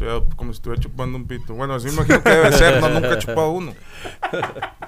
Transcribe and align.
Estoy 0.00 0.22
como 0.36 0.52
si 0.52 0.58
estuviera 0.58 0.80
chupando 0.80 1.16
un 1.16 1.26
pito. 1.26 1.54
Bueno, 1.54 1.74
así 1.74 1.86
me 1.86 1.94
imagino 1.94 2.22
que 2.22 2.30
debe 2.30 2.52
ser, 2.52 2.80
no, 2.80 2.88
nunca 3.00 3.14
he 3.14 3.18
chupado 3.18 3.50
uno. 3.50 3.74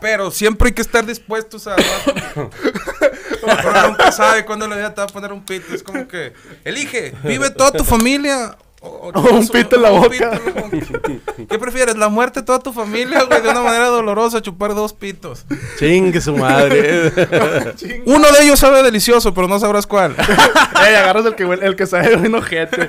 Pero 0.00 0.30
siempre 0.30 0.68
hay 0.68 0.74
que 0.74 0.82
estar 0.82 1.04
dispuestos 1.04 1.66
a... 1.66 1.74
Nunca 3.88 4.12
sabe 4.12 4.44
cuándo 4.44 4.68
la 4.68 4.76
vida 4.76 4.94
te 4.94 5.00
va 5.00 5.06
a 5.06 5.08
poner 5.08 5.32
un 5.32 5.44
pito. 5.44 5.74
Es 5.74 5.82
como 5.82 6.06
que, 6.06 6.32
elige, 6.64 7.12
vive 7.24 7.50
toda 7.50 7.72
tu 7.72 7.82
familia 7.84 8.56
o, 8.82 9.10
O 9.12 9.20
un 9.34 9.48
pito 9.48 9.76
en 9.76 9.82
la 9.82 9.92
un 9.92 10.02
boca. 10.02 10.40
pito. 10.70 11.00
¿Qué 11.48 11.58
prefieres? 11.58 11.96
¿La 11.96 12.08
muerte 12.08 12.40
de 12.40 12.46
toda 12.46 12.60
tu 12.60 12.72
familia, 12.72 13.24
güey? 13.24 13.42
De 13.42 13.48
una 13.50 13.62
manera 13.62 13.86
dolorosa, 13.86 14.40
chupar 14.40 14.74
dos 14.74 14.92
pitos. 14.92 15.44
Chingue 15.78 16.20
su 16.20 16.36
madre. 16.36 17.12
Uno 18.06 18.30
de 18.32 18.44
ellos 18.44 18.58
sabe 18.58 18.82
delicioso, 18.82 19.34
pero 19.34 19.48
no 19.48 19.58
sabrás 19.58 19.86
cuál. 19.86 20.14
Ey, 20.86 20.94
agarras 20.94 21.26
el 21.26 21.34
que, 21.34 21.42
el 21.42 21.76
que 21.76 21.86
sabe 21.86 22.16
bien 22.16 22.34
ojete. 22.34 22.88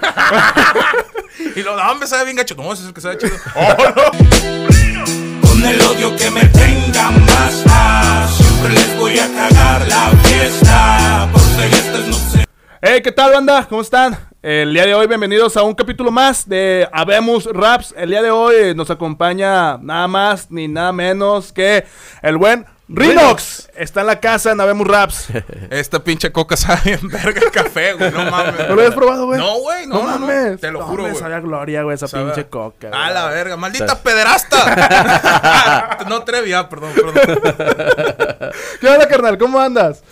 Y 1.55 1.64
lo, 1.64 1.75
no, 1.75 1.91
hombre, 1.91 2.07
sabe 2.07 2.25
bien 2.25 2.37
gacho. 2.37 2.55
No, 2.55 2.71
ese 2.71 2.83
es 2.83 2.87
el 2.89 2.93
que 2.93 3.01
sabe 3.01 3.18
chido. 3.18 3.36
Con 5.42 5.65
el 5.65 5.82
odio 5.82 6.15
que 6.15 6.32
me 6.32 6.46
tengan 6.46 7.25
basta 7.25 8.28
Siempre 8.29 8.73
les 8.73 8.97
voy 8.97 9.19
a 9.19 9.28
cagar 9.28 9.87
la 9.87 10.09
fiesta 10.23 11.29
Por 11.32 11.42
celestes 11.42 12.07
no 12.07 12.14
sé 12.15 12.45
Hey, 12.82 13.01
¿qué 13.04 13.11
tal, 13.11 13.33
banda? 13.33 13.68
¿Cómo 13.69 13.82
están? 13.82 14.18
El 14.42 14.73
día 14.73 14.87
de 14.87 14.95
hoy, 14.95 15.06
bienvenidos 15.06 15.56
a 15.56 15.61
un 15.61 15.75
capítulo 15.75 16.09
más 16.09 16.50
de 16.50 16.89
Habemos 16.92 17.45
Raps. 17.45 17.93
El 17.95 18.09
día 18.09 18.23
de 18.23 18.31
hoy 18.31 18.73
nos 18.73 18.89
acompaña 18.89 19.78
nada 19.78 20.07
más 20.07 20.50
ni 20.50 20.68
nada 20.68 20.92
menos 20.92 21.54
que 21.54 21.86
el 22.23 22.37
buen 22.37 22.65
Rinox. 22.93 23.69
Está 23.75 24.01
en 24.01 24.07
la 24.07 24.19
casa 24.19 24.51
en 24.51 24.59
Habemos 24.61 24.86
Raps. 24.87 25.27
Esta 25.69 26.04
pinche 26.04 26.31
coca 26.31 26.57
sabe 26.57 26.81
bien 26.83 27.07
verga 27.07 27.41
el 27.41 27.51
café, 27.51 27.93
güey. 27.93 28.11
No 28.11 28.29
mames. 28.29 28.59
¿No 28.67 28.75
lo 28.75 28.81
habías 28.81 28.93
probado, 28.95 29.25
güey? 29.27 29.39
No, 29.39 29.59
güey, 29.59 29.87
no, 29.87 29.95
no, 29.95 30.04
no. 30.04 30.19
mames. 30.27 30.59
Te 30.59 30.71
lo 30.71 30.79
No, 30.79 30.86
juro, 30.87 31.04
me 31.04 31.09
güey. 31.11 31.21
sabe 31.21 31.36
a 31.36 31.39
gloria, 31.39 31.83
güey, 31.83 31.95
esa 31.95 32.08
Sabe- 32.08 32.25
pinche 32.25 32.50
coca. 32.50 32.88
A 32.88 32.89
güey. 32.91 33.14
la 33.14 33.25
verga, 33.30 33.58
maldita 33.58 34.02
pederasta. 34.02 35.98
no 36.09 36.23
Trevi, 36.23 36.53
ah, 36.53 36.67
perdón, 36.70 36.92
perdón. 36.94 37.14
¿Qué 38.81 38.88
onda, 38.88 39.08
carnal? 39.08 39.38
¿Cómo 39.38 39.59
andas? 39.59 40.03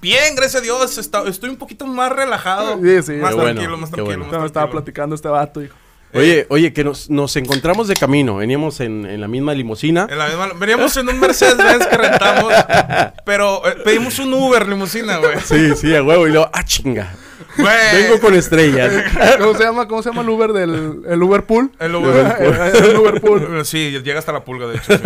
Bien, 0.00 0.34
gracias 0.34 0.56
a 0.56 0.64
Dios. 0.64 0.98
está- 0.98 1.22
estoy 1.28 1.50
un 1.50 1.56
poquito 1.56 1.86
más 1.86 2.10
relajado. 2.12 2.78
Sí, 2.82 3.02
sí. 3.02 3.12
Más 3.14 3.34
tranquilo, 3.34 3.36
bueno, 3.36 3.76
más 3.78 3.90
tranquilo. 3.90 4.18
bueno. 4.24 4.38
más 4.38 4.46
estaba 4.46 4.70
platicando 4.70 5.14
este 5.14 5.28
vato, 5.28 5.62
hijo. 5.62 5.74
Oye, 6.14 6.46
oye, 6.50 6.72
que 6.72 6.84
nos, 6.84 7.08
nos 7.10 7.34
encontramos 7.36 7.88
de 7.88 7.94
camino. 7.94 8.36
Veníamos 8.36 8.80
en, 8.80 9.06
en 9.06 9.20
la 9.20 9.28
misma 9.28 9.54
limusina. 9.54 10.06
En 10.10 10.18
la 10.18 10.28
misma- 10.28 10.52
veníamos 10.58 10.96
en 10.96 11.08
un 11.08 11.18
Mercedes-Benz 11.18 11.86
que 11.86 11.96
rentamos, 11.96 12.52
pero 13.24 13.66
eh, 13.66 13.76
pedimos 13.84 14.18
un 14.18 14.32
Uber 14.34 14.68
limusina, 14.68 15.16
güey. 15.18 15.38
Sí, 15.44 15.74
sí, 15.76 15.94
a 15.96 16.02
huevo. 16.02 16.26
Y 16.26 16.30
luego, 16.32 16.50
ah, 16.52 16.64
chinga. 16.64 17.14
Güey. 17.56 18.02
Vengo 18.02 18.20
con 18.20 18.34
estrellas. 18.34 18.92
¿Cómo 19.38 19.54
se 19.54 19.64
llama? 19.64 19.88
¿Cómo 19.88 20.02
se 20.02 20.10
llama 20.10 20.22
el 20.22 20.28
Uber 20.28 20.52
del 20.52 21.02
el 21.06 21.22
Uber 21.22 21.44
Pool? 21.44 21.70
El 21.78 21.94
Uber. 21.94 22.36
el 22.74 22.96
Uber 22.96 23.20
Pool. 23.20 23.64
Sí, 23.64 23.90
llega 24.02 24.18
hasta 24.18 24.32
la 24.32 24.44
pulga, 24.44 24.66
de 24.68 24.76
hecho. 24.76 24.92
sí. 24.96 25.02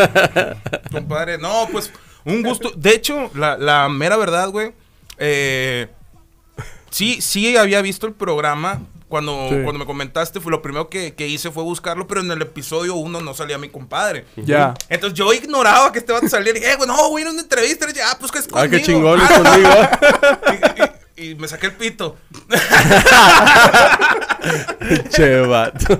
Compadre, 0.92 1.38
no, 1.38 1.68
pues, 1.72 1.92
un 2.24 2.42
gusto. 2.42 2.72
De 2.76 2.90
hecho, 2.90 3.30
la, 3.34 3.56
la 3.56 3.88
mera 3.88 4.16
verdad, 4.16 4.48
güey. 4.50 4.72
eh, 5.18 5.88
sí, 6.96 7.20
sí 7.20 7.56
había 7.56 7.82
visto 7.82 8.06
el 8.06 8.14
programa. 8.14 8.80
Cuando, 9.08 9.48
Sí. 9.50 9.54
cuando 9.62 9.78
me 9.78 9.86
comentaste, 9.86 10.40
fue 10.40 10.50
lo 10.50 10.62
primero 10.62 10.88
que, 10.88 11.14
que 11.14 11.28
hice 11.28 11.52
fue 11.52 11.62
buscarlo, 11.62 12.08
pero 12.08 12.22
en 12.22 12.30
el 12.32 12.42
episodio 12.42 12.96
1 12.96 13.20
no 13.20 13.34
salía 13.34 13.56
mi 13.56 13.68
compadre. 13.68 14.24
Ya. 14.34 14.74
Entonces 14.88 15.16
yo 15.16 15.32
ignoraba 15.32 15.92
que 15.92 16.00
este 16.00 16.12
vato 16.12 16.28
saliera 16.28 16.58
y 16.58 16.60
dije, 16.60 16.72
eh, 16.72 16.76
güey, 16.76 16.88
no, 16.88 17.08
güey, 17.10 17.22
era 17.22 17.30
una 17.30 17.42
entrevista. 17.42 17.84
Y 17.88 17.92
dije, 17.92 18.02
ah, 18.04 18.16
pues 18.18 18.32
que 18.32 18.40
es 18.40 18.46
Ah, 18.46 18.66
conmigo. 18.66 18.70
qué 18.72 18.82
chingón 18.82 19.20
es 19.20 19.30
Ah, 19.30 20.00
conmigo. 20.48 20.64
y, 21.16 21.22
y- 21.22 21.30
y 21.30 21.34
me 21.36 21.46
saqué 21.48 21.66
el 21.66 21.72
pito. 21.74 22.16
che, 25.10 25.40
vato. 25.40 25.96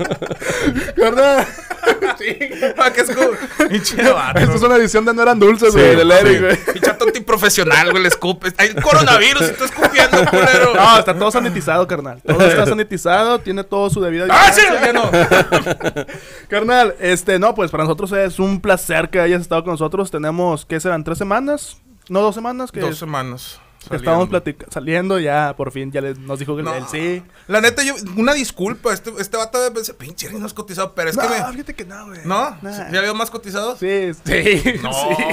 Ah, 2.78 2.90
que 2.92 3.00
es 3.02 3.10
como... 3.10 3.30
Esto 3.70 4.54
es 4.54 4.62
una 4.62 4.76
edición 4.76 5.04
de 5.04 5.14
No 5.14 5.22
eran 5.22 5.38
dulces, 5.38 5.72
Sí, 5.72 5.78
güey, 5.78 5.96
del 5.96 6.10
sí. 6.10 6.16
Eric, 6.20 6.40
güey. 6.40 6.56
Pinche 6.72 6.90
vato 6.90 7.04
antiprofesional, 7.04 7.90
güey, 7.90 8.02
le 8.02 8.08
escupes. 8.08 8.54
Hay 8.58 8.74
coronavirus 8.74 9.50
y 9.50 9.52
tú 9.52 9.64
escupiendo, 9.64 10.24
culero. 10.30 10.74
No, 10.74 10.98
está 10.98 11.16
todo 11.16 11.30
sanitizado, 11.30 11.86
carnal. 11.86 12.20
Todo 12.26 12.44
está 12.46 12.66
sanitizado, 12.66 13.38
tiene 13.40 13.64
todo 13.64 13.90
su 13.90 14.00
debida 14.00 14.26
¡Ah, 14.30 14.52
sí! 14.52 14.62
Ya 14.62 14.92
no. 14.92 15.10
Carnal, 16.48 16.94
este, 17.00 17.38
no, 17.38 17.54
pues 17.54 17.70
para 17.70 17.84
nosotros 17.84 18.12
es 18.12 18.38
un 18.38 18.60
placer 18.60 19.10
que 19.10 19.20
hayas 19.20 19.42
estado 19.42 19.62
con 19.64 19.72
nosotros. 19.72 20.10
Tenemos, 20.10 20.64
¿qué 20.64 20.80
serán? 20.80 21.04
¿Tres 21.04 21.18
semanas? 21.18 21.78
No, 22.08 22.20
dos 22.20 22.34
semanas 22.34 22.70
que, 22.72 22.80
Dos 22.80 22.98
semanas. 22.98 23.60
Estábamos 23.94 24.28
saliendo. 24.28 24.30
platica- 24.30 24.66
saliendo. 24.72 25.18
Ya, 25.20 25.54
por 25.56 25.70
fin, 25.72 25.92
ya 25.92 26.00
le- 26.00 26.14
nos 26.14 26.38
dijo 26.38 26.56
que 26.56 26.62
No. 26.62 26.74
él 26.74 26.84
sí. 26.90 27.22
La 27.46 27.60
neta, 27.60 27.82
yo, 27.84 27.94
una 28.16 28.32
disculpa. 28.34 28.92
Este, 28.92 29.12
este 29.18 29.36
vato 29.36 29.62
de 29.62 29.70
pensar, 29.70 29.94
pinche 29.94 30.30
no 30.32 30.46
es 30.46 30.52
cotizado, 30.54 30.94
pero 30.94 31.10
es 31.10 31.16
no, 31.16 31.22
que 31.22 31.28
me. 31.28 31.52
fíjate 31.52 31.74
que 31.74 31.84
no, 31.84 32.06
güey. 32.06 32.20
¿No? 32.24 32.56
Nah. 32.62 32.90
¿Ya 32.90 32.98
había 32.98 33.14
más 33.14 33.30
cotizados? 33.30 33.78
Sí, 33.78 34.10
sí. 34.24 34.62
No, 34.82 34.92
sí. 34.92 35.24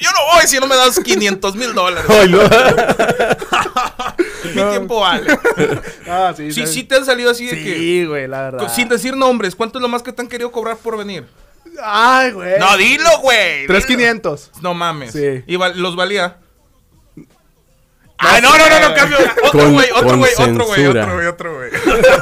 Yo 0.00 0.10
no 0.10 0.18
voy 0.34 0.46
si 0.46 0.58
no 0.58 0.66
me 0.66 0.76
das 0.76 0.98
500 1.00 1.54
mil 1.56 1.72
dólares. 1.74 2.10
Ay, 2.10 2.28
no. 2.28 2.38
Mi 4.54 4.70
tiempo 4.70 5.00
vale. 5.00 5.38
Ah, 6.08 6.34
sí, 6.36 6.50
Sí, 6.52 6.66
sí 6.66 6.82
te 6.84 6.96
han 6.96 7.04
salido 7.04 7.30
así 7.30 7.46
de 7.46 7.52
que. 7.62 7.76
Sí, 7.76 8.04
güey, 8.04 8.26
la 8.26 8.42
verdad. 8.42 8.74
Sin 8.74 8.88
decir 8.88 9.16
nombres, 9.16 9.54
¿cuánto 9.54 9.78
es 9.78 9.82
lo 9.82 9.88
más 9.88 10.02
que 10.02 10.12
te 10.12 10.22
han 10.22 10.28
querido 10.28 10.50
cobrar 10.50 10.76
por 10.76 10.96
venir? 10.98 11.24
Ay, 11.82 12.32
güey. 12.32 12.58
No, 12.58 12.76
dilo, 12.76 13.08
güey. 13.22 13.66
Tres 13.68 13.86
dilo. 13.86 13.98
quinientos. 13.98 14.50
No 14.60 14.74
mames. 14.74 15.12
Sí. 15.12 15.44
¿Y 15.46 15.56
los 15.56 15.94
valía? 15.94 16.38
Ay, 18.20 18.42
no, 18.42 18.50
no, 18.56 18.68
no, 18.68 18.88
no, 18.88 18.94
cambio. 18.94 19.16
Otro 19.44 19.60
Con- 19.60 19.72
güey, 19.72 19.86
otro 19.94 20.18
güey, 20.18 20.32
otro 20.32 20.66
güey, 20.66 20.86
otro 20.86 21.14
güey, 21.14 21.26
otro 21.26 21.56
güey. 21.56 21.70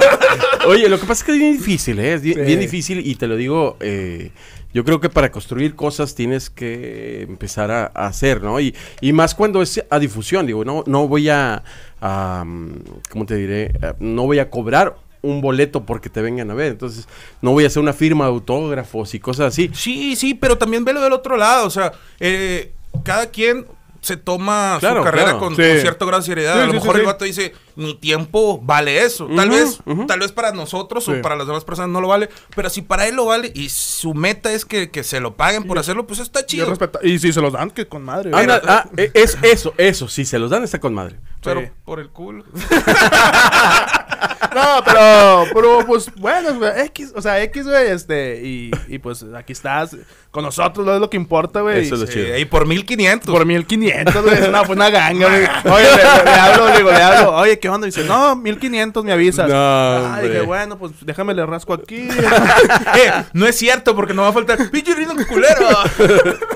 Oye, 0.66 0.88
lo 0.88 0.98
que 1.00 1.06
pasa 1.06 1.20
es 1.20 1.24
que 1.24 1.32
es 1.32 1.38
bien 1.38 1.52
difícil, 1.58 1.98
¿eh? 1.98 2.14
Es 2.14 2.22
bien, 2.22 2.36
Sí. 2.38 2.42
bien 2.44 2.60
difícil 2.60 3.06
y 3.06 3.14
te 3.16 3.26
lo 3.26 3.36
digo, 3.36 3.76
eh, 3.80 4.30
yo 4.72 4.84
creo 4.84 5.00
que 5.00 5.08
para 5.08 5.30
construir 5.32 5.74
cosas 5.74 6.14
tienes 6.14 6.50
que 6.50 7.22
empezar 7.22 7.70
a, 7.70 7.90
a 7.94 8.06
hacer, 8.06 8.42
¿no? 8.42 8.60
Y, 8.60 8.74
y 9.00 9.12
más 9.12 9.34
cuando 9.34 9.60
es 9.62 9.82
a 9.90 9.98
difusión, 9.98 10.46
digo, 10.46 10.64
no, 10.64 10.84
no 10.86 11.08
voy 11.08 11.28
a, 11.30 11.62
a, 12.00 12.44
mm, 12.46 12.72
¿cómo 13.10 13.26
te 13.26 13.34
diré? 13.36 13.72
Eh, 13.82 13.94
No 13.98 14.24
voy 14.24 14.38
a 14.38 14.50
cobrar 14.50 14.96
un 15.20 15.40
boleto 15.40 15.84
porque 15.84 16.10
te 16.10 16.22
vengan 16.22 16.48
a 16.50 16.54
ver, 16.54 16.68
entonces 16.72 17.08
no 17.42 17.50
voy 17.52 17.64
a 17.64 17.66
hacer 17.66 17.82
una 17.82 17.92
firma 17.92 18.26
de 18.26 18.30
autógrafos 18.30 19.14
y 19.14 19.18
cosas 19.20 19.46
así. 19.48 19.70
Sí, 19.74 20.14
sí, 20.14 20.34
pero 20.34 20.56
también 20.58 20.84
velo 20.84 21.00
del 21.00 21.12
otro 21.12 21.36
lado. 21.36 21.66
O 21.66 21.70
sea, 21.70 21.92
eh, 22.20 22.70
cada 23.04 23.26
quien 23.30 23.66
se 24.08 24.16
toma 24.16 24.78
Claro, 24.80 24.98
su 25.00 25.04
carrera 25.04 25.24
claro. 25.24 25.38
con, 25.38 25.54
Sí. 25.56 25.62
con 25.62 25.80
cierto 25.80 26.06
grado 26.06 26.20
de 26.22 26.26
seriedad. 26.26 26.54
Sí, 26.54 26.60
a 26.60 26.64
lo 26.66 26.72
sí, 26.72 26.78
mejor 26.78 26.90
sí, 26.94 26.96
el 26.96 27.00
sí. 27.02 27.06
vato 27.06 27.24
dice, 27.24 27.54
mi 27.76 27.94
tiempo 27.94 28.60
vale 28.62 29.04
eso. 29.04 29.28
Tal 29.36 29.50
vez, 29.50 29.78
tal 30.08 30.18
vez 30.20 30.32
para 30.32 30.52
nosotros 30.52 31.04
Sí. 31.04 31.12
o 31.12 31.22
para 31.22 31.36
las 31.36 31.46
demás 31.46 31.64
personas 31.64 31.90
no 31.90 32.00
lo 32.00 32.08
vale. 32.08 32.28
Pero 32.56 32.68
si 32.70 32.82
para 32.82 33.06
él 33.06 33.14
lo 33.16 33.26
vale 33.26 33.52
y 33.54 33.68
su 33.68 34.14
meta 34.14 34.52
es 34.52 34.64
que, 34.64 34.90
que 34.90 35.04
se 35.04 35.20
lo 35.20 35.36
paguen 35.36 35.64
por 35.64 35.78
hacerlo, 35.78 36.06
pues 36.06 36.18
está 36.20 36.40
Yo 36.40 36.46
chido. 36.46 36.66
respeto- 36.70 36.98
Y 37.02 37.18
si 37.20 37.32
se 37.32 37.40
los 37.40 37.52
dan, 37.52 37.70
que 37.70 37.86
con 37.86 38.02
madre. 38.04 38.30
ah, 38.34 38.88
eh, 38.96 39.10
es 39.14 39.38
eso, 39.42 39.74
eso, 39.76 40.08
si 40.08 40.24
se 40.24 40.38
los 40.38 40.50
dan 40.50 40.64
está 40.64 40.80
con 40.80 40.92
madre. 40.94 41.16
Pero 41.42 41.60
Sí. 41.60 41.66
por 41.84 42.00
el 42.00 42.08
culo. 42.10 42.44
No, 44.54 44.82
pero, 44.84 45.44
pero 45.54 45.86
pues 45.86 46.10
bueno, 46.16 46.54
güey, 46.54 46.72
X, 46.86 47.12
o 47.14 47.22
sea, 47.22 47.40
X, 47.42 47.64
güey, 47.66 47.88
este, 47.88 48.40
y, 48.42 48.70
y 48.88 48.98
pues 48.98 49.24
aquí 49.36 49.52
estás 49.52 49.96
con 50.30 50.44
nosotros, 50.44 50.84
lo 50.84 50.94
es 50.94 51.00
lo 51.00 51.08
que 51.10 51.16
importa, 51.16 51.60
güey. 51.60 51.80
Eso 51.86 51.94
es 51.94 52.00
lo 52.02 52.06
Sí, 52.06 52.14
chido. 52.14 52.36
y 52.38 52.44
por 52.44 52.66
1500. 52.66 53.30
Por 53.32 53.46
1500, 53.46 54.22
güey, 54.24 54.50
no, 54.50 54.64
fue 54.64 54.74
una 54.76 54.90
ganga, 54.90 55.28
güey. 55.28 55.44
Oye, 55.74 55.84
le, 55.96 55.96
le- 55.96 56.24
le 56.24 56.30
hablo, 56.40 56.76
digo, 56.76 56.90
le 56.90 57.02
hablo, 57.02 57.34
oye, 57.36 57.58
¿qué 57.58 57.68
onda? 57.68 57.86
Dice, 57.86 58.04
no, 58.04 58.36
1500 58.36 59.04
me 59.04 59.12
avisas. 59.12 59.48
No, 59.48 59.54
Ah, 59.56 60.12
hombre. 60.14 60.28
dije, 60.28 60.40
bueno, 60.42 60.78
pues 60.78 60.92
déjame 61.02 61.34
le 61.34 61.44
rasco 61.46 61.74
aquí. 61.74 62.08
Eh, 62.98 63.12
no 63.32 63.46
es 63.46 63.56
cierto 63.56 63.94
porque 63.94 64.14
no 64.14 64.22
va 64.22 64.28
a 64.28 64.32
faltar. 64.32 64.58
Pinche 64.70 64.94
rino 64.94 65.14
culero. 65.28 65.68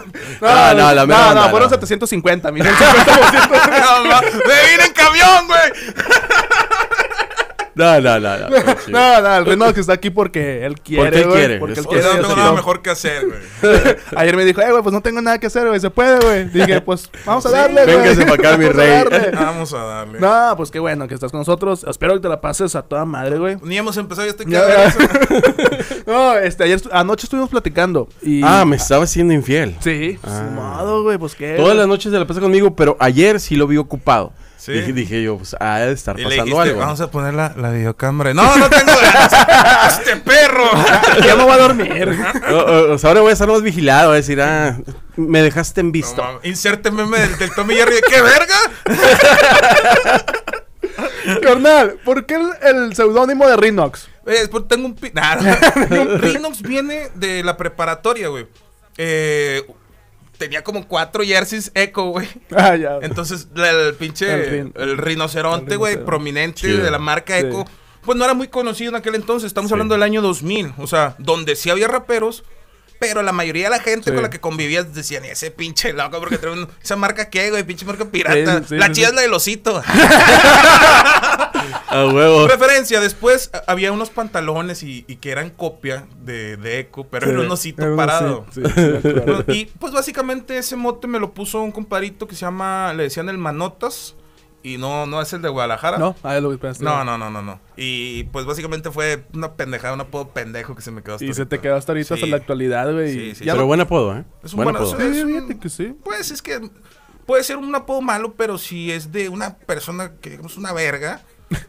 Ah, 0.44 0.72
no, 0.76 0.92
la 0.92 1.06
mera 1.06 1.20
no, 1.20 1.28
onda, 1.30 1.42
no, 1.44 1.50
fueron 1.50 1.68
no. 1.68 1.74
750, 1.76 2.50
mira, 2.52 2.68
el 2.68 2.74
50%. 2.76 4.02
No, 4.04 4.20
me 4.22 4.70
vine 4.70 4.84
en 4.86 4.92
camión, 4.92 5.46
güey. 5.46 5.94
No, 7.74 8.00
no, 8.00 8.20
no, 8.20 8.38
no. 8.38 8.46
No, 8.88 9.20
no, 9.22 9.36
el 9.36 9.46
Reno 9.46 9.72
que 9.72 9.80
está 9.80 9.94
aquí 9.94 10.10
porque 10.10 10.64
él 10.66 10.80
quiere, 10.80 11.02
Porque 11.04 11.18
él 11.20 11.26
güey, 11.28 11.38
quiere, 11.38 11.58
Porque 11.58 11.80
él 11.80 11.86
quiere. 11.86 12.04
no 12.04 12.20
tengo 12.20 12.36
nada 12.36 12.52
mejor 12.52 12.82
que 12.82 12.90
hacer, 12.90 13.22
güey. 13.26 13.72
Ayer 14.16 14.36
me 14.36 14.44
dijo, 14.44 14.60
eh, 14.60 14.70
güey, 14.70 14.82
pues 14.82 14.92
no 14.92 15.00
tengo 15.00 15.20
nada 15.22 15.38
que 15.38 15.46
hacer, 15.46 15.66
güey, 15.68 15.80
se 15.80 15.90
puede, 15.90 16.18
güey. 16.20 16.44
Dije, 16.48 16.80
pues 16.84 17.10
vamos 17.24 17.46
a 17.46 17.50
darle, 17.50 17.84
güey. 17.84 17.96
Véngase 17.96 18.26
pa' 18.26 18.34
acá, 18.34 18.56
mi 18.58 18.66
Vamos 18.66 18.78
a 18.78 18.82
rey. 18.82 18.90
darle. 18.90 19.30
Vamos 19.34 19.72
a 19.74 19.78
darle. 19.84 20.20
No, 20.20 20.54
pues 20.56 20.70
qué 20.70 20.78
bueno 20.78 21.08
que 21.08 21.14
estás 21.14 21.30
con 21.30 21.40
nosotros. 21.40 21.84
Espero 21.88 22.14
que 22.14 22.20
te 22.20 22.28
la 22.28 22.40
pases 22.40 22.74
a 22.76 22.82
toda 22.82 23.04
madre, 23.04 23.38
güey. 23.38 23.56
Ni 23.62 23.78
hemos 23.78 23.96
empezado, 23.96 24.26
ya 24.26 24.30
estoy 24.32 24.46
cagado. 24.46 24.90
No, 26.06 26.36
este, 26.36 26.64
ayer, 26.64 26.80
anoche 26.92 27.26
estuvimos 27.26 27.50
platicando 27.50 28.08
y... 28.22 28.42
Ah, 28.44 28.64
me 28.64 28.76
estaba 28.76 29.06
siendo 29.06 29.32
infiel. 29.32 29.76
Sí, 29.80 30.18
pues, 30.20 30.32
Ah. 30.34 30.42
ni 30.48 30.54
modo, 30.56 31.02
güey, 31.02 31.18
pues 31.18 31.34
qué. 31.34 31.54
Todas 31.56 31.76
las 31.76 31.86
noches 31.86 32.12
se 32.12 32.18
la 32.18 32.26
pasa 32.26 32.40
conmigo, 32.40 32.74
pero 32.76 32.96
ayer 33.00 33.40
sí 33.40 33.56
lo 33.56 33.66
vi 33.66 33.76
ocupado. 33.76 34.32
Sí. 34.64 34.70
Dije, 34.74 34.92
dije 34.92 35.22
yo, 35.24 35.38
pues 35.38 35.56
ha 35.58 35.80
de 35.80 35.92
estar 35.92 36.16
Y 36.20 36.22
pasando 36.22 36.44
dijiste, 36.44 36.62
algo. 36.68 36.78
vamos 36.78 37.00
a 37.00 37.10
poner 37.10 37.34
la, 37.34 37.52
la 37.56 37.70
videocámara. 37.72 38.32
No, 38.32 38.56
no 38.56 38.70
tengo 38.70 38.92
ganas. 38.92 39.32
este 39.98 40.14
perro. 40.18 40.70
ya 41.26 41.34
me 41.34 41.42
voy 41.42 41.52
a 41.52 41.56
dormir. 41.58 42.16
O- 42.48 42.54
o- 42.54 42.92
o 42.92 42.98
sea, 42.98 43.10
ahora 43.10 43.22
voy 43.22 43.30
a 43.30 43.32
estar 43.32 43.48
más 43.48 43.60
vigilado, 43.62 44.10
voy 44.10 44.14
a 44.14 44.16
decir, 44.18 44.40
ah, 44.40 44.78
me 45.16 45.42
dejaste 45.42 45.80
en 45.80 45.86
No, 45.88 45.92
visto. 45.92 46.22
mames, 46.22 46.44
inserte 46.44 46.92
meme 46.92 47.18
del, 47.18 47.36
del 47.38 47.50
Tommy 47.56 47.74
Jerry. 47.74 47.96
¿Qué 48.08 48.22
verga? 48.22 48.54
Carnal, 51.42 51.96
¿por 52.04 52.24
qué 52.26 52.34
el, 52.36 52.50
el 52.62 52.94
seudónimo 52.94 53.48
de 53.48 53.56
Rinox? 53.56 54.08
Eh, 54.26 54.48
tengo 54.68 54.86
un... 54.86 54.96
Nah, 55.12 55.34
no. 55.36 56.18
Rinox 56.18 56.62
viene 56.62 57.08
de 57.14 57.42
la 57.42 57.56
preparatoria, 57.56 58.28
güey. 58.28 58.46
Eh, 58.96 59.64
tenía 60.42 60.62
como 60.64 60.86
cuatro 60.88 61.22
jerseys 61.22 61.70
eco, 61.74 62.10
güey. 62.10 62.28
Ah, 62.56 62.76
ya. 62.76 62.98
Entonces, 63.02 63.46
el 63.54 63.94
pinche. 63.94 64.32
El 64.32 64.40
El, 64.40 64.72
rin- 64.72 64.98
rinoceronte, 64.98 65.72
el 65.72 65.78
güey, 65.78 65.92
rinoceronte. 65.94 66.04
prominente 66.06 66.60
Chido. 66.62 66.82
de 66.84 66.90
la 66.90 66.98
marca 66.98 67.38
Sí. 67.38 67.46
Eco. 67.46 67.64
Pues 68.04 68.18
no 68.18 68.24
era 68.24 68.34
muy 68.34 68.48
conocido 68.48 68.90
en 68.90 68.96
aquel 68.96 69.14
entonces. 69.14 69.46
Estamos 69.46 69.68
Sí. 69.68 69.74
hablando 69.74 69.94
del 69.94 70.02
año 70.02 70.20
2000. 70.22 70.74
O 70.78 70.86
sea, 70.86 71.14
donde 71.18 71.54
sí 71.54 71.70
había 71.70 71.86
raperos. 71.88 72.42
Pero 72.98 73.22
la 73.22 73.32
mayoría 73.32 73.64
de 73.64 73.70
la 73.70 73.80
gente 73.80 74.10
Sí. 74.10 74.14
con 74.14 74.22
la 74.22 74.30
que 74.30 74.38
convivías 74.40 74.94
decían, 74.94 75.24
ese 75.24 75.50
pinche 75.50 75.92
loco, 75.92 76.20
porque 76.20 76.38
trae 76.38 76.52
un- 76.52 76.68
esa 76.82 76.94
marca 76.94 77.30
qué, 77.30 77.50
güey, 77.50 77.64
pinche 77.64 77.84
marca 77.84 78.04
pirata. 78.04 78.58
Sí, 78.60 78.64
sí, 78.68 78.74
la 78.76 78.86
sí, 78.86 78.92
chida 78.92 79.06
sí. 79.06 79.10
es 79.10 79.14
la 79.16 79.22
del 79.22 79.34
osito. 79.34 79.82
A 81.88 82.06
huevo. 82.06 82.46
Referencia, 82.48 83.00
después 83.00 83.50
había 83.66 83.92
unos 83.92 84.10
pantalones 84.10 84.82
y, 84.82 85.04
y 85.08 85.16
que 85.16 85.30
eran 85.30 85.50
copia 85.50 86.06
de, 86.24 86.56
de 86.56 86.80
Eco, 86.80 87.06
pero 87.08 87.30
era 87.30 87.40
un 87.40 87.50
osito 87.50 87.82
Era 87.82 87.90
un 87.92 87.96
parado. 87.96 88.46
osito, 88.48 88.68
sí, 88.68 88.74
sí, 89.02 89.08
acuerdo. 89.08 89.44
Y 89.52 89.66
pues 89.66 89.92
básicamente 89.92 90.56
ese 90.58 90.76
mote 90.76 91.06
me 91.08 91.18
lo 91.18 91.32
puso 91.34 91.60
un 91.62 91.72
compadrito 91.72 92.26
que 92.26 92.34
se 92.34 92.42
llama, 92.42 92.92
le 92.94 93.04
decían 93.04 93.28
el 93.28 93.38
Manotas. 93.38 94.14
Y 94.64 94.78
no, 94.78 95.06
no 95.06 95.20
es 95.20 95.32
el 95.32 95.42
de 95.42 95.48
Guadalajara. 95.48 95.98
No, 95.98 96.14
ah, 96.22 96.38
lo 96.38 96.52
esperaste. 96.52 96.84
No, 96.84 97.02
no, 97.04 97.18
no, 97.18 97.30
no, 97.30 97.42
no. 97.42 97.58
Y 97.76 98.22
pues 98.24 98.46
básicamente 98.46 98.92
fue 98.92 99.24
una 99.34 99.54
pendejada, 99.54 99.92
un 99.92 100.00
apodo 100.02 100.28
pendejo 100.28 100.76
que 100.76 100.82
se 100.82 100.92
me 100.92 101.02
quedó 101.02 101.14
hasta 101.16 101.24
Y 101.24 101.34
se 101.34 101.46
te 101.46 101.56
ahorita. 101.56 101.62
quedó 101.62 101.74
hasta 101.74 101.90
ahorita, 101.90 102.14
hasta 102.14 102.26
Sí. 102.26 102.30
la 102.30 102.36
actualidad, 102.36 102.92
güey. 102.92 103.12
Sí, 103.12 103.34
sí, 103.34 103.44
Ya 103.44 103.54
Pero 103.54 103.62
no- 103.62 103.66
buen 103.66 103.80
apodo, 103.80 104.16
¿eh? 104.16 104.24
Es 104.44 104.52
un 104.54 104.62
buen 104.62 104.76
apodo. 104.76 104.96
Sí, 104.96 105.02
es 105.04 105.24
un- 105.24 105.58
que 105.58 105.68
sí. 105.68 105.96
Pues 106.04 106.30
es 106.30 106.40
que 106.40 106.60
puede 107.26 107.42
ser 107.42 107.56
un 107.56 107.74
apodo 107.74 108.02
malo, 108.02 108.34
pero 108.36 108.56
si 108.56 108.92
es 108.92 109.10
de 109.10 109.28
una 109.28 109.56
persona 109.56 110.12
que 110.20 110.30
digamos 110.30 110.56
una 110.56 110.72
verga. 110.72 111.22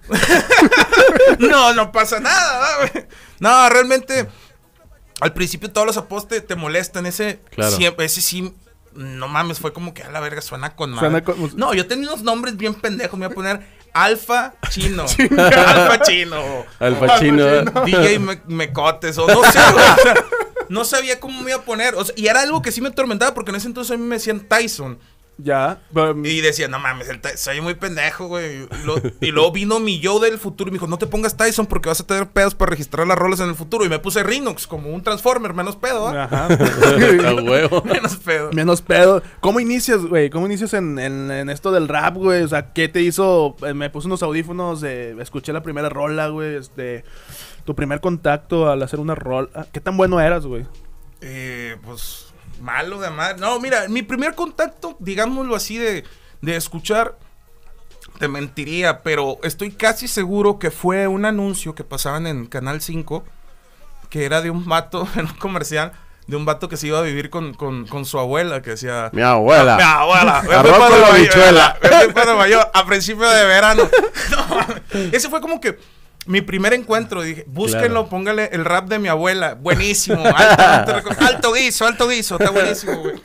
no, 1.39 1.73
no 1.73 1.91
pasa 1.91 2.19
nada. 2.19 2.89
No, 3.39 3.69
realmente 3.69 4.27
al 5.21 5.33
principio 5.33 5.71
todos 5.71 5.87
los 5.87 5.97
apodos 5.97 6.27
te, 6.27 6.41
te 6.41 6.55
molestan. 6.55 7.05
Ese, 7.05 7.39
Claro. 7.51 7.75
siempre, 7.75 8.05
ese 8.05 8.21
sí, 8.21 8.53
no 8.93 9.27
mames, 9.27 9.59
fue 9.59 9.73
como 9.73 9.93
que 9.93 10.03
a 10.03 10.11
la 10.11 10.19
verga 10.19 10.41
suena 10.41 10.75
con 10.75 10.91
Suena 10.97 11.09
madre. 11.09 11.23
con- 11.23 11.51
No, 11.55 11.73
yo 11.73 11.87
tenía 11.87 12.09
unos 12.09 12.23
nombres 12.23 12.57
bien 12.57 12.73
pendejos. 12.75 13.17
Me 13.19 13.27
voy 13.27 13.31
a 13.33 13.35
poner 13.35 13.67
Alfa 13.93 14.53
Chino. 14.69 15.03
Alfa 15.37 16.01
Chino. 16.01 16.65
Alfa 16.79 17.19
chino. 17.19 17.61
DJ 17.85 18.19
Me- 18.19 18.41
Mecotes 18.47 19.17
o 19.17 19.27
no 19.27 19.43
sé, 19.51 19.59
güey, 19.71 19.85
o 19.85 20.01
sea, 20.01 20.15
no 20.69 20.85
sabía 20.85 21.19
cómo 21.19 21.41
me 21.41 21.51
iba 21.51 21.59
a 21.59 21.63
poner. 21.63 21.95
o 21.95 22.03
sea, 22.05 22.13
y 22.17 22.27
era 22.27 22.41
algo 22.41 22.61
que 22.61 22.71
sí 22.71 22.81
me 22.81 22.89
atormentaba 22.89 23.33
porque 23.33 23.51
en 23.51 23.57
ese 23.57 23.67
entonces 23.67 23.93
a 23.93 23.97
mí 23.97 24.03
me 24.05 24.15
decían 24.15 24.41
Tyson. 24.41 24.99
Ya. 25.37 25.81
pero- 25.93 26.15
Y 26.25 26.41
decía, 26.41 26.67
no 26.67 26.77
mames, 26.79 27.07
soy 27.37 27.59
muy 27.59 27.73
pendejo, 27.73 28.27
güey. 28.27 28.63
Y, 28.63 28.85
lo- 28.85 29.01
y 29.19 29.31
luego 29.31 29.51
vino 29.51 29.79
mi 29.79 29.99
yo 29.99 30.19
del 30.19 30.37
futuro 30.37 30.69
y 30.69 30.71
me 30.71 30.75
dijo, 30.75 30.85
no 30.87 30.97
te 30.99 31.07
pongas 31.07 31.35
Tyson 31.35 31.65
porque 31.65 31.89
vas 31.89 31.99
a 31.99 32.05
tener 32.07 32.27
pedos 32.29 32.53
para 32.53 32.69
registrar 32.69 33.07
las 33.07 33.17
rolas 33.17 33.39
en 33.39 33.49
el 33.49 33.55
futuro. 33.55 33.83
Y 33.83 33.89
me 33.89 33.97
puse 33.99 34.21
Rhinox 34.23 34.67
como 34.67 34.89
un 34.89 35.01
Transformer, 35.01 35.53
menos 35.53 35.75
pedo, 35.75 36.07
¿ah? 36.07 36.25
Ajá. 36.25 36.47
A 37.27 37.33
huevo. 37.33 37.81
Menos 37.83 38.15
pedo. 38.17 38.51
Menos 38.53 38.81
pedo. 38.81 39.23
¿Cómo 39.39 39.59
inicias, 39.59 40.05
güey? 40.05 40.29
¿Cómo 40.29 40.45
inicias 40.45 40.73
en, 40.75 40.99
en- 40.99 41.31
en 41.31 41.49
esto 41.49 41.71
del 41.71 41.87
rap, 41.87 42.15
güey? 42.15 42.43
O 42.43 42.47
sea, 42.47 42.71
¿qué 42.71 42.87
te 42.87 43.01
hizo? 43.01 43.55
Eh, 43.65 43.73
me 43.73 43.89
puse 43.89 44.07
unos 44.07 44.21
audífonos, 44.23 44.83
eh, 44.83 45.15
escuché 45.19 45.51
la 45.51 45.63
primera 45.63 45.89
rola, 45.89 46.27
güey. 46.27 46.55
Este, 46.55 47.03
tu 47.65 47.73
primer 47.75 48.01
contacto 48.01 48.69
al 48.69 48.83
hacer 48.83 48.99
una 48.99 49.15
rola. 49.15 49.49
¿Qué 49.71 49.81
tan 49.81 49.97
bueno 49.97 50.21
eras, 50.21 50.45
güey? 50.45 50.65
Eh, 51.21 51.77
pues 51.83 52.22
malo 52.63 52.99
de 52.99 53.09
madre. 53.09 53.39
No, 53.39 53.59
mira, 53.59 53.87
mi 53.89 54.01
primer 54.01 54.35
contacto, 54.35 54.95
digámoslo 54.99 55.55
así, 55.55 55.77
de, 55.77 56.05
de 56.41 56.55
escuchar, 56.55 57.17
te 58.19 58.27
mentiría, 58.27 59.03
pero 59.03 59.37
estoy 59.43 59.71
casi 59.71 60.07
seguro 60.07 60.59
que 60.59 60.71
fue 60.71 61.07
un 61.07 61.25
anuncio 61.25 61.75
que 61.75 61.83
pasaban 61.83 62.25
en 62.25 62.45
Canal 62.45 62.81
5, 62.81 63.25
que 64.09 64.25
era 64.25 64.41
de 64.41 64.49
un 64.49 64.65
vato 64.65 65.07
en 65.15 65.25
un 65.25 65.33
comercial, 65.35 65.91
de 66.25 66.37
un 66.37 66.45
vato 66.45 66.69
que 66.69 66.77
se 66.77 66.87
iba 66.87 66.99
a 66.99 67.01
vivir 67.01 67.29
con, 67.29 67.53
con, 67.53 67.85
con 67.85 68.05
su 68.05 68.17
abuela, 68.17 68.61
que 68.61 68.71
decía... 68.71 69.09
Mi 69.11 69.21
abuela. 69.21 69.75
Mi 69.75 69.83
abuela. 69.83 70.41
para 72.13 72.37
para 72.37 72.61
a 72.73 72.85
principio 72.85 73.29
de 73.29 73.45
verano. 73.45 73.89
No, 74.31 75.01
ese 75.11 75.29
fue 75.29 75.41
como 75.41 75.59
que 75.59 75.77
mi 76.25 76.41
primer 76.41 76.73
encuentro. 76.73 77.21
Dije, 77.21 77.43
búsquenlo, 77.47 77.87
Claro. 78.01 78.09
póngale 78.09 78.49
el 78.53 78.65
rap 78.65 78.87
de 78.87 78.99
mi 78.99 79.07
abuela. 79.07 79.55
Buenísimo. 79.55 80.23
Alto, 80.25 81.09
alto 81.19 81.53
guiso, 81.53 81.85
alto 81.85 82.07
guiso. 82.07 82.37
Está 82.39 82.51
buenísimo, 82.51 82.97
güey. 82.97 83.15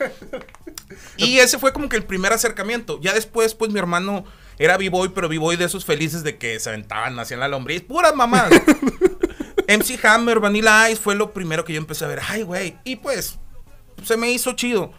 Y 1.17 1.39
ese 1.39 1.59
fue 1.59 1.73
como 1.73 1.89
que 1.89 1.97
el 1.97 2.03
primer 2.03 2.31
acercamiento. 2.33 2.99
Ya 3.01 3.13
después, 3.13 3.53
pues 3.53 3.71
mi 3.71 3.79
hermano 3.79 4.23
era 4.57 4.77
b-boy, 4.77 5.09
pero 5.09 5.27
b-boy 5.29 5.55
de 5.57 5.65
esos 5.65 5.85
felices 5.85 6.23
de 6.23 6.37
que 6.37 6.59
se 6.59 6.69
aventaban, 6.69 7.17
hacían 7.19 7.39
la 7.41 7.47
lombriz. 7.47 7.81
Puras 7.81 8.15
mamás. 8.15 8.49
MC 9.67 10.03
Hammer, 10.05 10.39
Vanilla 10.39 10.89
Ice 10.89 11.01
fue 11.01 11.15
lo 11.15 11.31
primero 11.33 11.63
que 11.63 11.73
yo 11.73 11.77
empecé 11.79 12.05
a 12.05 12.07
ver. 12.07 12.21
Ay, 12.27 12.41
güey. 12.43 12.77
Y 12.83 12.95
pues, 12.97 13.37
se 14.03 14.17
me 14.17 14.31
hizo 14.31 14.53
chido. 14.53 14.91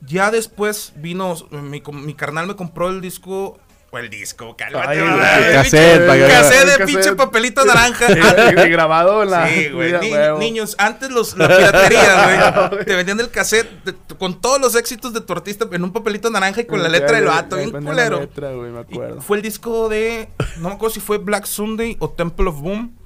Ya 0.00 0.30
después 0.30 0.92
vino, 0.96 1.36
mi 1.50 2.14
carnal 2.14 2.48
me 2.48 2.56
compró 2.56 2.88
el 2.90 3.00
disco, 3.00 3.58
el 4.00 4.08
disco, 4.10 4.56
cálmate, 4.56 4.88
Ay, 4.88 5.52
Cassette, 5.52 6.00
pinche- 6.08 6.16
de 6.16 6.28
cassette. 6.28 6.84
pinche 6.86 7.12
papelito 7.14 7.64
naranja. 7.64 8.06
Y, 8.10 8.66
y 8.66 8.70
grabado 8.70 9.22
en 9.22 9.30
la. 9.30 9.46
Sí, 9.48 9.68
güey. 9.68 9.92
Ni- 10.00 10.38
niños, 10.38 10.74
antes 10.78 11.10
los, 11.10 11.36
la 11.36 11.46
piratería, 11.48 12.68
güey. 12.72 12.84
Te 12.86 12.94
vendían 12.96 13.20
el 13.20 13.30
cassette 13.30 13.68
de- 13.84 13.94
con 14.16 14.40
todos 14.40 14.60
los 14.60 14.74
éxitos 14.76 15.12
de 15.12 15.20
tu 15.20 15.32
artista 15.32 15.66
en 15.70 15.84
un 15.84 15.92
papelito 15.92 16.30
naranja 16.30 16.62
y 16.62 16.64
con 16.66 16.82
la 16.82 16.88
letra 16.88 17.16
del 17.16 17.26
vato, 17.26 17.56
bien 17.56 17.70
culero. 17.70 18.20
letra, 18.20 18.52
güey, 18.52 18.70
me 18.70 18.80
Y 18.80 18.82
acuerdo. 18.82 19.20
fue 19.20 19.36
el 19.36 19.42
disco 19.42 19.88
de. 19.88 20.28
No 20.56 20.68
me 20.70 20.74
acuerdo 20.76 20.94
si 20.94 21.00
fue 21.00 21.18
Black 21.18 21.44
Sunday 21.44 21.96
o 22.00 22.08
Temple 22.10 22.48
of 22.48 22.60
Boom. 22.60 22.96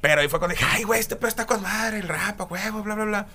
Pero 0.00 0.20
ahí 0.22 0.28
fue 0.28 0.38
cuando 0.38 0.54
dije, 0.54 0.66
ay, 0.70 0.84
güey, 0.84 0.98
este 1.00 1.16
pedo 1.16 1.28
está 1.28 1.44
con 1.46 1.60
madre, 1.60 1.98
el 1.98 2.08
rap, 2.08 2.40
huevo, 2.50 2.82
bla, 2.82 2.94
bla, 2.94 3.04
bla. 3.04 3.26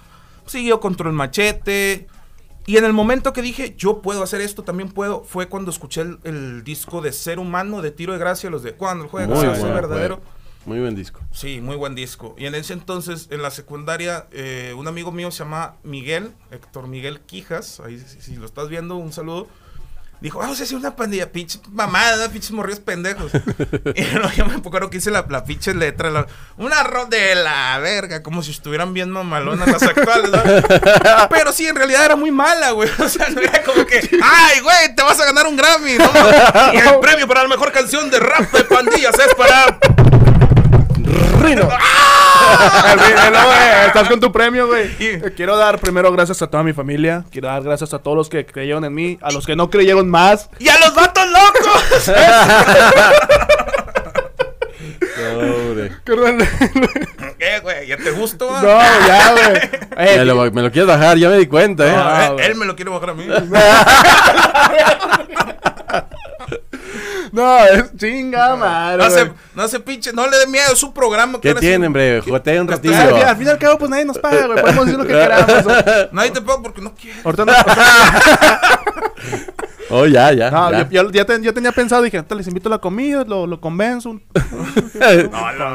Siguió 0.48 0.80
Control 0.80 1.14
Machete. 1.14 2.08
Y 2.68 2.78
en 2.78 2.86
el 2.86 2.94
momento 2.94 3.32
que 3.32 3.42
dije, 3.42 3.76
yo 3.78 4.02
puedo 4.02 4.24
hacer 4.24 4.42
esto, 4.42 4.64
también 4.64 4.90
puedo, 4.90 5.24
fue 5.24 5.48
cuando 5.48 5.70
escuché 5.70 6.02
el, 6.02 6.20
el 6.24 6.64
disco 6.64 7.02
de 7.02 7.12
Ser 7.12 7.38
Humano 7.38 7.82
de 7.82 7.92
Tiro 7.92 8.14
de 8.14 8.20
Gracia, 8.20 8.50
los 8.50 8.64
de 8.64 8.74
cuando 8.74 9.04
el 9.04 9.10
juego 9.10 9.40
hace 9.40 9.64
verdadero. 9.64 10.22
Muy 10.66 10.80
buen 10.80 10.96
disco. 10.96 11.20
Sí, 11.32 11.62
muy 11.62 11.76
buen 11.76 11.94
disco. 11.94 12.34
Y 12.40 12.48
en 12.48 12.56
ese 12.56 12.74
entonces, 12.74 13.28
en 13.30 13.44
la 13.44 13.52
secundaria, 13.52 14.26
eh, 14.32 14.74
un 14.76 14.88
amigo 14.88 15.12
mío 15.12 15.30
se 15.30 15.44
llama 15.44 15.76
Miguel, 15.84 16.32
Héctor 16.50 16.88
Miguel 16.88 17.20
Quijas, 17.20 17.80
ahí 17.82 18.00
si, 18.00 18.20
si 18.22 18.36
lo 18.36 18.48
estás 18.48 18.68
viendo, 18.68 18.96
un 18.96 19.14
saludo. 19.14 19.48
Dijo, 20.22 20.40
vamos 20.40 20.60
a 20.60 20.64
hacer 20.64 20.76
una 20.78 20.96
pandilla, 20.96 21.32
pinche 21.32 21.60
mamada, 21.72 22.30
pinches 22.30 22.52
morrillos 22.52 22.80
pendejos. 22.80 23.32
y 23.96 24.02
no, 24.16 24.32
yo 24.34 24.46
me 24.46 24.56
acuerdo 24.56 24.90
que 24.90 24.98
hice 24.98 25.12
la, 25.12 25.26
la 25.30 25.44
pinche 25.44 25.74
letra, 25.74 26.10
la- 26.10 26.26
una 26.58 26.84
ro 26.84 27.06
de 27.06 27.36
la 27.36 27.78
verga, 27.80 28.24
como 28.24 28.42
si 28.42 28.52
estuvieran 28.52 28.94
bien 28.94 29.12
mamalonas 29.12 29.68
las 29.68 29.84
actuales, 29.84 30.32
¿no? 30.32 30.40
Pero 31.30 31.52
sí, 31.52 31.68
en 31.68 31.76
realidad 31.76 32.06
era 32.06 32.16
muy 32.16 32.32
mala, 32.32 32.72
güey. 32.72 32.90
O 33.00 33.10
sea, 33.10 33.30
no 33.30 33.40
era 33.42 33.62
como 33.64 33.86
que, 33.86 33.98
ay, 34.24 34.60
güey, 34.62 34.96
te 34.96 35.04
vas 35.04 35.20
a 35.20 35.26
ganar 35.26 35.46
un 35.48 35.56
Grammy, 35.56 35.98
¿no? 35.98 36.10
Y 36.74 36.78
el 36.78 37.00
premio 37.00 37.28
para 37.28 37.44
la 37.44 37.50
mejor 37.50 37.72
canción 37.72 38.10
de 38.10 38.20
rap 38.20 38.52
de 38.52 38.64
pandillas 38.64 39.14
es 39.20 39.36
para 39.36 39.78
Rino. 41.46 41.70
Güey, 42.96 43.88
Estás 43.88 44.08
con 44.10 44.20
tu 44.20 44.32
premio, 44.32 44.68
güey. 44.68 44.90
Eh, 45.00 45.34
Quiero 45.36 45.58
dar 45.58 45.80
primero 45.80 46.12
gracias 46.12 46.42
a 46.42 46.48
toda 46.48 46.64
mi 46.64 46.74
familia. 46.74 47.24
Quiero 47.32 47.48
dar 47.48 47.64
gracias 47.64 47.94
a 47.94 48.00
todos 48.00 48.16
los 48.18 48.30
que 48.30 48.46
creyeron 48.46 48.84
en 48.86 48.94
mí. 48.94 49.18
A 49.22 49.32
los 49.32 49.46
que 49.46 49.56
no 49.56 49.70
creyeron 49.70 50.10
más. 50.10 50.50
¡Y 50.60 50.68
a 50.70 50.78
los 50.80 50.94
vatos 50.94 51.26
locos! 51.28 52.12
¿Qué, 57.38 57.60
güey? 57.62 57.88
¿Ya 57.88 57.98
te 57.98 58.12
gustó? 58.12 58.50
No, 58.50 58.68
ya, 59.08 59.32
güey. 59.34 59.58
Eh, 59.98 60.16
Me 60.20 60.26
lo, 60.26 60.36
me 60.52 60.62
lo 60.62 60.72
quieres 60.72 60.88
bajar, 60.88 61.18
ya 61.18 61.30
me 61.30 61.38
di 61.38 61.48
cuenta, 61.48 61.86
¿eh? 61.88 61.92
No, 61.92 62.02
Ah, 62.04 62.26
él, 62.28 62.34
güey. 62.34 62.46
él 62.46 62.56
me 62.56 62.66
lo 62.66 62.76
quiere 62.76 62.92
bajar 62.92 63.10
a 63.12 63.14
mí. 63.14 63.26
No, 67.36 67.66
es 67.66 67.96
chinga, 67.98 68.56
madre. 68.56 69.04
No 69.04 69.10
se, 69.10 69.32
no 69.56 69.68
se 69.68 69.80
pinche, 69.82 70.14
no 70.14 70.26
le 70.28 70.38
dé 70.38 70.48
miedo, 70.48 70.72
es 70.72 70.80
su 70.80 70.94
programa. 70.94 71.40
¿Qué 71.42 71.50
ahora 71.50 71.60
sí- 71.60 71.68
tienen, 71.68 71.88
hombre? 71.88 72.22
Jotea 72.22 72.62
un 72.62 72.68
ratillo. 72.68 72.96
Al, 72.96 73.14
al 73.24 73.38
fin 73.38 73.48
y 73.48 73.50
al 73.50 73.58
cabo, 73.60 73.78
pues 73.78 73.92
nadie 73.92 74.06
nos 74.06 74.18
paga, 74.18 74.48
güey. 74.48 74.62
Podemos 74.62 74.86
decir 74.86 75.00
lo 75.00 75.06
que 75.06 75.14
queramos. 75.24 75.66
Nadie 76.14 76.32
te 76.32 76.42
paga 76.42 76.62
porque 76.62 76.82
no 76.82 76.96
quiere. 76.96 77.20
Ahorita 77.24 77.46
no. 77.46 77.54
Oh, 79.90 80.06
ya, 80.06 80.32
ya. 80.32 80.50
No, 80.52 80.72
ya. 80.72 80.90
yo, 80.90 81.04
yo 81.04 81.10
ya, 81.12 81.26
ten- 81.26 81.44
yo 81.44 81.54
tenía 81.54 81.72
pensado, 81.72 82.02
dije, 82.02 82.24
les 82.36 82.48
invito 82.48 82.70
a 82.70 82.72
la 82.72 82.78
comida, 82.80 83.24
lo, 83.26 83.46
lo 83.48 83.62
convenzo. 83.62 84.10
un- 84.12 84.24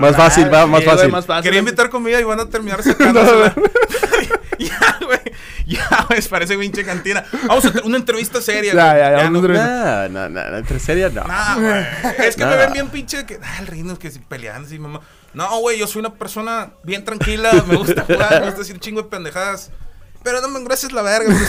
más 0.01 0.17
fácil, 0.17 0.53
va, 0.53 0.67
más 0.67 0.81
Sí, 0.81 0.85
güey, 0.87 0.97
fácil. 0.97 1.13
más 1.13 1.27
fácil. 1.27 1.43
Quería 1.45 1.61
invitar 1.61 1.91
comida 1.91 2.21
y 2.21 2.25
van 2.25 2.41
a 2.41 2.47
terminar 2.49 2.83
sacándosela. 2.83 3.55
ya, 4.59 4.99
güey. 5.05 5.21
Ya, 5.67 6.07
güey, 6.09 6.21
parece 6.23 6.59
pinche 6.59 6.85
cantina. 6.85 7.25
Vamos 7.47 7.65
a 7.67 7.73
una 7.85 7.97
entrevista 7.97 8.41
seria, 8.41 8.75
Ya, 8.75 8.91
güey. 8.91 8.99
ya, 9.03 9.11
ya, 9.23 9.31
no, 9.31 9.41
No, 9.41 10.29
no, 10.29 10.51
no, 10.51 10.57
entre 10.57 10.79
series 10.81 11.13
no. 11.15 11.23
Nah, 11.25 11.55
güey. 11.57 11.85
Es 12.27 12.35
que 12.37 12.45
me 12.45 12.51
Nah. 12.53 12.57
ven 12.57 12.73
bien 12.73 12.89
pinche 12.89 13.25
que. 13.25 13.39
Ah, 13.43 13.59
el 13.61 13.67
reino 13.69 13.93
es 13.93 13.99
que 14.01 14.11
si 14.11 14.19
peleando, 14.19 14.69
sí, 14.69 14.79
mamá. 14.79 15.01
No, 15.33 15.61
güey, 15.61 15.79
yo 15.79 15.87
soy 15.87 16.01
una 16.01 16.13
persona 16.15 16.73
bien 16.83 17.05
tranquila. 17.05 17.53
Me 17.69 17.77
gusta 17.77 18.03
jugar, 18.03 18.41
me 18.41 18.47
gusta 18.47 18.59
decir 18.59 18.81
chingo 18.81 19.03
de 19.03 19.09
pendejadas. 19.09 19.71
Pero 20.23 20.43
no 20.43 20.49
me 20.49 20.59
engroses 20.59 20.93
la 20.93 21.03
verga. 21.03 21.35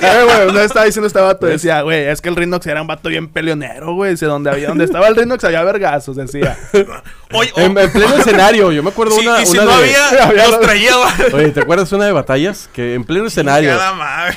Eh, 0.00 0.24
güey, 0.24 0.48
una 0.48 0.60
vez 0.60 0.66
estaba 0.66 0.86
diciendo 0.86 1.06
este 1.06 1.20
vato, 1.20 1.46
decía, 1.46 1.82
güey, 1.82 2.06
es 2.06 2.20
que 2.20 2.28
el 2.28 2.36
Rinox 2.36 2.66
era 2.66 2.80
un 2.80 2.86
vato 2.86 3.08
bien 3.08 3.28
peleonero, 3.28 3.94
güey. 3.94 4.12
Dice, 4.12 4.26
donde, 4.26 4.50
había, 4.50 4.68
donde 4.68 4.84
estaba 4.84 5.08
el 5.08 5.16
Rinox 5.16 5.44
había 5.44 5.62
vergazos, 5.62 6.16
decía. 6.16 6.56
Oye, 7.32 7.52
En, 7.56 7.76
en 7.76 7.92
pleno 7.92 8.14
escenario, 8.18 8.72
yo 8.72 8.82
me 8.82 8.90
acuerdo 8.90 9.16
sí, 9.16 9.26
una, 9.26 9.42
y 9.42 9.46
si 9.46 9.58
una 9.58 9.64
no 9.64 9.78
de... 9.78 9.96
había, 9.96 10.24
había 10.24 10.48
los 10.48 10.60
traía. 10.60 10.92
Oye, 11.32 11.50
¿te 11.50 11.60
acuerdas 11.60 11.92
una 11.92 12.06
de 12.06 12.12
batallas? 12.12 12.68
Que 12.72 12.94
en 12.94 13.04
pleno 13.04 13.26
escenario... 13.26 13.70
Chingada 13.70 13.92
madre. 13.94 14.36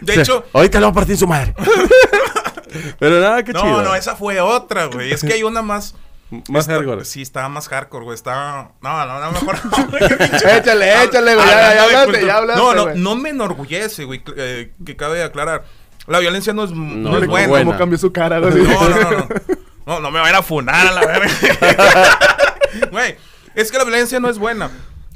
De 0.00 0.12
o 0.12 0.14
sea, 0.14 0.22
hecho, 0.22 0.44
Ahorita 0.52 0.78
le 0.80 0.86
voy 0.86 0.90
a 0.90 0.94
partir 0.94 1.16
su 1.16 1.26
madre. 1.26 1.54
Pero 2.98 3.20
nada, 3.20 3.42
qué 3.42 3.52
no, 3.52 3.60
chido. 3.60 3.82
no, 3.82 3.94
esa 3.94 4.16
fue 4.16 4.40
otra, 4.40 4.86
güey. 4.86 5.12
Es 5.12 5.22
que 5.22 5.34
hay 5.34 5.42
una 5.42 5.62
más. 5.62 5.94
Más 6.50 6.66
hardcore. 6.66 7.04
Sí, 7.04 7.22
estaba 7.22 7.48
más 7.48 7.68
hardcore, 7.68 8.04
güey. 8.04 8.14
Estaba. 8.14 8.72
No, 8.82 9.06
no, 9.06 9.20
no, 9.20 9.32
mejor. 9.32 9.56
Échale, 10.58 11.04
échale, 11.04 11.34
güey, 11.34 11.46
ya- 11.46 11.74
ya 11.74 11.82
hablaste, 11.84 12.26
ya 12.26 12.36
hablaste, 12.36 12.62
No, 12.62 12.74
no, 12.74 12.94
no 12.94 13.14
me 13.16 13.30
enorgullece, 13.30 14.04
güey. 14.04 14.22
eh, 14.36 14.72
que 14.84 14.96
cabe 14.96 15.22
aclarar. 15.22 15.64
La 16.06 16.18
violencia 16.18 16.52
no 16.52 16.64
es, 16.64 16.70
no 16.70 17.10
No, 17.10 17.18
es 17.18 17.26
buena. 17.26 17.48
buena. 17.48 17.64
¿Cómo 17.66 17.78
cambió 17.78 17.98
su 17.98 18.12
cara? 18.12 18.40
No, 18.40 18.50
no, 18.50 18.88
no, 18.88 19.10
no. 19.10 19.28
No, 19.86 20.00
no 20.00 20.10
me 20.10 20.20
vayan 20.20 20.36
a 20.36 20.42
funar 20.42 20.86
a 20.86 20.92
la 20.92 21.06
verga. 21.06 21.28
Güey, 22.90 23.16
es 23.54 23.70
que 23.72 23.78
la 23.78 23.84
violencia 23.84 24.20
no 24.20 24.28
es 24.28 24.38
buena. 24.38 24.70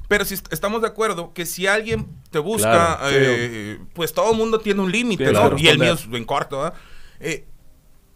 Pero 0.09 0.25
si 0.25 0.35
est- 0.35 0.53
estamos 0.53 0.81
de 0.83 0.89
acuerdo 0.89 1.33
que 1.35 1.47
si 1.47 1.67
alguien 1.67 2.07
te 2.31 2.39
busca, 2.39 2.99
Claro, 2.99 3.07
eh, 3.11 3.79
pues 3.95 4.13
todo 4.13 4.31
el 4.33 4.37
mundo 4.39 4.59
tiene 4.61 4.81
un 4.83 4.91
límite, 4.93 5.33
¿no? 5.33 5.57
Y 5.59 5.69
el 5.69 5.79
mío 5.79 5.95
es 5.95 6.05
en 6.11 6.25
corto, 6.25 6.59
¿verdad? 6.63 6.75
Eh, 7.21 7.47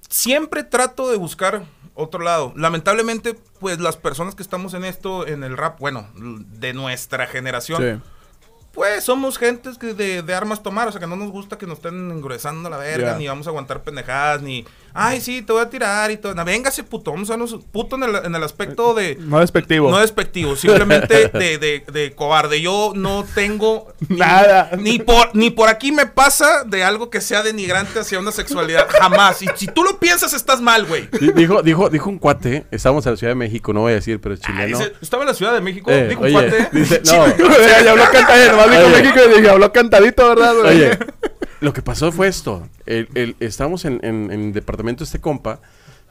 siempre 0.08 0.64
trato 0.64 1.08
de 1.10 1.16
buscar 1.16 1.64
otro 1.94 2.22
lado. 2.22 2.52
Lamentablemente, 2.56 3.34
pues 3.60 3.80
las 3.80 3.96
personas 3.96 4.34
que 4.34 4.42
estamos 4.42 4.74
en 4.74 4.84
esto, 4.84 5.26
en 5.26 5.42
el 5.44 5.56
rap, 5.56 5.78
bueno, 5.78 6.08
de 6.14 6.72
nuestra 6.74 7.26
generación, 7.26 8.02
Sí. 8.02 8.10
pues 8.72 9.04
somos 9.04 9.38
gentes 9.38 9.78
que 9.78 9.94
de, 9.94 10.22
de 10.22 10.34
armas 10.34 10.62
tomar, 10.62 10.88
o 10.88 10.92
sea 10.92 11.00
que 11.00 11.06
no 11.06 11.16
nos 11.16 11.30
gusta 11.30 11.56
que 11.56 11.66
nos 11.66 11.78
estén 11.78 12.10
engruesando 12.10 12.68
la 12.68 12.76
verga, 12.76 13.16
ni 13.18 13.26
vamos 13.26 13.46
a 13.46 13.50
aguantar 13.50 13.82
pendejadas, 13.82 14.42
ni, 14.42 14.66
ay, 14.96 15.20
sí, 15.20 15.42
te 15.42 15.52
voy 15.52 15.62
a 15.62 15.70
tirar 15.70 16.10
y 16.10 16.16
todo. 16.16 16.34
No, 16.34 16.44
véngase, 16.44 16.82
puto, 16.84 17.12
vamos 17.12 17.28
a 17.30 17.34
vernos 17.34 17.56
puto 17.72 17.96
en 17.96 18.02
el, 18.04 18.16
en 18.24 18.34
el 18.34 18.42
aspecto 18.42 18.94
de... 18.94 19.16
No 19.20 19.40
despectivo. 19.40 19.90
No 19.90 19.98
despectivo, 19.98 20.56
simplemente 20.56 21.28
de, 21.32 21.58
de, 21.58 21.84
de 21.92 22.14
cobarde. 22.14 22.60
Yo 22.60 22.92
no 22.94 23.24
tengo 23.34 23.92
Nada. 24.08 24.70
Ni 24.78 24.98
por, 24.98 25.30
ni 25.34 25.50
por 25.50 25.68
aquí 25.68 25.92
me 25.92 26.06
pasa 26.06 26.64
de 26.64 26.82
algo 26.84 27.10
que 27.10 27.20
sea 27.20 27.42
denigrante 27.42 27.98
hacia 28.00 28.18
una 28.18 28.32
sexualidad. 28.32 28.86
Jamás. 28.88 29.42
Y 29.42 29.46
si 29.56 29.66
tú 29.66 29.82
lo 29.84 29.98
piensas, 29.98 30.32
estás 30.32 30.60
mal, 30.60 30.84
güey. 30.86 31.08
Di- 31.20 31.32
Dijo, 31.32 31.62
dijo, 31.62 31.90
dijo 31.90 32.08
un 32.10 32.18
cuate, 32.18 32.66
estábamos 32.70 33.04
en 33.06 33.12
la 33.12 33.16
Ciudad 33.18 33.30
de 33.32 33.36
México, 33.36 33.72
no 33.72 33.80
voy 33.80 33.92
a 33.92 33.96
decir, 33.96 34.20
pero 34.20 34.34
es 34.34 34.40
Ah, 34.44 34.46
chileno. 34.46 34.78
dice, 34.78 34.92
estaba 35.02 35.22
en 35.24 35.28
la 35.28 35.34
Ciudad 35.34 35.52
de 35.54 35.60
México, 35.60 35.90
Eh, 35.90 36.08
dijo 36.08 36.22
oye, 36.22 36.34
un 36.36 36.42
cuate. 36.50 36.68
dice, 36.72 37.02
no. 37.06 37.12
ya, 37.84 37.90
habló 37.90 38.04
cantadito, 38.10 38.52
nomás 38.52 38.70
dijo 38.70 38.82
Oye. 38.86 39.02
México 39.02 39.18
y 39.24 39.34
dije, 39.36 39.50
habló 39.50 39.72
cantadito, 39.72 40.28
¿verdad? 40.28 40.56
Oye, 40.60 40.98
lo 41.60 41.72
que 41.72 41.82
pasó 41.82 42.12
fue 42.12 42.28
esto. 42.28 42.68
El, 42.86 43.08
el- 43.14 43.36
estábamos 43.40 43.84
en, 43.84 44.00
en, 44.02 44.30
en 44.32 44.40
el 44.46 44.52
departamento 44.52 45.00
de 45.00 45.04
este 45.06 45.20
compa, 45.20 45.60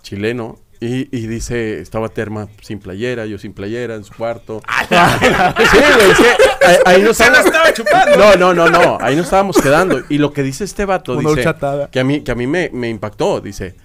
chileno, 0.01 0.59
y, 0.81 1.07
y 1.17 1.27
dice, 1.27 1.79
estaba 1.79 2.09
Terma 2.09 2.47
sin 2.61 2.79
playera, 2.79 3.25
yo 3.25 3.37
sin 3.37 3.53
playera 3.53 3.95
en 3.95 4.03
su 4.03 4.13
cuarto. 4.13 4.61
sí, 4.89 5.77
güey, 5.77 6.13
que 6.15 6.65
ahí, 6.65 6.75
ahí 6.85 7.01
no 7.01 7.13
Se 7.13 7.29
la 7.29 7.39
estábamos... 7.39 7.45
estaba 7.45 7.73
chupando. 7.73 8.17
No, 8.17 8.35
no, 8.35 8.53
no, 8.53 8.69
no, 8.69 8.97
ahí 9.01 9.15
no 9.15 9.21
estábamos 9.21 9.57
quedando. 9.61 10.01
Y 10.09 10.17
lo 10.17 10.33
que 10.33 10.43
dice 10.43 10.63
este 10.65 10.85
vato, 10.85 11.13
Una 11.17 11.29
dice, 11.29 11.53
que 11.91 11.99
a 11.99 12.03
mí, 12.03 12.21
que 12.21 12.31
a 12.31 12.35
mí 12.35 12.45
me, 12.45 12.69
me 12.73 12.89
impactó, 12.89 13.39
dice, 13.39 13.75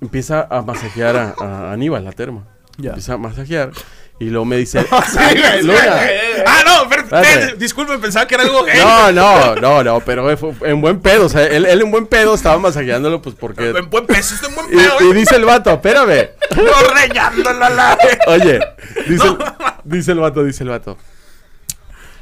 empieza 0.00 0.46
a 0.48 0.62
masajear 0.62 1.16
a, 1.16 1.34
a 1.38 1.72
Aníbal, 1.72 2.04
la 2.04 2.12
Terma. 2.12 2.46
Ya. 2.76 2.90
Empieza 2.90 3.14
a 3.14 3.18
masajear. 3.18 3.72
Y 4.20 4.26
luego 4.26 4.44
me 4.44 4.56
dice, 4.56 4.80
Luna. 5.62 6.00
Ah, 6.46 6.62
no, 6.64 6.88
eh, 7.10 7.54
disculpen, 7.56 8.00
pensaba 8.00 8.26
que 8.26 8.34
era 8.34 8.44
algo 8.44 8.64
gay. 8.64 8.78
No, 8.78 9.12
no, 9.12 9.54
no, 9.56 9.84
no, 9.84 10.00
pero 10.00 10.30
en 10.62 10.80
buen 10.80 11.00
pedo, 11.00 11.26
o 11.26 11.28
sea, 11.28 11.46
él, 11.46 11.66
él 11.66 11.82
en 11.82 11.90
buen 11.90 12.06
pedo 12.06 12.34
estaba 12.34 12.58
masajeándolo, 12.58 13.22
pues 13.22 13.34
porque... 13.34 13.70
En 13.70 13.90
buen 13.90 14.04
está 14.08 14.46
en 14.46 14.54
buen 14.54 14.68
pedo. 14.68 15.10
y 15.10 15.14
dice 15.14 15.36
el 15.36 15.44
vato, 15.44 15.70
espérame. 15.70 16.30
No 16.56 16.94
rayándolo 16.94 17.64
a 17.64 17.70
la 17.70 17.98
Oye, 18.26 18.60
dice, 19.08 19.26
el, 19.26 19.38
dice 19.84 20.12
el 20.12 20.18
vato, 20.18 20.44
dice 20.44 20.62
el 20.64 20.70
vato. 20.70 20.96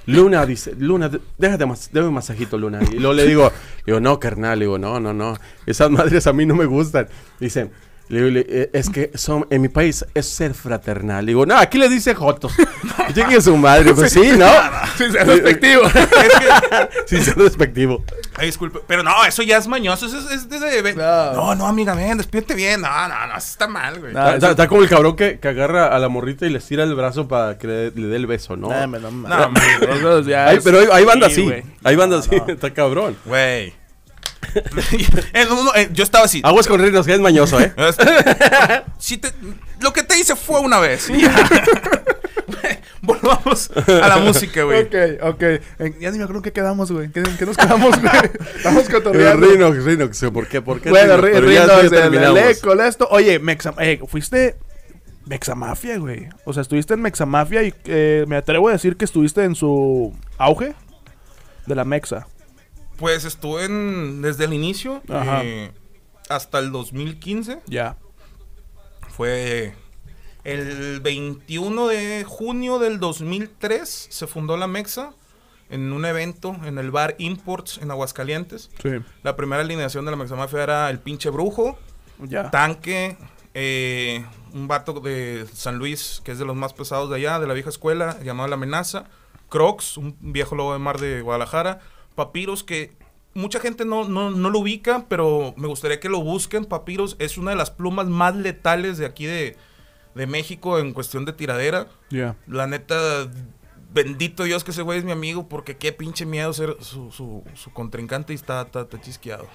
Luna, 0.07 0.47
dice, 0.47 0.73
Luna, 0.79 1.11
déjate 1.37 1.67
más, 1.67 1.91
déjame 1.93 2.09
un 2.09 2.15
masajito, 2.15 2.57
Luna. 2.57 2.81
Y 2.93 2.99
luego 2.99 3.13
le 3.13 3.27
digo, 3.27 3.53
digo, 3.85 3.99
no, 3.99 4.21
carnal, 4.21 4.61
digo, 4.61 4.79
no, 4.79 5.01
no, 5.01 5.13
no, 5.13 5.37
esas 5.67 5.91
madres 5.91 6.27
a 6.29 6.33
mí 6.33 6.47
no 6.47 6.55
me 6.55 6.65
gustan. 6.65 7.09
Dice, 7.41 7.71
le 8.09 8.19
digo, 8.23 8.31
le- 8.31 8.47
eh, 8.49 8.71
es 8.73 8.89
que 8.91 9.11
son, 9.15 9.47
en 9.51 9.61
mi 9.63 9.69
país 9.69 10.05
es 10.15 10.27
ser 10.29 10.55
fraternal. 10.55 11.25
Le 11.27 11.31
digo, 11.31 11.45
no, 11.47 11.57
aquí 11.57 11.77
le 11.79 11.89
dice 11.89 12.15
Jotos. 12.15 12.53
Llegue 13.15 13.41
su 13.41 13.57
madre, 13.57 13.95
pues 13.95 14.13
sí, 14.13 14.33
¿no? 14.37 14.47
Sin 14.97 15.13
ser 15.13 15.27
despectivo. 15.27 15.83
Sin 17.07 17.23
ser 17.23 17.35
despectivo. 17.37 18.05
ay, 18.37 18.47
disculpe, 18.47 18.81
pero 18.87 19.03
no, 19.03 19.25
eso 19.25 19.43
ya 19.43 19.57
es 19.59 19.67
mañoso. 19.69 20.07
Eso 20.07 20.19
es, 20.19 20.31
es 20.31 20.49
de- 20.49 20.83
de- 20.83 20.95
No. 20.95 21.33
No, 21.33 21.55
no, 21.55 21.67
amiga, 21.67 21.95
ven, 21.95 22.19
despídete 22.19 22.55
bien. 22.55 22.81
No, 22.81 23.09
no, 23.09 23.27
no, 23.27 23.37
eso 23.37 23.49
está 23.49 23.67
mal, 23.69 23.99
güey. 24.01 24.13
No. 24.13 24.29
Está, 24.31 24.69
como 24.69 24.83
el 24.83 24.89
cabrón 24.89 25.17
que, 25.17 25.39
que 25.39 25.49
agarra 25.49 25.87
a 25.89 25.99
la 25.99 26.09
morrita 26.09 26.47
y 26.47 26.51
le 26.51 26.59
estira 26.59 26.85
el 26.85 26.95
brazo 26.95 27.27
para 27.29 27.59
que 27.59 27.67
le, 27.67 27.91
le 27.91 28.07
dé 28.09 28.17
el 28.17 28.27
beso, 28.27 28.57
¿no? 28.57 28.69
No, 28.71 28.89
me- 28.89 28.99
no, 29.01 29.11
No, 29.11 29.51
Ay, 30.47 30.57
es- 30.59 30.65
pero 30.65 30.79
hay, 30.81 30.87
hay 30.93 31.05
banda 31.05 31.27
sí, 31.29 31.33
así. 31.33 31.43
güey. 31.45 31.63
Hay 31.85 31.97
banda 31.97 32.17
No, 32.17 32.21
así. 32.23 32.37
no. 32.37 32.47
Está 32.53 32.73
cabrón. 32.73 33.17
Güey. 33.25 33.73
En 35.33 35.53
uno- 35.53 35.75
eh, 35.75 35.89
yo 35.93 36.03
estaba 36.05 36.25
así. 36.25 36.41
Aguas 36.45 36.67
con 36.67 36.81
rinos, 36.81 37.07
que 37.07 37.15
es 37.15 37.21
mañoso, 37.21 37.61
¿eh? 37.61 37.73
Si 38.99 39.19
te- 39.19 39.33
lo 39.81 39.93
que 39.93 40.03
te 40.03 40.19
hice 40.19 40.35
fue 40.37 40.61
una 40.61 40.79
vez. 40.81 41.09
Volvamos 43.03 43.71
a 44.03 44.09
la 44.09 44.17
música, 44.19 44.63
güey. 44.65 44.83
Ok, 44.83 44.95
ok. 45.23 45.43
Ya 46.01 46.11
ni 46.11 46.19
me 46.19 46.25
acuerdo 46.25 46.37
en 46.39 46.43
qué 46.43 46.53
quedamos, 46.53 46.91
güey. 46.91 47.09
¿Qué, 47.11 47.21
en 47.21 47.37
qué 47.37 47.47
nos 47.47 47.57
quedamos, 47.57 48.01
güey? 48.01 48.13
Estamos 48.57 48.87
El 48.87 48.93
cotorreando. 48.93 49.47
Rinox, 49.47 49.85
Rinox. 49.85 50.25
¿Por 50.33 50.49
qué? 50.49 50.61
¿Por 50.61 50.81
qué? 50.81 50.91
Bueno, 50.91 51.17
Rinox? 51.19 51.45
Rinox, 51.45 51.71
el- 51.79 51.85
el 51.85 51.91
terminamos. 51.91 52.39
eco, 52.41 52.73
el 52.73 52.81
esto. 52.81 53.07
Oye, 53.11 53.39
Mexa, 53.39 53.75
eh, 53.79 54.01
fuiste 54.09 54.57
Mexamafia, 55.27 55.99
güey. 55.99 56.29
O 56.45 56.53
sea, 56.53 56.63
estuviste 56.63 56.95
en 56.95 57.03
Mexamafia 57.03 57.63
y 57.63 57.75
eh, 57.85 58.25
me 58.27 58.37
atrevo 58.37 58.69
a 58.69 58.73
decir 58.73 58.97
que 58.97 59.05
estuviste 59.05 59.45
en 59.45 59.55
su 59.55 60.13
auge 60.39 60.75
de 61.67 61.75
la 61.75 61.85
Mexa. 61.85 62.27
Pues 62.97 63.25
estuve 63.25 63.65
en, 63.65 64.23
desde 64.23 64.45
el 64.45 64.53
inicio 64.53 65.03
Ajá. 65.09 65.43
eh, 65.45 65.73
hasta 66.29 66.59
el 66.59 66.73
2015. 66.73 67.61
Ya. 67.67 67.97
Fue 69.09 69.75
el 70.45 71.01
21 71.01 71.89
de 71.89 72.25
junio 72.25 72.79
del 72.79 73.01
2003 73.01 74.07
se 74.11 74.27
fundó 74.29 74.57
la 74.57 74.69
Mexa 74.69 75.13
en 75.71 75.93
un 75.93 76.05
evento 76.05 76.57
en 76.65 76.79
el 76.79 76.93
bar 76.93 77.17
Imports 77.19 77.79
en 77.79 77.91
Aguascalientes. 77.91 78.71
Sí. 78.81 78.91
La 79.25 79.35
primera 79.35 79.63
alineación 79.63 80.05
de 80.05 80.13
la 80.13 80.17
Mexa 80.17 80.37
Mafia 80.37 80.63
era 80.63 80.91
el 80.91 81.01
pinche 81.01 81.31
brujo. 81.31 81.77
Tanque, 82.53 83.17
eh, 83.55 84.25
un 84.55 84.69
vato 84.69 85.01
de 85.01 85.47
San 85.53 85.79
Luis 85.79 86.23
que 86.25 86.33
es 86.33 86.39
de 86.39 86.45
los 86.45 86.55
más 86.55 86.73
pesados 86.73 87.11
de 87.11 87.17
allá, 87.17 87.41
de 87.41 87.47
la 87.47 87.55
vieja 87.55 87.71
escuela, 87.71 88.17
llamado 88.23 88.49
La 88.49 88.55
Amenaza, 88.55 89.07
Crocs, 89.49 89.97
un 89.97 90.17
viejo 90.21 90.55
lobo 90.55 90.73
de 90.73 90.79
mar 90.79 91.01
de 91.01 91.21
Guadalajara, 91.23 91.81
Papiros 92.17 92.65
que 92.65 92.97
mucha 93.35 93.61
gente 93.61 93.85
no, 93.85 94.09
no, 94.09 94.31
no 94.31 94.51
lo 94.51 94.59
ubica, 94.59 95.07
pero 95.09 95.55
me 95.57 95.69
gustaría 95.69 96.01
que 96.01 96.09
lo 96.09 96.21
busquen. 96.23 96.65
Papiros 96.65 97.15
es 97.21 97.39
una 97.39 97.51
de 97.53 97.57
las 97.57 97.71
plumas 97.71 98.09
más 98.09 98.35
letales 98.35 98.99
de 98.99 99.07
aquí 99.07 99.27
de, 99.27 99.57
de 100.15 100.27
México 100.27 100.79
en 100.79 100.93
cuestión 100.93 101.25
de 101.25 101.33
tiradera. 101.33 101.89
Ya. 102.11 102.35
La 102.47 102.67
neta, 102.67 103.31
bendito 103.93 104.45
Dios 104.45 104.65
que 104.65 104.71
ese 104.71 104.83
güey 104.83 104.99
es 104.99 105.05
mi 105.05 105.13
amigo, 105.13 105.49
porque 105.49 105.77
qué 105.77 105.93
pinche 105.93 106.25
miedo 106.27 106.53
ser 106.53 106.77
su, 106.81 107.13
su, 107.13 107.45
su 107.55 107.73
contrincante 107.73 108.33
y 108.33 108.37
está, 108.37 108.63
está, 108.63 108.81
está 108.81 109.01
chisqueado. 109.01 109.47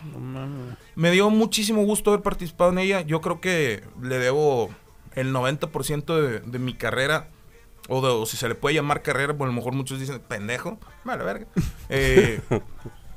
Me 0.96 1.12
dio 1.12 1.30
muchísimo 1.32 1.84
gusto 1.84 2.12
haber 2.12 2.22
participado 2.22 2.72
en 2.72 2.78
ella. 2.78 3.02
Yo 3.02 3.20
creo 3.20 3.42
que 3.42 3.84
le 4.02 4.20
debo 4.20 4.70
el 5.16 5.34
90% 5.34 6.22
de, 6.22 6.40
de 6.40 6.60
mi 6.60 6.76
carrera. 6.76 7.30
O, 7.90 8.02
de- 8.02 8.08
o 8.14 8.26
si 8.26 8.38
se 8.38 8.48
le 8.48 8.56
puede 8.56 8.76
llamar 8.76 9.02
carrera, 9.02 9.36
pues 9.36 9.48
a 9.48 9.52
lo 9.52 9.54
mejor 9.54 9.74
muchos 9.74 10.00
dicen 10.00 10.20
pendejo. 10.28 10.80
Vale, 11.04 11.24
verga. 11.24 11.48
Eh, 11.90 12.40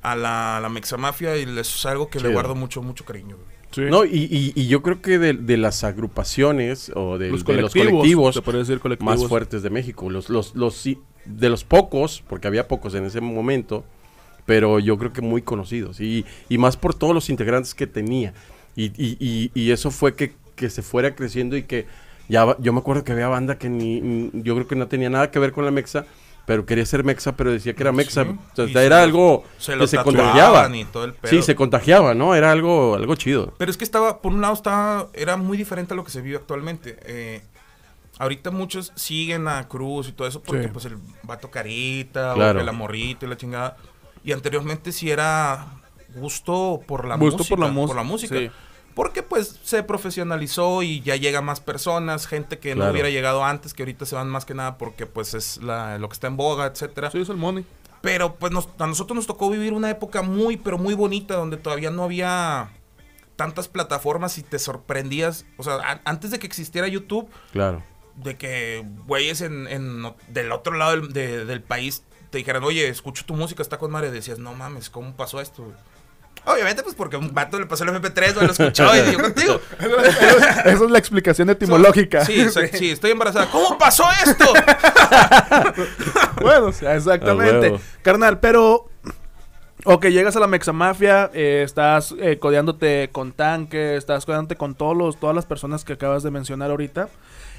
a 0.02 0.16
la, 0.16 0.58
la 0.60 0.68
Mexamafia 0.68 1.36
y 1.38 1.42
eso 1.42 1.58
es 1.60 1.86
algo 1.86 2.08
que 2.10 2.18
le 2.20 2.28
guardo 2.32 2.54
mucho, 2.54 2.82
mucho 2.82 3.04
cariño. 3.04 3.36
güey. 3.36 3.54
Sí. 3.70 3.80
No, 3.90 4.04
y, 4.04 4.28
y- 4.30 4.52
y 4.54 4.66
yo 4.68 4.82
creo 4.82 5.00
que 5.00 5.18
de, 5.18 5.32
de 5.32 5.56
las 5.56 5.82
agrupaciones 5.84 6.92
o 6.94 7.18
de 7.18 7.30
los 7.30 7.44
de 7.44 7.60
los 7.62 7.72
colectivos. 7.72 8.40
colectivos 8.40 8.58
decir 8.68 8.80
más 9.00 9.26
fuertes 9.26 9.62
de 9.62 9.70
México. 9.70 10.10
Los, 10.10 10.28
los, 10.28 10.54
los, 10.54 10.74
sí, 10.76 10.98
de 11.24 11.48
los 11.48 11.64
pocos, 11.64 12.22
porque 12.28 12.46
había 12.48 12.68
pocos 12.68 12.94
en 12.94 13.04
ese 13.04 13.20
momento, 13.20 13.84
pero 14.46 14.78
yo 14.78 14.96
creo 14.98 15.12
que 15.12 15.22
muy 15.22 15.42
conocidos. 15.42 16.00
Y, 16.00 16.24
y 16.48 16.58
más 16.58 16.76
por 16.76 16.94
todos 16.94 17.14
los 17.14 17.30
integrantes 17.30 17.74
que 17.74 17.86
tenía. 17.86 18.32
Y, 18.76 18.86
y- 19.02 19.16
y- 19.20 19.50
y 19.54 19.70
eso 19.72 19.90
fue 19.90 20.14
que, 20.14 20.34
que 20.56 20.70
se 20.70 20.82
fuera 20.82 21.14
creciendo 21.16 21.56
y 21.56 21.62
que 21.64 21.86
ya 22.28 22.56
yo 22.58 22.72
me 22.72 22.78
acuerdo 22.80 23.04
que 23.04 23.12
había 23.12 23.28
banda 23.28 23.58
que 23.58 23.68
ni, 23.68 24.30
yo 24.32 24.54
creo 24.54 24.66
que 24.66 24.76
no 24.76 24.86
tenía 24.88 25.10
nada 25.10 25.30
que 25.30 25.38
ver 25.38 25.52
con 25.52 25.64
la 25.64 25.70
Mexa, 25.70 26.06
pero 26.46 26.66
quería 26.66 26.84
ser 26.84 27.04
Mexa, 27.04 27.36
pero 27.36 27.50
decía 27.52 27.74
que 27.74 27.82
era 27.82 27.92
Mexa. 27.92 28.24
Sí, 28.24 28.60
O 28.62 28.68
sea, 28.68 28.82
era 28.82 28.96
se 28.98 29.02
algo 29.02 29.44
se 29.58 29.78
que 29.78 29.86
se 29.86 29.96
contagiaba. 30.02 30.76
y 30.76 30.84
todo 30.84 31.04
el 31.04 31.14
pedo. 31.14 31.30
Sí, 31.30 31.42
se 31.42 31.54
contagiaba, 31.54 32.14
¿no? 32.14 32.34
Era 32.34 32.52
algo, 32.52 32.94
algo 32.96 33.14
chido. 33.16 33.54
Pero 33.58 33.70
es 33.70 33.76
que 33.76 33.84
estaba, 33.84 34.20
por 34.20 34.32
un 34.32 34.40
lado, 34.42 34.54
estaba, 34.54 35.08
era 35.14 35.36
muy 35.36 35.56
diferente 35.56 35.94
a 35.94 35.96
lo 35.96 36.04
que 36.04 36.10
se 36.10 36.20
vive 36.20 36.36
actualmente. 36.36 36.98
Eh, 37.06 37.42
Ahorita 38.16 38.52
muchos 38.52 38.92
siguen 38.94 39.48
a 39.48 39.66
Cruz 39.66 40.06
y 40.08 40.12
todo 40.12 40.28
eso 40.28 40.40
porque 40.40 40.62
Sí. 40.64 40.70
pues 40.72 40.84
el 40.84 40.98
vato 41.24 41.50
carita 41.50 42.34
Claro. 42.34 42.60
o 42.60 42.62
la 42.62 42.70
morrita 42.70 43.26
y 43.26 43.28
la 43.28 43.36
chingada. 43.36 43.76
Y 44.22 44.30
anteriormente 44.30 44.92
sí 44.92 45.10
era 45.10 45.66
gusto 46.14 46.80
por 46.86 47.06
la 47.08 47.16
Gusto 47.16 47.38
música. 47.38 47.56
por 47.56 47.66
la 47.66 47.72
mus- 47.72 48.04
música. 48.06 48.36
sí. 48.38 48.50
Porque 48.94 49.22
pues 49.24 49.58
se 49.64 49.82
profesionalizó 49.82 50.82
y 50.84 51.00
ya 51.00 51.16
llega 51.16 51.40
más 51.40 51.60
personas, 51.60 52.26
gente 52.28 52.58
que 52.60 52.74
no 52.76 52.88
hubiera 52.90 53.10
llegado 53.10 53.44
antes, 53.44 53.74
que 53.74 53.82
ahorita 53.82 54.06
se 54.06 54.14
van 54.14 54.28
más 54.28 54.44
que 54.44 54.54
nada 54.54 54.78
porque 54.78 55.04
pues 55.06 55.34
es 55.34 55.56
la, 55.62 55.98
lo 55.98 56.08
que 56.08 56.12
está 56.12 56.28
en 56.28 56.36
boga, 56.36 56.66
etcétera. 56.66 57.10
Sí, 57.10 57.18
es 57.20 57.28
el 57.28 57.36
money. 57.36 57.66
Pero 58.02 58.36
pues 58.36 58.52
nos- 58.52 58.68
a 58.78 58.86
nosotros 58.86 59.16
nos 59.16 59.26
tocó 59.26 59.50
vivir 59.50 59.72
una 59.72 59.90
época 59.90 60.22
muy, 60.22 60.56
pero 60.56 60.78
muy 60.78 60.94
bonita, 60.94 61.34
donde 61.34 61.56
todavía 61.56 61.90
no 61.90 62.04
había 62.04 62.70
tantas 63.34 63.66
plataformas 63.66 64.38
y 64.38 64.42
te 64.44 64.58
sorprendías. 64.60 65.44
O 65.56 65.64
sea, 65.64 65.74
a- 65.76 66.00
antes 66.04 66.30
de 66.30 66.38
que 66.38 66.46
existiera 66.46 66.86
YouTube, 66.86 67.28
Claro. 67.52 67.82
de 68.16 68.36
que 68.36 68.84
güeyes 69.06 69.40
en, 69.40 69.66
en 69.66 70.04
del 70.28 70.52
otro 70.52 70.74
lado 70.76 70.92
del, 70.92 71.12
de- 71.12 71.44
del 71.46 71.62
país 71.62 72.04
te 72.30 72.38
dijeran, 72.38 72.62
oye, 72.62 72.86
escucho 72.88 73.24
tu 73.24 73.34
música, 73.34 73.60
está 73.62 73.78
con 73.78 73.90
madre. 73.90 74.10
Decías, 74.12 74.38
no 74.38 74.54
mames, 74.54 74.88
¿cómo 74.90 75.16
pasó 75.16 75.40
esto? 75.40 75.64
güey?" 75.64 75.76
Obviamente, 76.46 76.82
pues 76.82 76.94
porque 76.94 77.16
un 77.16 77.32
vato 77.32 77.58
le 77.58 77.66
pasó 77.66 77.84
el 77.84 77.90
MP3, 77.90 78.34
güey, 78.34 78.46
lo 78.46 78.52
escuchó 78.52 78.94
y 78.94 79.10
dio 79.10 79.20
contigo. 79.20 79.60
Esa 79.78 80.70
es 80.70 80.90
la 80.90 80.98
explicación 80.98 81.48
etimológica. 81.48 82.24
Sí, 82.24 82.46
sí, 82.72 82.90
estoy 82.90 83.12
embarazada. 83.12 83.50
¿Cómo 83.50 83.78
pasó 83.78 84.04
esto? 84.24 84.44
bueno, 86.42 86.66
o 86.66 86.72
sea, 86.72 86.96
exactamente. 86.96 87.74
Carnal, 88.02 88.40
pero. 88.40 88.90
Ok, 89.86 90.06
llegas 90.06 90.34
a 90.36 90.40
la 90.40 90.46
Mexamafia, 90.46 91.30
eh, 91.34 91.62
estás 91.62 92.14
eh, 92.18 92.38
codeándote 92.38 93.10
con 93.12 93.32
Tanque, 93.32 93.96
estás 93.96 94.24
codeándote 94.24 94.56
con 94.56 94.74
todos 94.74 94.96
los, 94.96 95.20
todas 95.20 95.36
las 95.36 95.44
personas 95.44 95.84
que 95.84 95.92
acabas 95.94 96.22
de 96.22 96.30
mencionar 96.30 96.70
ahorita. 96.70 97.08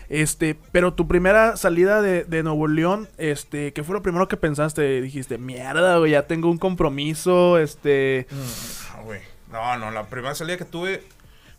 Este, 0.09 0.55
pero 0.71 0.93
tu 0.93 1.07
primera 1.07 1.57
salida 1.57 2.01
de, 2.01 2.23
de 2.25 2.43
Nuevo 2.43 2.67
León, 2.67 3.09
este, 3.17 3.73
¿qué 3.73 3.83
fue 3.83 3.93
lo 3.95 4.01
primero 4.01 4.27
que 4.27 4.37
pensaste? 4.37 5.01
Dijiste, 5.01 5.37
mierda, 5.37 5.97
güey, 5.97 6.11
ya 6.11 6.27
tengo 6.27 6.49
un 6.51 6.57
compromiso, 6.57 7.57
este... 7.57 8.27
No, 8.31 9.03
güey. 9.03 9.21
No, 9.51 9.77
no, 9.77 9.91
la 9.91 10.07
primera 10.07 10.35
salida 10.35 10.57
que 10.57 10.65
tuve, 10.65 11.03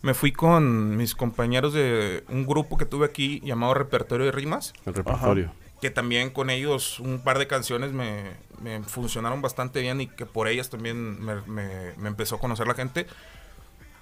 me 0.02 0.12
fui 0.14 0.30
con 0.32 0.96
mis 0.96 1.14
compañeros 1.14 1.72
de 1.72 2.24
un 2.28 2.46
grupo 2.46 2.76
que 2.76 2.84
tuve 2.84 3.06
aquí 3.06 3.40
llamado 3.44 3.74
Repertorio 3.74 4.26
de 4.26 4.32
Rimas, 4.32 4.74
El 4.84 4.94
repertorio. 4.94 5.50
que 5.80 5.90
también 5.90 6.30
con 6.30 6.50
ellos 6.50 7.00
un 7.00 7.20
par 7.20 7.38
de 7.38 7.46
canciones 7.46 7.92
me, 7.92 8.32
me 8.60 8.82
funcionaron 8.82 9.40
bastante 9.42 9.80
bien 9.80 10.00
y 10.00 10.06
que 10.08 10.26
por 10.26 10.46
ellas 10.46 10.68
también 10.70 11.24
me, 11.24 11.36
me- 11.46 11.92
me 11.96 12.08
empezó 12.08 12.36
a 12.36 12.38
conocer 12.38 12.66
la 12.66 12.74
gente. 12.74 13.06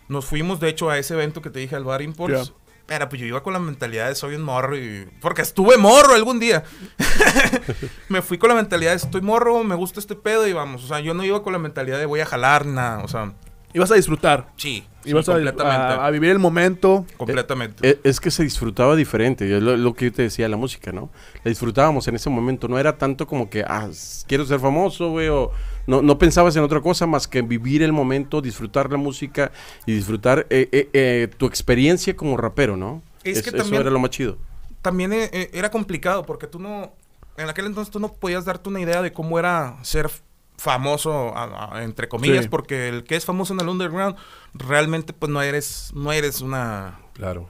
Nos 0.09 0.27
fuimos, 0.27 0.61
de 0.61 0.69
hecho, 0.69 0.91
a 0.91 0.99
ese 0.99 1.15
evento 1.15 1.41
que 1.41 1.51
te 1.51 1.61
dije 1.61 1.77
al 1.77 1.85
Bar 1.85 2.03
Impulse. 2.03 2.53
Pero 2.87 3.09
pues 3.09 3.21
yo 3.21 3.27
iba 3.27 3.43
con 3.43 3.53
la 3.55 3.59
mentalidad 3.59 4.09
de 4.09 4.15
soy 4.15 4.35
un 4.35 4.43
morro 4.43 4.77
y... 4.77 5.09
Porque 5.21 5.41
estuve 5.43 5.79
morro 5.79 6.15
algún 6.15 6.39
día. 6.39 6.65
me 8.09 8.23
fui 8.23 8.39
con 8.39 8.49
la 8.51 8.55
mentalidad 8.55 8.91
de 8.91 8.97
estoy 8.97 9.21
morro, 9.23 9.65
me 9.65 9.75
gusta 9.75 10.01
este 10.01 10.15
pedo 10.15 10.47
y 10.47 10.53
vamos. 10.53 10.85
O 10.85 10.87
sea, 10.87 11.01
yo 11.01 11.15
no 11.15 11.25
iba 11.25 11.43
con 11.43 11.53
la 11.53 11.59
mentalidad 11.59 11.99
de 11.99 12.07
voy 12.07 12.21
a 12.21 12.27
jalar 12.27 12.67
nada. 12.67 13.03
O 13.05 13.09
sea, 13.09 13.33
Ibas 13.73 13.91
a 13.91 13.97
disfrutar, 13.97 14.51
sí. 14.57 14.87
sí, 15.03 15.11
ibas 15.11 15.29
a, 15.29 15.33
completamente. 15.33 15.95
a- 15.95 16.07
a 16.07 16.11
vivir 16.11 16.31
el 16.31 16.39
momento. 16.39 17.05
completamente. 17.17 17.89
Eh, 17.91 17.99
Es 18.05 18.21
que 18.21 18.31
se 18.31 18.45
disfrutaba 18.45 18.95
diferente, 18.95 19.53
es 19.57 19.61
lo, 19.61 19.77
lo 19.77 19.95
que 19.95 20.05
yo 20.05 20.13
te 20.13 20.23
decía, 20.23 20.49
la 20.49 20.57
música, 20.57 20.93
¿no? 20.93 21.11
La 21.43 21.49
disfrutábamos 21.49 22.07
en 22.07 22.15
ese 22.15 22.31
momento, 22.31 22.69
no 22.69 22.79
era 22.79 22.97
tanto 22.99 23.27
como 23.27 23.51
que, 23.51 23.65
ah, 23.67 23.89
quiero 24.29 24.47
ser 24.47 24.61
famoso, 24.61 25.11
güey, 25.11 25.27
o 25.27 25.51
no, 25.87 26.03
no 26.03 26.19
pensabas 26.19 26.55
en 26.57 26.63
otra 26.63 26.81
cosa 26.81 27.07
más 27.07 27.29
que 27.29 27.43
vivir 27.43 27.83
el 27.83 27.93
momento, 27.93 28.41
disfrutar 28.41 28.91
la 28.91 28.97
música 28.99 29.53
y 29.87 29.93
disfrutar 29.95 30.47
eh, 30.51 30.69
eh, 30.73 30.89
eh, 30.93 31.29
tu 31.37 31.47
experiencia 31.47 32.17
como 32.17 32.37
rapero, 32.37 32.77
¿no? 32.77 33.03
Es 33.23 33.43
que 33.43 33.49
eso 33.51 33.59
también- 33.59 33.83
era 33.83 33.91
lo 33.91 33.99
más 33.99 34.11
chido. 34.11 34.37
también 34.83 35.13
eh, 35.13 35.31
eh, 35.33 35.51
era 35.55 35.71
complicado 35.71 36.25
porque 36.27 36.47
tú 36.47 36.59
no, 36.59 36.93
en 37.39 37.49
aquel 37.49 37.67
entonces 37.67 37.91
tú 37.91 37.99
no 38.01 38.13
podías 38.13 38.45
darte 38.45 38.69
una 38.69 38.81
idea 38.81 39.01
de 39.03 39.13
cómo 39.13 39.39
era 39.39 39.77
ser 39.83 40.11
famoso, 40.57 41.37
a- 41.37 41.77
a- 41.79 41.85
entre 41.85 42.09
comillas, 42.09 42.45
Sí. 42.45 42.49
porque 42.49 42.89
el 42.89 43.05
que 43.05 43.17
es 43.17 43.25
famoso 43.25 43.53
en 43.55 43.61
el 43.61 43.69
underground, 43.69 44.17
realmente 44.55 45.13
pues 45.13 45.31
no 45.31 45.43
eres, 45.43 45.91
no 45.95 46.13
eres 46.13 46.41
una, 46.41 47.01
Claro. 47.15 47.49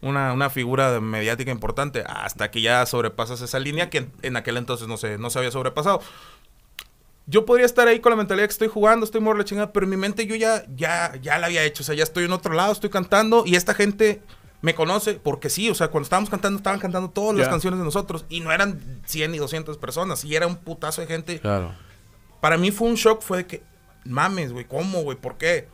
una, 0.00 0.32
una 0.32 0.48
figura 0.50 1.00
mediática 1.00 1.50
importante 1.50 2.02
hasta 2.06 2.50
que 2.50 2.60
ya 2.62 2.84
sobrepasas 2.86 3.40
esa 3.40 3.58
línea 3.58 3.90
que 3.90 3.98
en, 3.98 4.12
en 4.22 4.36
aquel 4.36 4.56
entonces 4.56 4.88
no 4.88 4.96
se, 4.96 5.18
no 5.18 5.28
se 5.30 5.38
había 5.38 5.50
sobrepasado. 5.50 6.00
Yo 7.26 7.44
podría 7.44 7.66
estar 7.66 7.88
ahí 7.88 7.98
con 8.00 8.10
la 8.10 8.16
mentalidad 8.16 8.46
que 8.46 8.52
estoy 8.52 8.68
jugando, 8.68 9.04
estoy 9.04 9.20
morro 9.20 9.38
la 9.38 9.44
chingada, 9.44 9.72
pero 9.72 9.84
en 9.84 9.90
mi 9.90 9.96
mente 9.96 10.26
yo 10.26 10.36
ya, 10.36 10.64
ya, 10.76 11.16
ya 11.20 11.38
la 11.38 11.46
había 11.46 11.64
hecho. 11.64 11.82
O 11.82 11.86
sea, 11.86 11.94
ya 11.94 12.04
estoy 12.04 12.24
en 12.24 12.32
otro 12.32 12.54
lado, 12.54 12.72
estoy 12.72 12.90
cantando 12.90 13.42
y 13.44 13.56
esta 13.56 13.74
gente 13.74 14.22
me 14.62 14.74
conoce 14.74 15.14
porque 15.14 15.50
sí. 15.50 15.68
O 15.68 15.74
sea, 15.74 15.88
cuando 15.88 16.04
estábamos 16.04 16.30
cantando, 16.30 16.58
estaban 16.58 16.78
cantando 16.78 17.10
todas 17.10 17.36
las 17.36 17.48
canciones 17.48 17.78
de 17.80 17.84
nosotros 17.84 18.24
y 18.28 18.40
no 18.40 18.52
eran 18.52 18.80
100 19.06 19.32
ni 19.32 19.38
200 19.38 19.76
personas 19.78 20.24
y 20.24 20.36
era 20.36 20.46
un 20.46 20.56
putazo 20.56 21.00
de 21.00 21.08
gente. 21.08 21.40
Claro. 21.40 21.74
Para 22.40 22.58
mí 22.58 22.70
fue 22.70 22.88
un 22.88 22.94
shock, 22.94 23.22
fue 23.22 23.38
de 23.38 23.46
que, 23.46 23.62
mames, 24.04 24.52
güey, 24.52 24.64
¿cómo, 24.64 25.02
güey? 25.02 25.18
¿Por 25.18 25.36
qué? 25.36 25.68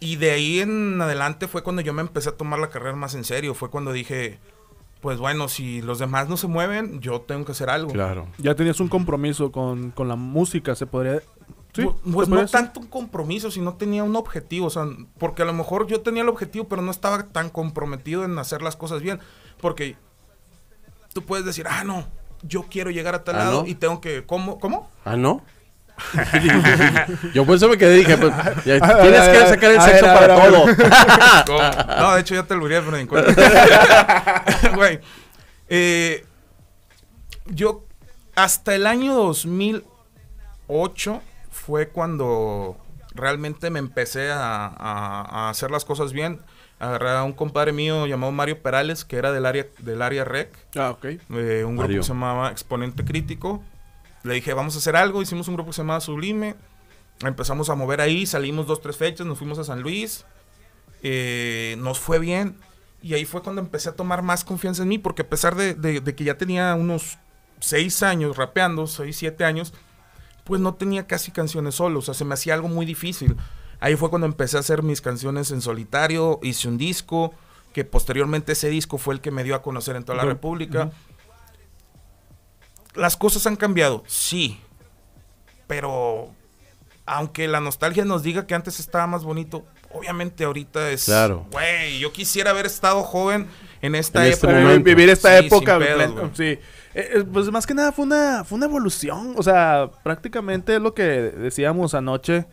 Y 0.00 0.16
de 0.16 0.32
ahí 0.32 0.60
en 0.60 1.00
adelante 1.00 1.48
fue 1.48 1.62
cuando 1.62 1.80
yo 1.80 1.94
me 1.94 2.02
empecé 2.02 2.28
a 2.28 2.32
tomar 2.36 2.58
la 2.58 2.68
carrera 2.68 2.94
más 2.94 3.14
en 3.14 3.24
serio. 3.24 3.54
Fue 3.54 3.70
cuando 3.70 3.90
dije, 3.92 4.38
pues 5.04 5.18
bueno, 5.18 5.48
si 5.48 5.82
los 5.82 5.98
demás 5.98 6.30
no 6.30 6.38
se 6.38 6.46
mueven, 6.46 6.98
yo 7.02 7.20
tengo 7.20 7.44
que 7.44 7.52
hacer 7.52 7.68
algo. 7.68 7.92
Claro. 7.92 8.26
Ya 8.38 8.54
tenías 8.54 8.80
un 8.80 8.88
compromiso 8.88 9.52
con, 9.52 9.90
con 9.90 10.08
la 10.08 10.16
música, 10.16 10.74
se 10.74 10.86
podría... 10.86 11.20
Sí, 11.74 11.82
Pu- 11.82 11.94
¿se 12.02 12.10
Pues 12.10 12.28
podría 12.30 12.44
no 12.44 12.48
tanto 12.48 12.80
un 12.80 12.86
compromiso, 12.86 13.50
sino 13.50 13.74
tenía 13.74 14.02
un 14.02 14.16
objetivo. 14.16 14.68
O 14.68 14.70
sea, 14.70 14.86
porque 15.18 15.42
a 15.42 15.44
lo 15.44 15.52
mejor 15.52 15.86
yo 15.88 16.00
tenía 16.00 16.22
el 16.22 16.30
objetivo, 16.30 16.68
pero 16.68 16.80
no 16.80 16.90
estaba 16.90 17.22
tan 17.26 17.50
comprometido 17.50 18.24
en 18.24 18.38
hacer 18.38 18.62
las 18.62 18.76
cosas 18.76 19.02
bien. 19.02 19.20
Porque 19.60 19.98
tú 21.12 21.20
puedes 21.22 21.44
decir, 21.44 21.66
ah, 21.68 21.84
no, 21.84 22.06
yo 22.42 22.62
quiero 22.70 22.90
llegar 22.90 23.14
a 23.14 23.24
tal 23.24 23.34
Ah, 23.36 23.38
lado 23.40 23.62
¿no? 23.64 23.68
y 23.68 23.74
tengo 23.74 24.00
que. 24.00 24.24
¿Cómo? 24.24 24.58
¿Cómo? 24.58 24.88
¿Ah, 25.04 25.16
no? 25.18 25.42
Yo 27.32 27.46
por 27.46 27.56
eso 27.56 27.68
me 27.68 27.78
quedé 27.78 27.96
dije, 27.96 28.16
pues, 28.16 28.32
ya 28.64 28.74
A 28.76 28.94
ver, 28.94 29.02
tienes 29.02 29.20
a 29.20 29.32
que 29.32 29.38
ver, 29.38 29.48
sacar 29.48 29.70
el 29.70 29.80
sexo 29.80 30.06
para 30.06 30.26
todo. 31.46 31.96
No, 31.98 32.14
de 32.14 32.20
hecho 32.20 32.34
ya 32.34 32.42
te 32.42 32.54
lo 32.56 32.64
pero 32.66 32.90
ni 32.92 33.00
en 33.02 33.06
cuenta. 33.06 33.32
Güey. 34.74 35.00
eh, 35.68 36.24
yo, 37.46 37.84
hasta 38.34 38.74
el 38.74 38.86
año 38.86 39.14
2008 39.14 41.22
fue 41.50 41.88
cuando 41.88 42.76
realmente 43.14 43.70
me 43.70 43.78
empecé 43.78 44.30
a, 44.32 44.66
a- 44.66 45.46
a 45.46 45.50
hacer 45.50 45.70
las 45.70 45.84
cosas 45.84 46.12
bien. 46.12 46.40
Agarré 46.80 47.10
a 47.12 47.22
un 47.22 47.32
compadre 47.32 47.72
mío 47.72 48.06
llamado 48.06 48.32
Mario 48.32 48.60
Perales, 48.60 49.04
que 49.04 49.16
era 49.16 49.30
del 49.32 49.46
área, 49.46 49.66
del 49.78 50.02
área 50.02 50.24
REC, 50.24 50.50
Ah, 50.76 50.90
ok. 50.90 51.04
eh, 51.04 51.64
un 51.64 51.76
grupo 51.76 51.92
que 51.94 52.02
se 52.02 52.08
llamaba 52.08 52.50
Exponente 52.50 53.04
Crítico. 53.04 53.62
Le 54.24 54.34
dije, 54.34 54.52
vamos 54.54 54.74
a 54.74 54.78
hacer 54.78 54.96
algo. 54.96 55.22
Hicimos 55.22 55.46
un 55.48 55.54
grupo 55.54 55.70
que 55.70 55.74
se 55.76 55.82
llamaba 55.82 56.00
Sublime. 56.00 56.56
Empezamos 57.24 57.70
a 57.70 57.74
mover 57.76 58.00
ahí, 58.00 58.26
salimos 58.26 58.66
dos, 58.66 58.80
tres 58.80 58.96
fechas, 58.96 59.26
nos 59.26 59.38
fuimos 59.38 59.58
a 59.60 59.64
San 59.64 59.80
Luis. 59.82 60.24
Eh, 61.02 61.76
nos 61.78 61.98
fue 62.00 62.18
bien. 62.18 62.56
Y 63.02 63.14
ahí 63.14 63.24
fue 63.26 63.42
cuando 63.42 63.60
empecé 63.60 63.90
a 63.90 63.92
tomar 63.92 64.22
más 64.22 64.44
confianza 64.44 64.82
en 64.82 64.88
mí, 64.88 64.98
porque 64.98 65.22
a 65.22 65.28
pesar 65.28 65.54
de, 65.54 65.74
de- 65.74 66.00
de 66.00 66.14
que 66.14 66.24
ya 66.24 66.38
tenía 66.38 66.74
unos 66.74 67.18
seis 67.60 68.02
años 68.02 68.36
rapeando, 68.36 68.86
seis, 68.86 69.16
siete 69.16 69.44
años, 69.44 69.74
pues 70.44 70.60
no 70.60 70.74
tenía 70.74 71.06
casi 71.06 71.30
canciones 71.30 71.74
solo. 71.74 71.98
O 71.98 72.02
sea, 72.02 72.14
se 72.14 72.24
me 72.24 72.34
hacía 72.34 72.54
algo 72.54 72.68
muy 72.68 72.86
difícil. 72.86 73.36
Ahí 73.80 73.96
fue 73.96 74.08
cuando 74.08 74.26
empecé 74.26 74.56
a 74.56 74.60
hacer 74.60 74.82
mis 74.82 75.02
canciones 75.02 75.50
en 75.50 75.60
solitario, 75.60 76.40
hice 76.42 76.68
un 76.68 76.78
disco, 76.78 77.34
que 77.74 77.84
posteriormente 77.84 78.52
ese 78.52 78.70
disco 78.70 78.96
fue 78.98 79.14
el 79.14 79.20
que 79.20 79.30
me 79.30 79.44
dio 79.44 79.54
a 79.54 79.60
conocer 79.62 79.96
en 79.96 80.04
toda 80.04 80.16
la 80.16 80.22
República. 80.30 80.90
Las 82.94 83.16
cosas 83.16 83.46
han 83.46 83.56
cambiado, 83.56 84.04
sí. 84.06 84.60
Pero 85.66 86.32
aunque 87.06 87.48
la 87.48 87.60
nostalgia 87.60 88.04
nos 88.04 88.22
diga 88.22 88.46
que 88.46 88.54
antes 88.54 88.80
estaba 88.80 89.06
más 89.06 89.24
bonito, 89.24 89.64
obviamente 89.92 90.44
ahorita 90.44 90.90
es. 90.90 91.04
Claro. 91.04 91.46
Güey, 91.50 91.98
yo 91.98 92.12
quisiera 92.12 92.50
haber 92.50 92.66
estado 92.66 93.02
joven 93.02 93.46
en 93.82 93.94
esta 93.94 94.26
En 94.26 94.32
este 94.32 94.46
época. 94.46 94.60
momento. 94.60 94.84
vivir 94.84 95.08
esta 95.10 95.38
Sí, 95.40 95.46
época. 95.46 95.78
pedos, 95.78 96.30
sí. 96.36 96.44
Eh, 96.44 96.60
eh, 96.94 97.24
pues 97.30 97.50
más 97.50 97.66
que 97.66 97.74
nada 97.74 97.90
fue 97.92 98.04
una, 98.04 98.44
fue 98.44 98.56
una 98.56 98.66
evolución. 98.66 99.34
O 99.36 99.42
sea, 99.42 99.90
prácticamente 100.02 100.76
es 100.76 100.80
lo 100.80 100.94
que 100.94 101.02
decíamos 101.02 101.94
anoche. 101.94 102.46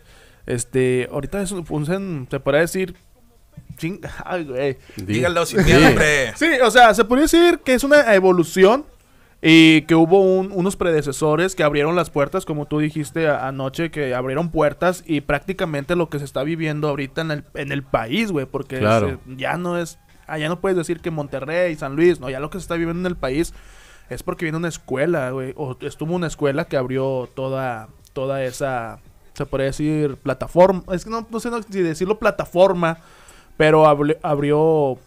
Este, 0.48 1.08
ahorita 1.12 1.42
es 1.42 1.52
un, 1.52 1.66
un- 1.70 2.28
se 2.30 2.40
podría 2.40 2.62
decir. 2.62 2.96
ching- 3.78 4.00
ay, 4.26 4.44
güey. 4.46 4.78
Dígalo 4.98 5.46
sin 5.46 5.64
Sí. 5.64 5.72
Sí, 6.36 6.48
o 6.64 6.72
sea, 6.72 6.94
se 6.94 7.06
podría 7.06 7.24
decir 7.24 7.60
que 7.64 7.74
es 7.76 7.84
una 7.84 8.14
evolución 8.16 8.86
y 9.42 9.82
que 9.84 9.96
hubo 9.96 10.22
un- 10.22 10.52
unos 10.54 10.76
predecesores 10.76 11.56
que 11.56 11.64
abrieron 11.64 11.96
las 11.96 12.10
puertas, 12.12 12.46
como 12.46 12.68
tú 12.68 12.80
dijiste 12.80 13.28
a- 13.28 13.48
anoche, 13.48 13.90
que 13.90 14.14
abrieron 14.14 14.50
puertas 14.52 15.04
y 15.08 15.22
prácticamente 15.22 15.96
lo 15.96 16.10
que 16.10 16.20
se 16.20 16.26
está 16.26 16.44
viviendo 16.44 16.88
ahorita 16.90 17.22
en 17.22 17.32
el, 17.32 17.44
en 17.56 17.72
el 17.72 17.82
país, 17.84 18.32
güey, 18.32 18.46
porque 18.46 18.78
Claro. 18.80 19.10
se- 19.26 19.36
ya 19.38 19.58
no 19.58 19.78
es, 19.80 19.98
ah, 20.28 20.38
ya 20.38 20.48
no 20.48 20.60
puedes 20.62 20.78
decir 20.78 21.00
que 21.00 21.10
Monterrey, 21.10 21.76
San 21.76 21.96
Luis, 21.96 22.20
no, 22.20 22.30
ya 22.30 22.40
lo 22.40 22.50
que 22.52 22.60
se 22.60 22.64
está 22.64 22.76
viviendo 22.76 23.00
en 23.00 23.08
el 23.12 23.18
país 23.18 23.54
es 24.10 24.22
porque 24.24 24.46
viene 24.46 24.58
una 24.60 24.68
escuela, 24.68 25.32
güey, 25.32 25.54
o 25.56 25.76
estuvo 25.82 26.14
una 26.14 26.28
escuela 26.28 26.66
que 26.66 26.78
abrió 26.78 27.28
toda, 27.34 27.88
toda 28.14 28.44
esa, 28.44 29.00
se 29.34 29.46
podría 29.48 29.68
decir, 29.68 30.18
plataforma, 30.18 30.84
es 30.92 31.04
que 31.04 31.10
no, 31.10 31.26
no 31.32 31.40
sé 31.40 31.50
si 31.72 31.80
decirlo 31.82 32.20
plataforma, 32.20 33.00
pero 33.58 33.86
abri- 33.86 34.18
abrió 34.22 34.98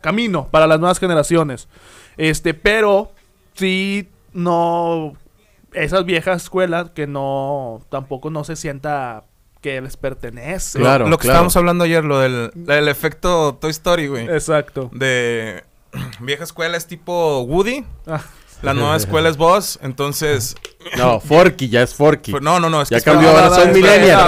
camino 0.00 0.48
para 0.50 0.66
las 0.66 0.78
nuevas 0.80 0.98
generaciones. 0.98 1.68
Este, 2.16 2.54
pero 2.54 3.12
sí 3.54 4.08
no 4.32 5.14
esas 5.74 6.04
viejas 6.04 6.42
escuelas 6.44 6.90
que 6.90 7.06
no 7.06 7.82
tampoco 7.90 8.30
no 8.30 8.44
se 8.44 8.56
sienta 8.56 9.24
que 9.60 9.80
les 9.80 9.96
pertenece. 9.96 10.78
Claro. 10.80 11.08
lo 11.08 11.18
que 11.18 11.28
estábamos 11.28 11.56
hablando 11.56 11.84
ayer, 11.84 12.04
lo 12.04 12.18
del, 12.18 12.50
del 12.54 12.88
efecto 12.88 13.54
Toy 13.60 13.70
Story, 13.70 14.08
güey. 14.08 14.24
Exacto. 14.28 14.90
De 14.92 15.62
vieja 16.20 16.44
escuela 16.44 16.76
es 16.76 16.86
tipo 16.86 17.40
Woody, 17.42 17.84
Ah, 18.06 18.20
la 18.62 18.74
nueva 18.74 18.96
escuela 18.96 19.28
es 19.28 19.36
Buzz, 19.36 19.78
entonces... 19.82 20.54
No, 20.98 21.20
Forky, 21.20 21.68
ya 21.68 21.82
es 21.82 21.94
Forky. 21.94 22.32
no, 22.40 22.58
no, 22.58 22.68
no, 22.68 22.82
es 22.82 22.88
que 22.88 22.96
Ya 22.96 23.00
cambió, 23.02 23.28
ahora 23.30 23.50
son 23.54 23.72
millennials. 23.72 24.20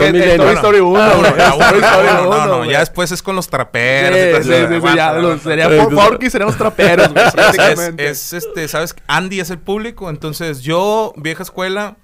espérate, 0.00 0.78
No, 0.80 2.24
no, 2.24 2.46
no, 2.46 2.64
ya 2.64 2.80
después 2.80 3.12
es 3.12 3.22
con 3.22 3.36
los 3.36 3.48
traperos. 3.48 4.44
Sí, 4.44 4.50
sí, 4.50 4.96
ya, 4.96 5.12
los- 5.14 5.42
sería 5.42 5.68
Forky, 5.90 6.30
seríamos 6.30 6.56
traperos, 6.56 7.12
güey, 7.12 7.26
Es, 7.26 7.32
prácticamente. 7.32 8.08
es, 8.08 8.32
este, 8.32 8.68
¿sabes? 8.68 8.94
Andy 9.06 9.40
es 9.40 9.50
el 9.50 9.58
público, 9.58 10.08
entonces 10.10 10.60
yo, 10.62 11.12
vieja 11.16 11.42
escuela, 11.42 11.96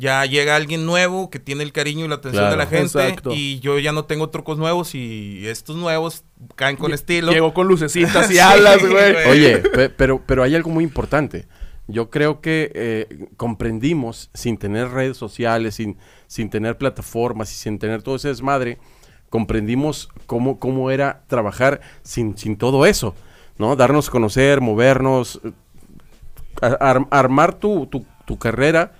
ya 0.00 0.24
llega 0.26 0.54
alguien 0.54 0.86
nuevo 0.86 1.28
que 1.28 1.40
tiene 1.40 1.64
el 1.64 1.72
cariño 1.72 2.04
y 2.04 2.08
la 2.08 2.14
atención 2.14 2.44
Claro. 2.44 2.52
de 2.52 2.56
la 2.58 2.66
gente 2.66 2.98
Exacto. 3.00 3.32
y 3.34 3.58
yo 3.58 3.78
ya 3.80 3.90
no 3.90 4.04
tengo 4.04 4.30
trucos 4.30 4.56
nuevos 4.56 4.94
y 4.94 5.44
estos 5.48 5.74
nuevos 5.76 6.22
caen 6.54 6.76
con 6.76 6.92
estilo. 6.94 7.32
Llegó 7.32 7.52
con 7.52 7.66
lucecitas 7.66 8.30
y 8.30 8.34
Sí, 8.34 8.38
alas, 8.38 8.78
güey. 8.86 9.16
Oye, 9.28 9.58
pe- 9.58 9.90
pero, 9.90 10.22
pero 10.24 10.44
hay 10.44 10.54
algo 10.54 10.70
muy 10.70 10.84
importante. 10.84 11.48
Yo 11.88 12.10
creo 12.10 12.40
que 12.40 12.70
eh, 12.74 13.26
comprendimos, 13.36 14.30
sin 14.34 14.56
tener 14.58 14.88
redes 14.90 15.16
sociales, 15.16 15.74
sin, 15.74 15.96
sin 16.28 16.48
tener 16.48 16.78
plataformas 16.78 17.50
y 17.50 17.56
sin 17.56 17.78
tener 17.80 18.02
todo 18.02 18.16
ese 18.16 18.28
desmadre, 18.28 18.78
comprendimos 19.30 20.08
cómo, 20.26 20.58
cómo 20.60 20.90
era 20.90 21.22
trabajar 21.26 21.80
sin, 22.02 22.36
sin 22.38 22.56
todo 22.56 22.86
eso, 22.86 23.14
¿no? 23.58 23.74
Darnos 23.74 24.08
a 24.08 24.12
conocer, 24.12 24.60
movernos, 24.60 25.40
eh, 25.44 25.50
ar- 26.60 26.78
ar- 26.80 27.06
armar 27.10 27.54
tu, 27.54 27.86
tu, 27.86 28.04
tu 28.26 28.38
carrera, 28.38 28.92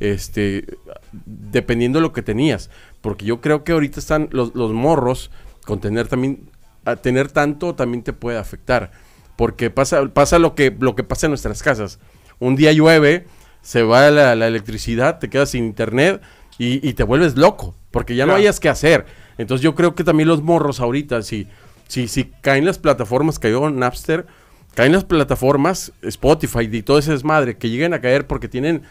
este, 0.00 0.64
dependiendo 1.12 1.98
de 1.98 2.02
lo 2.02 2.12
que 2.12 2.22
tenías. 2.22 2.70
Porque 3.00 3.24
yo 3.24 3.40
creo 3.40 3.64
que 3.64 3.72
ahorita 3.72 4.00
están 4.00 4.28
los, 4.32 4.54
los 4.54 4.72
morros, 4.72 5.30
con 5.64 5.80
tener 5.80 6.08
también, 6.08 6.48
a 6.84 6.96
tener 6.96 7.30
tanto 7.30 7.74
también 7.74 8.02
te 8.02 8.12
puede 8.12 8.38
afectar. 8.38 8.92
Porque 9.36 9.70
pasa, 9.70 10.06
pasa 10.08 10.38
lo 10.38 10.54
que, 10.54 10.74
lo 10.78 10.94
que 10.94 11.04
pasa 11.04 11.26
en 11.26 11.32
nuestras 11.32 11.62
casas. 11.62 11.98
Un 12.38 12.56
día 12.56 12.72
llueve, 12.72 13.26
se 13.62 13.82
va 13.82 14.10
la, 14.10 14.34
la 14.34 14.46
electricidad, 14.46 15.18
te 15.18 15.28
quedas 15.28 15.50
sin 15.50 15.64
internet 15.64 16.20
y, 16.58 16.86
y 16.86 16.94
te 16.94 17.02
vuelves 17.02 17.36
loco. 17.36 17.74
Porque 17.90 18.16
ya 18.16 18.26
no 18.26 18.34
hayas 18.34 18.60
que 18.60 18.68
hacer. 18.68 19.06
Entonces 19.38 19.62
yo 19.62 19.74
creo 19.74 19.94
que 19.94 20.04
también 20.04 20.28
los 20.28 20.42
morros 20.42 20.80
ahorita, 20.80 21.22
si, 21.22 21.48
si, 21.88 22.08
si 22.08 22.24
caen 22.40 22.64
las 22.64 22.78
plataformas, 22.78 23.38
cayó 23.38 23.68
Napster, 23.70 24.26
caen 24.74 24.92
las 24.92 25.04
plataformas, 25.04 25.92
Spotify 26.02 26.68
y 26.70 26.82
todo 26.82 26.98
ese 26.98 27.12
desmadre, 27.12 27.56
que 27.56 27.70
lleguen 27.70 27.94
a 27.94 28.00
caer 28.00 28.26
porque 28.26 28.48
tienen 28.48 28.82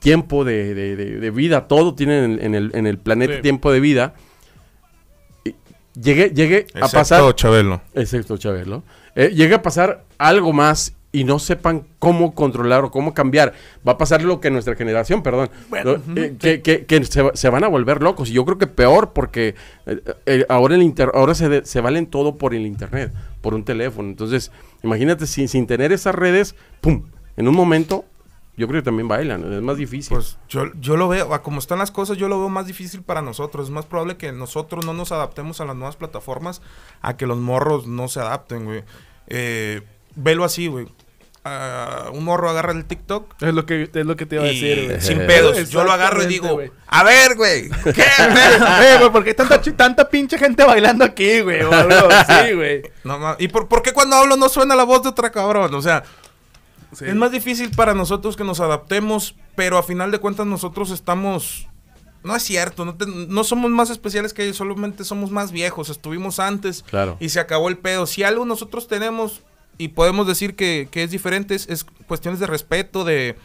tiempo 0.00 0.44
de, 0.44 0.74
de- 0.74 0.96
de- 0.96 1.20
de 1.20 1.30
vida, 1.30 1.68
todo 1.68 1.94
tienen 1.94 2.32
en, 2.32 2.42
en 2.44 2.54
el, 2.56 2.70
en 2.74 2.86
el 2.86 2.98
planeta 2.98 3.36
Sí. 3.36 3.42
tiempo 3.42 3.70
de 3.70 3.80
vida. 3.80 4.14
Y 5.44 5.54
llegue 6.00 6.66
a 6.74 6.78
Excepto 6.78 6.90
pasar... 6.90 7.34
Chabelo. 7.34 7.80
Excepto 7.94 8.36
Chabelo. 8.36 8.82
Eh, 9.14 9.30
a 9.56 9.62
pasar 9.62 10.04
algo 10.18 10.52
más 10.52 10.94
y 11.12 11.24
no 11.24 11.40
sepan 11.40 11.86
cómo 11.98 12.36
controlar 12.36 12.84
o 12.84 12.90
cómo 12.92 13.12
cambiar. 13.14 13.52
Va 13.86 13.92
a 13.92 13.98
pasar 13.98 14.22
lo 14.22 14.40
que 14.40 14.48
nuestra 14.50 14.76
generación, 14.76 15.22
perdón, 15.24 15.50
Bueno, 15.68 15.96
eh, 16.14 16.36
que, 16.38 16.62
que- 16.62 16.86
que 16.86 17.04
se, 17.04 17.24
se 17.34 17.48
van 17.48 17.64
a 17.64 17.68
volver 17.68 18.00
locos. 18.02 18.30
Y 18.30 18.34
yo 18.34 18.44
creo 18.44 18.58
que 18.58 18.68
peor 18.68 19.12
porque 19.12 19.56
eh, 19.86 20.00
eh, 20.26 20.46
ahora, 20.48 20.76
el 20.76 20.82
inter- 20.82 21.10
ahora 21.14 21.34
se, 21.34 21.48
de- 21.48 21.64
se 21.66 21.80
valen 21.80 22.06
todo 22.06 22.36
por 22.36 22.54
el 22.54 22.64
internet, 22.64 23.12
por 23.40 23.54
un 23.54 23.64
teléfono. 23.64 24.08
Entonces, 24.08 24.52
imagínate, 24.84 25.26
sin, 25.26 25.48
sin 25.48 25.66
tener 25.66 25.90
esas 25.92 26.14
redes, 26.14 26.54
¡pum! 26.80 27.02
En 27.36 27.48
un 27.48 27.54
momento, 27.56 28.04
yo 28.60 28.68
creo 28.68 28.82
que 28.82 28.84
también 28.84 29.08
bailan. 29.08 29.50
Es 29.54 29.62
más 29.62 29.78
difícil. 29.78 30.14
Pues 30.14 30.36
yo, 30.46 30.66
yo 30.78 30.98
lo 30.98 31.08
veo, 31.08 31.32
a 31.32 31.42
como 31.42 31.58
están 31.60 31.78
las 31.78 31.90
cosas, 31.90 32.18
yo 32.18 32.28
lo 32.28 32.38
veo 32.38 32.50
más 32.50 32.66
difícil 32.66 33.02
para 33.02 33.22
nosotros. 33.22 33.64
Es 33.68 33.70
más 33.70 33.86
probable 33.86 34.18
que 34.18 34.32
nosotros 34.32 34.84
no 34.84 34.92
nos 34.92 35.12
adaptemos 35.12 35.62
a 35.62 35.64
las 35.64 35.76
nuevas 35.76 35.96
plataformas 35.96 36.60
a 37.00 37.16
que 37.16 37.26
los 37.26 37.38
morros 37.38 37.86
no 37.86 38.06
se 38.08 38.20
adapten, 38.20 38.66
güey. 38.66 38.84
Eh, 39.28 39.80
velo 40.14 40.44
así, 40.44 40.66
güey. 40.66 40.88
Ah, 41.42 42.10
un 42.12 42.24
morro 42.24 42.50
agarra 42.50 42.72
el 42.72 42.84
TikTok 42.84 43.42
Es 43.42 43.54
lo 43.54 43.64
que, 43.64 43.88
es 43.90 44.04
lo 44.06 44.14
que 44.14 44.26
te 44.26 44.34
iba 44.34 44.44
a 44.44 44.48
decir, 44.48 44.84
güey. 44.84 45.00
sin 45.00 45.26
pedos. 45.26 45.70
Yo 45.70 45.84
lo 45.84 45.92
agarro 45.92 46.22
y 46.22 46.26
digo, 46.26 46.60
a 46.86 47.02
ver, 47.02 47.34
güey, 47.34 47.70
¿qué? 47.70 48.04
Eh, 48.82 48.96
güey, 48.98 49.10
¿por 49.10 49.24
qué 49.24 49.32
tanta, 49.32 49.58
tanta 49.62 50.10
pinche 50.10 50.36
gente 50.36 50.64
bailando 50.64 51.02
aquí, 51.02 51.40
güey? 51.40 51.62
así, 51.62 52.52
güey. 52.52 52.82
No, 53.04 53.36
¿Y 53.38 53.48
por, 53.48 53.68
por 53.68 53.80
qué 53.80 53.94
cuando 53.94 54.16
hablo 54.16 54.36
no 54.36 54.50
suena 54.50 54.76
la 54.76 54.84
voz 54.84 55.02
de 55.02 55.08
otra 55.08 55.30
cabrón? 55.30 55.72
O 55.74 55.80
sea, 55.80 56.02
Sí. 56.92 57.04
es 57.06 57.14
más 57.14 57.30
difícil 57.32 57.70
para 57.70 57.94
nosotros 57.94 58.36
que 58.36 58.44
nos 58.44 58.60
adaptemos, 58.60 59.34
pero 59.54 59.78
a 59.78 59.82
final 59.82 60.10
de 60.10 60.18
cuentas 60.18 60.46
nosotros 60.46 60.90
estamos... 60.90 61.66
No 62.22 62.36
es 62.36 62.42
cierto, 62.42 62.84
no, 62.84 62.96
te- 62.96 63.06
no 63.06 63.44
somos 63.44 63.70
más 63.70 63.88
especiales 63.88 64.34
que 64.34 64.42
ellos, 64.44 64.56
solamente 64.58 65.04
somos 65.04 65.30
más 65.30 65.52
viejos, 65.52 65.88
estuvimos 65.88 66.38
antes 66.38 66.82
Claro. 66.82 67.16
y 67.18 67.30
se 67.30 67.40
acabó 67.40 67.68
el 67.70 67.78
pedo. 67.78 68.06
Si 68.06 68.22
algo 68.24 68.44
nosotros 68.44 68.88
tenemos 68.88 69.40
y 69.78 69.88
podemos 69.88 70.26
decir 70.26 70.54
que, 70.54 70.88
que 70.90 71.02
es 71.02 71.10
diferente, 71.10 71.54
es, 71.54 71.66
es 71.70 71.84
cuestiones 72.06 72.38
de 72.38 72.46
respeto, 72.46 73.04
de, 73.04 73.36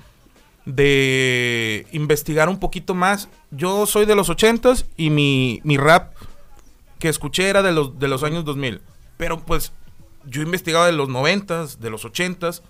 de 0.66 1.88
investigar 1.92 2.50
un 2.50 2.60
poquito 2.60 2.94
más. 2.94 3.30
Yo 3.52 3.86
soy 3.86 4.06
de 4.06 4.16
los 4.16 4.30
ochentas 4.30 4.86
y 4.98 5.10
mi, 5.10 5.62
mi 5.64 5.78
rap 5.78 6.14
que 7.00 7.08
escuché 7.10 7.48
era 7.50 7.62
de 7.62 7.72
los, 7.72 7.98
de 8.00 8.08
los 8.08 8.24
años 8.24 8.44
2000. 8.46 8.82
Pero 9.18 9.40
pues 9.40 9.72
yo 10.26 10.42
investigaba 10.42 10.86
de 10.88 10.92
los 10.92 11.08
noventas, 11.08 11.80
de 11.80 11.90
los 11.90 12.04
ochentas. 12.06 12.64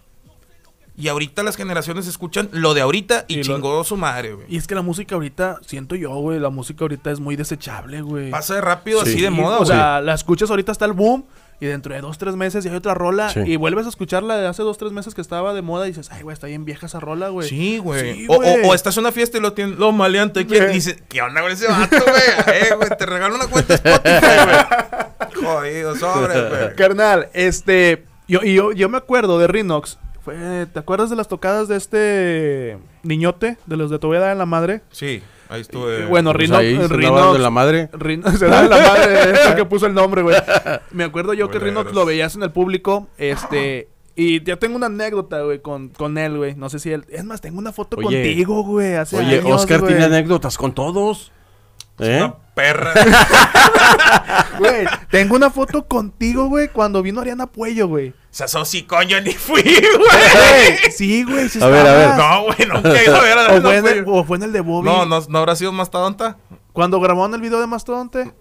Y 0.98 1.10
ahorita 1.10 1.44
las 1.44 1.58
generaciones 1.58 2.08
escuchan 2.08 2.48
lo 2.54 2.74
de 2.74 2.80
ahorita 2.82 3.26
y, 3.28 3.34
Y 3.34 3.38
lo- 3.44 3.56
chingó 3.56 3.84
su 3.84 3.98
madre, 3.98 4.34
güey. 4.34 4.46
Y 4.50 4.56
es 4.58 4.66
que 4.66 4.76
la 4.76 4.82
música 4.82 5.16
ahorita, 5.16 5.60
siento 5.66 5.96
yo, 5.96 6.10
güey, 6.16 6.40
la 6.40 6.50
música 6.50 6.86
ahorita 6.86 7.12
es 7.12 7.20
muy 7.20 7.36
desechable, 7.36 8.02
güey. 8.02 8.32
Pasa 8.32 8.56
de 8.56 8.62
rápido 8.62 9.02
Sí. 9.04 9.10
así 9.12 9.22
de 9.22 9.28
Sí, 9.28 9.34
moda, 9.34 9.56
O 9.58 9.66
güey. 9.66 9.70
sea, 9.70 10.00
la 10.02 10.14
escuchas 10.14 10.50
ahorita 10.50 10.72
hasta 10.72 10.86
el 10.86 10.94
boom 10.94 11.26
y 11.60 11.66
dentro 11.66 11.94
de 11.94 12.00
dos, 12.00 12.18
tres 12.18 12.36
meses 12.38 12.64
ya 12.64 12.72
hay 12.72 12.78
otra 12.78 12.94
rola 12.94 13.30
Sí. 13.30 13.42
y 13.46 13.56
vuelves 13.58 13.86
a 13.86 13.90
escucharla 13.90 14.38
de 14.38 14.48
hace 14.48 14.62
dos, 14.64 14.78
tres 14.78 14.94
meses 14.94 15.14
que 15.14 15.20
estaba 15.22 15.54
de 15.54 15.62
moda 15.62 15.86
y 15.86 15.90
dices, 15.92 16.10
ay, 16.14 16.22
güey, 16.24 16.34
está 16.34 16.48
bien 16.48 16.64
vieja 16.64 16.86
esa 16.86 17.02
rola, 17.02 17.28
güey. 17.28 17.50
Sí, 17.50 17.78
güey. 17.78 18.16
Sí, 18.16 18.28
o, 18.30 18.36
o, 18.36 18.70
o 18.70 18.74
estás 18.74 18.96
en 18.96 19.02
una 19.02 19.12
fiesta 19.12 19.38
y 19.38 19.42
lo 19.42 19.52
tienen, 19.52 19.78
lo 19.78 19.92
maleante. 19.92 20.46
¿quién? 20.46 20.64
Güey. 20.64 20.74
Dice, 20.76 20.98
¿qué 21.10 21.22
onda 21.22 21.42
con 21.42 21.52
ese 21.52 21.68
vato, 21.68 21.98
güey? 21.98 22.56
Eh, 22.58 22.74
güey, 22.76 22.90
te 22.98 23.06
regalo 23.06 23.36
una 23.36 23.48
cuenta 23.48 23.74
Spotify, 23.74 24.18
güey. 24.46 25.46
Jodido, 25.46 25.96
sobre, 25.98 26.50
güey. 26.50 26.76
Carnal, 26.76 27.28
este, 27.34 28.06
yo, 28.30 28.40
y 28.44 28.54
yo, 28.54 28.72
yo 28.72 28.88
me 28.88 28.98
acuerdo 28.98 29.38
de 29.40 29.48
Rinox. 29.48 29.98
Fue, 30.26 30.66
¿Te 30.74 30.80
acuerdas 30.80 31.10
de 31.12 31.16
las 31.16 31.28
tocadas 31.28 31.68
de 31.68 31.78
este 31.78 32.78
niñote? 33.04 33.58
De 33.68 33.78
los 33.78 33.92
de 33.92 34.00
Te 34.00 34.08
voy 34.08 34.18
a 34.18 34.22
dar 34.22 34.32
en 34.32 34.40
la 34.40 34.48
madre. 34.48 34.82
Sí, 34.92 35.22
ahí 35.50 35.62
estuve. 35.62 36.08
Bueno, 36.08 36.32
Pues 36.34 36.42
Rinox. 36.50 36.60
ahí 36.60 36.70
se 36.76 36.82
andaba 36.82 36.96
Rinox 36.98 37.22
dando 37.22 37.38
la 37.38 37.50
madre. 37.52 37.90
Se 38.38 38.48
da 38.48 38.64
en 38.64 38.70
la 38.72 38.78
madre 38.78 39.08
de 39.28 39.32
esto 39.34 39.56
que 39.56 39.66
puso 39.66 39.86
el 39.86 39.94
nombre, 39.94 40.24
güey. 40.24 40.36
Me 40.92 41.04
acuerdo 41.04 41.34
yo 41.36 41.50
que. 41.52 41.60
Rinox 41.60 41.94
lo 41.94 42.06
veías 42.06 42.36
en 42.36 42.42
el 42.44 42.52
público, 42.52 43.08
este... 43.18 43.88
Y 44.18 44.42
ya 44.46 44.56
tengo 44.56 44.78
una 44.78 44.86
anécdota, 44.86 45.42
güey, 45.42 45.60
con, 45.62 45.90
con 45.90 46.18
él, 46.18 46.38
güey. 46.38 46.56
No 46.56 46.70
sé 46.70 46.80
si 46.80 46.90
él... 46.90 47.04
Es 47.10 47.26
más, 47.26 47.42
tengo 47.42 47.60
una 47.60 47.74
foto 47.74 47.98
Oye. 47.98 48.06
contigo, 48.06 48.64
güey, 48.64 48.96
hace 48.96 49.18
Oye, 49.18 49.40
años, 49.42 49.52
Oscar 49.62 49.82
güey. 49.82 49.92
tiene 49.92 50.06
anécdotas 50.06 50.58
con 50.58 50.74
todos. 50.74 51.34
¿Eh? 52.00 52.18
Una 52.18 52.36
perra. 52.54 52.94
Güey, 54.58 54.86
tengo 55.12 55.36
una 55.36 55.50
foto 55.50 55.86
contigo, 55.86 56.48
güey, 56.48 56.70
cuando 56.70 57.02
vino 57.02 57.20
Ariana 57.20 57.46
Puello, 57.48 57.88
güey. 57.90 58.10
O 58.10 58.14
sea, 58.32 58.48
sos 58.48 58.74
coño, 58.88 59.20
ni 59.22 59.34
fui, 59.34 59.62
güey. 59.62 60.92
Sí, 60.92 61.24
güey, 61.24 61.50
sí 61.50 61.62
A 61.62 61.68
ver, 61.68 61.86
a 61.86 61.94
ver. 61.94 62.16
No, 62.16 62.44
güey, 62.44 62.68
nunca 62.68 63.02
he 63.02 63.04
ido 63.04 63.16
a 63.16 63.22
ver 63.22 63.38
a 63.38 63.44
O 63.44 63.48
fue, 63.48 63.56
en 63.58 63.84
no, 63.84 63.90
el, 63.90 64.04
fui. 64.06 64.14
o 64.14 64.24
fue 64.24 64.38
en 64.38 64.44
el 64.44 64.52
de 64.54 64.62
Bobby. 64.62 64.86
no, 64.86 65.06
no, 65.06 65.22
no 65.28 65.40
habrá 65.40 65.56
sido 65.56 65.72
Mastodonta. 65.74 66.38
Cuando 66.72 67.00
grabaron 67.00 67.34
el 67.34 67.42
video 67.42 67.60
de 67.60 67.68
Mastodonte. 67.68 68.34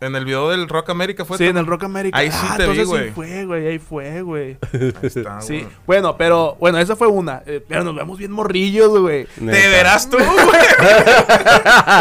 En 0.00 0.14
el 0.14 0.24
video 0.24 0.48
del 0.50 0.68
Rock 0.68 0.90
América 0.90 1.24
fue. 1.24 1.38
Sí, 1.38 1.46
en 1.46 1.56
el 1.56 1.66
Rock 1.66 1.82
America. 1.84 2.16
Ahí 2.16 2.30
sí 2.30 2.38
Ah, 2.40 2.54
te 2.56 2.64
vi, 2.66 2.70
entonces 2.80 2.86
güey. 2.86 3.04
Sí 3.08 3.10
fue, 3.14 3.44
güey, 3.46 3.66
ahí 3.66 3.78
fue, 3.80 4.22
güey. 4.22 4.56
Ahí 4.72 4.92
está, 5.02 5.40
Sí, 5.40 5.60
güey. 5.62 5.68
bueno, 5.86 6.16
pero, 6.16 6.56
bueno, 6.60 6.78
esa 6.78 6.94
fue 6.94 7.08
una. 7.08 7.42
Eh, 7.46 7.64
pero 7.66 7.82
nos 7.82 7.96
vemos 7.96 8.16
bien 8.16 8.30
morrillos, 8.30 8.96
güey. 9.00 9.26
Te 9.34 9.44
verás 9.44 10.08
tú, 10.08 10.16
güey. 10.18 10.26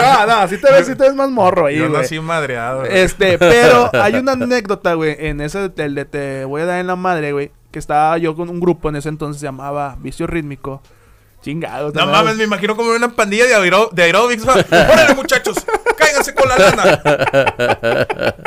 No, 0.02 0.26
no, 0.28 0.48
sí 0.48 0.58
te 0.58 0.72
ves, 0.72 0.86
sí 0.88 0.96
te 0.96 1.04
ves 1.06 1.16
más 1.16 1.30
morro 1.30 1.66
ahí, 1.68 1.78
Yo 1.78 1.90
güey. 1.90 2.02
nací 2.02 2.20
madreado. 2.20 2.82
güey. 2.82 2.98
Este, 3.00 3.38
pero 3.38 3.90
hay 4.02 4.16
una 4.16 4.34
anécdota, 4.34 4.94
güey, 4.94 5.16
en 5.20 5.42
ese 5.42 5.70
del 5.70 5.96
de 5.96 6.06
Te 6.06 6.46
voy 6.46 6.62
a 6.62 6.66
dar 6.66 6.80
en 6.80 6.88
la 6.88 6.96
madre, 6.96 7.32
güey, 7.32 7.52
que 7.72 7.80
estaba 7.80 8.18
yo 8.18 8.36
con 8.36 8.50
un 8.50 8.60
grupo 8.60 8.90
en 8.90 8.98
ese 8.98 9.10
entonces, 9.10 9.40
se 9.42 9.48
llamaba 9.48 9.98
Vicio 10.00 10.28
Rítmico. 10.28 10.82
Chingado. 11.42 11.92
No 11.94 12.08
mames, 12.08 12.36
me 12.36 12.44
imagino 12.44 12.76
como 12.76 12.92
una 12.92 13.10
pandilla 13.10 13.46
de, 13.46 13.56
aeró- 13.56 13.90
de 13.92 14.04
aerobics. 14.04 14.46
va. 14.48 14.54
Órale, 14.56 15.16
muchachos, 15.16 15.56
cáiganse 15.98 16.34
con 16.34 16.50
la 16.50 16.58
lana. 16.58 17.02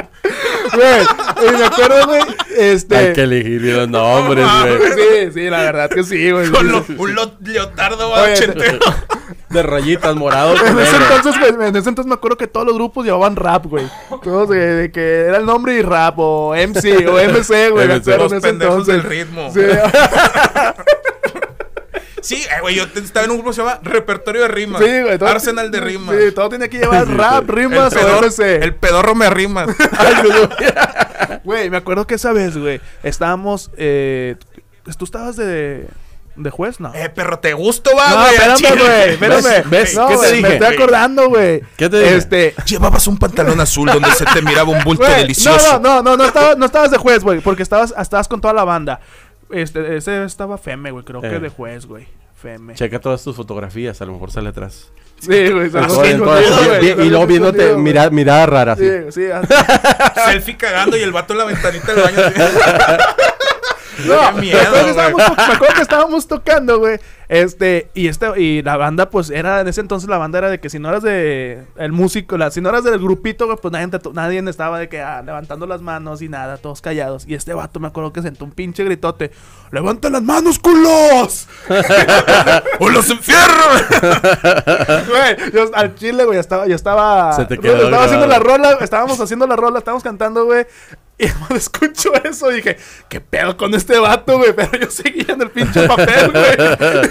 Güey, 0.72 1.52
me 1.58 1.64
acuerdo, 1.64 2.06
güey, 2.06 2.20
este... 2.56 2.96
Hay 2.96 3.12
que 3.12 3.22
elegir 3.22 3.62
los 3.62 3.88
nombres, 3.88 4.46
güey. 4.62 4.92
Sí, 4.94 5.32
sí, 5.34 5.50
la 5.50 5.62
verdad 5.62 5.90
que 5.90 6.04
sí, 6.04 6.30
güey. 6.30 6.48
Con 6.50 6.70
lo- 6.70 6.84
un 6.96 7.14
lo- 7.14 7.32
leotardo 7.42 8.12
Oye, 8.12 8.32
ochentero. 8.34 8.78
De 9.50 9.62
rayitas 9.64 10.14
morados. 10.14 10.60
En 10.62 10.78
ese, 10.78 10.94
entonces, 10.96 11.40
güey, 11.56 11.68
en 11.68 11.74
ese 11.76 11.88
entonces 11.88 12.06
me 12.06 12.14
acuerdo 12.14 12.36
que 12.36 12.46
todos 12.46 12.64
los 12.66 12.76
grupos 12.76 13.04
llevaban 13.04 13.34
rap, 13.34 13.66
güey. 13.66 13.84
Todos 14.22 14.48
de, 14.50 14.58
de 14.74 14.92
que 14.92 15.22
era 15.22 15.38
el 15.38 15.46
nombre 15.46 15.74
y 15.74 15.82
rap, 15.82 16.14
o 16.18 16.54
MC, 16.54 17.08
o 17.08 17.18
MC, 17.18 17.70
güey. 17.70 17.88
Los 17.88 18.06
en 18.06 18.20
ese 18.20 18.40
pendejos 18.40 18.86
entonces. 18.86 18.86
del 18.86 19.02
ritmo. 19.02 19.50
Sí. 19.52 19.60
Sí, 22.22 22.36
eh, 22.36 22.60
güey, 22.60 22.74
yo 22.76 22.84
estaba 22.94 23.24
en 23.24 23.30
un 23.32 23.36
grupo 23.38 23.50
que 23.50 23.56
se 23.56 23.62
llama 23.62 23.80
Repertorio 23.82 24.42
de 24.42 24.48
Rimas. 24.48 24.82
Sí, 24.82 25.02
güey. 25.02 25.18
todo- 25.18 25.28
Arsenal 25.28 25.70
de 25.70 25.80
Rimas. 25.80 26.16
Sí, 26.18 26.32
todo 26.32 26.48
tenía 26.48 26.68
que 26.68 26.78
llevar 26.78 27.08
rap, 27.16 27.48
rimas 27.50 27.92
el, 27.92 28.04
o 28.04 28.42
el 28.64 28.74
pedorro 28.74 29.14
me 29.14 29.28
rimas. 29.30 29.68
Güey, 31.44 31.70
me 31.70 31.76
acuerdo 31.76 32.06
que 32.06 32.14
esa 32.14 32.32
vez, 32.32 32.56
güey, 32.56 32.80
estábamos. 33.02 33.70
Eh, 33.76 34.36
¿Tú 34.98 35.04
estabas 35.04 35.36
de, 35.36 35.86
de 36.36 36.50
juez? 36.50 36.80
No. 36.80 36.92
eh, 36.94 37.08
perro, 37.08 37.38
¿te 37.38 37.52
gusto, 37.52 37.90
va, 37.96 38.08
no, 38.10 38.16
güey? 38.16 38.34
espérame, 38.34 38.50
Al 38.50 38.56
chile. 38.56 38.70
güey. 38.82 39.10
Espérame. 39.10 39.70
¿Ves? 39.70 39.94
No, 39.94 40.06
¿Qué 40.08 40.12
te 40.14 40.16
güey, 40.18 40.32
dije? 40.36 40.42
Me 40.48 40.54
estoy 40.54 40.74
acordando, 40.74 41.28
güey. 41.28 41.62
¿Qué 41.76 41.88
te 41.88 42.00
dije? 42.00 42.16
Este. 42.16 42.54
Llevabas 42.66 43.06
un 43.06 43.18
pantalón 43.18 43.60
azul 43.60 43.88
donde 43.92 44.10
se 44.12 44.24
te 44.24 44.42
miraba 44.42 44.70
un 44.70 44.82
bulto 44.82 45.04
delicioso. 45.04 45.78
No, 45.80 46.02
no, 46.02 46.02
no, 46.02 46.10
no, 46.10 46.16
no, 46.16 46.24
estabas, 46.24 46.56
no 46.56 46.66
estabas 46.66 46.90
de 46.90 46.98
juez, 46.98 47.22
güey, 47.22 47.40
porque 47.40 47.62
estabas, 47.62 47.94
estabas 47.98 48.26
con 48.28 48.40
toda 48.40 48.54
la 48.54 48.64
banda. 48.64 49.00
Este, 49.52 49.96
ese 49.96 50.24
estaba 50.24 50.58
Feme, 50.58 50.90
güey, 50.90 51.04
creo 51.04 51.22
Eh. 51.24 51.30
que 51.30 51.38
de 51.40 51.48
juez, 51.48 51.86
güey. 51.86 52.06
Feme. 52.40 52.74
Checa 52.74 52.98
todas 53.00 53.22
tus 53.22 53.36
fotografías, 53.36 54.00
a 54.00 54.06
lo 54.06 54.12
mejor 54.12 54.30
sale 54.30 54.48
atrás. 54.48 54.90
Sí, 55.18 55.50
güey. 55.50 55.66
Y 55.68 57.10
luego 57.10 57.26
viéndote 57.26 57.58
escondido, 57.58 57.72
güey. 57.74 57.82
mira- 57.84 58.10
mirada 58.10 58.46
rara. 58.46 58.72
así. 58.72 58.88
Sí, 58.88 59.12
sí. 59.12 59.30
así. 59.30 59.52
Selfie 60.30 60.56
cagando 60.56 60.96
y 60.96 61.02
el 61.02 61.12
vato 61.12 61.34
en 61.34 61.38
la 61.40 61.44
ventanita 61.44 61.92
del 61.94 62.02
baño. 62.02 62.16
No, 64.06 64.32
miedo, 64.40 64.58
me, 64.58 64.62
acuerdo 64.62 64.84
que 64.84 64.90
estábamos, 64.90 65.26
to- 65.26 65.34
me 65.36 65.54
acuerdo 65.54 65.74
que 65.74 65.82
estábamos 65.82 66.26
tocando, 66.26 66.78
güey. 66.78 66.98
Este, 67.28 67.90
y 67.94 68.08
este, 68.08 68.40
y 68.40 68.60
la 68.62 68.76
banda, 68.76 69.08
pues, 69.08 69.30
era, 69.30 69.60
en 69.60 69.68
ese 69.68 69.80
entonces 69.80 70.08
la 70.08 70.18
banda 70.18 70.38
era 70.38 70.50
de 70.50 70.58
que 70.58 70.68
si 70.68 70.80
no 70.80 70.88
eras 70.88 71.04
de 71.04 71.64
el 71.76 71.92
músico, 71.92 72.36
la, 72.36 72.50
si 72.50 72.60
no 72.60 72.70
eras 72.70 72.82
del 72.82 72.98
grupito, 72.98 73.46
güey, 73.46 73.56
pues 73.56 73.70
nadie, 73.70 73.88
nadie 74.14 74.50
estaba 74.50 74.80
de 74.80 74.88
que 74.88 75.00
ah, 75.00 75.22
levantando 75.22 75.66
las 75.66 75.80
manos 75.80 76.22
y 76.22 76.28
nada, 76.28 76.56
todos 76.56 76.80
callados. 76.80 77.26
Y 77.28 77.34
este 77.34 77.54
vato 77.54 77.78
me 77.78 77.86
acuerdo 77.86 78.12
que 78.12 78.22
sentó 78.22 78.44
un 78.44 78.50
pinche 78.50 78.82
gritote. 78.82 79.30
¡Levanten 79.70 80.12
las 80.12 80.22
manos, 80.22 80.58
culos! 80.58 81.46
¡O 82.80 82.88
los 82.88 83.08
enfierro! 83.10 83.64
Güey, 85.08 85.52
yo 85.52 85.70
al 85.74 85.94
chile, 85.94 86.24
güey, 86.24 86.38
estaba, 86.38 86.66
yo 86.66 86.74
estaba. 86.74 87.32
Se 87.34 87.44
te 87.44 87.58
quedó 87.58 87.84
estaba 87.84 88.04
haciendo 88.04 88.26
la 88.26 88.38
rola, 88.40 88.78
estábamos 88.80 89.20
haciendo 89.20 89.46
la 89.46 89.56
rola, 89.56 89.78
estábamos 89.78 90.02
cantando, 90.02 90.44
güey. 90.46 90.66
Y 91.20 91.28
cuando 91.38 91.56
escucho 91.56 92.12
eso, 92.24 92.48
dije, 92.48 92.78
¿qué 93.08 93.20
pedo 93.20 93.56
con 93.56 93.74
este 93.74 93.98
vato, 93.98 94.38
güey? 94.38 94.54
Pero 94.54 94.72
yo 94.78 94.90
seguía 94.90 95.34
en 95.34 95.42
el 95.42 95.50
pinche 95.50 95.86
papel, 95.86 96.32
güey. 96.32 97.10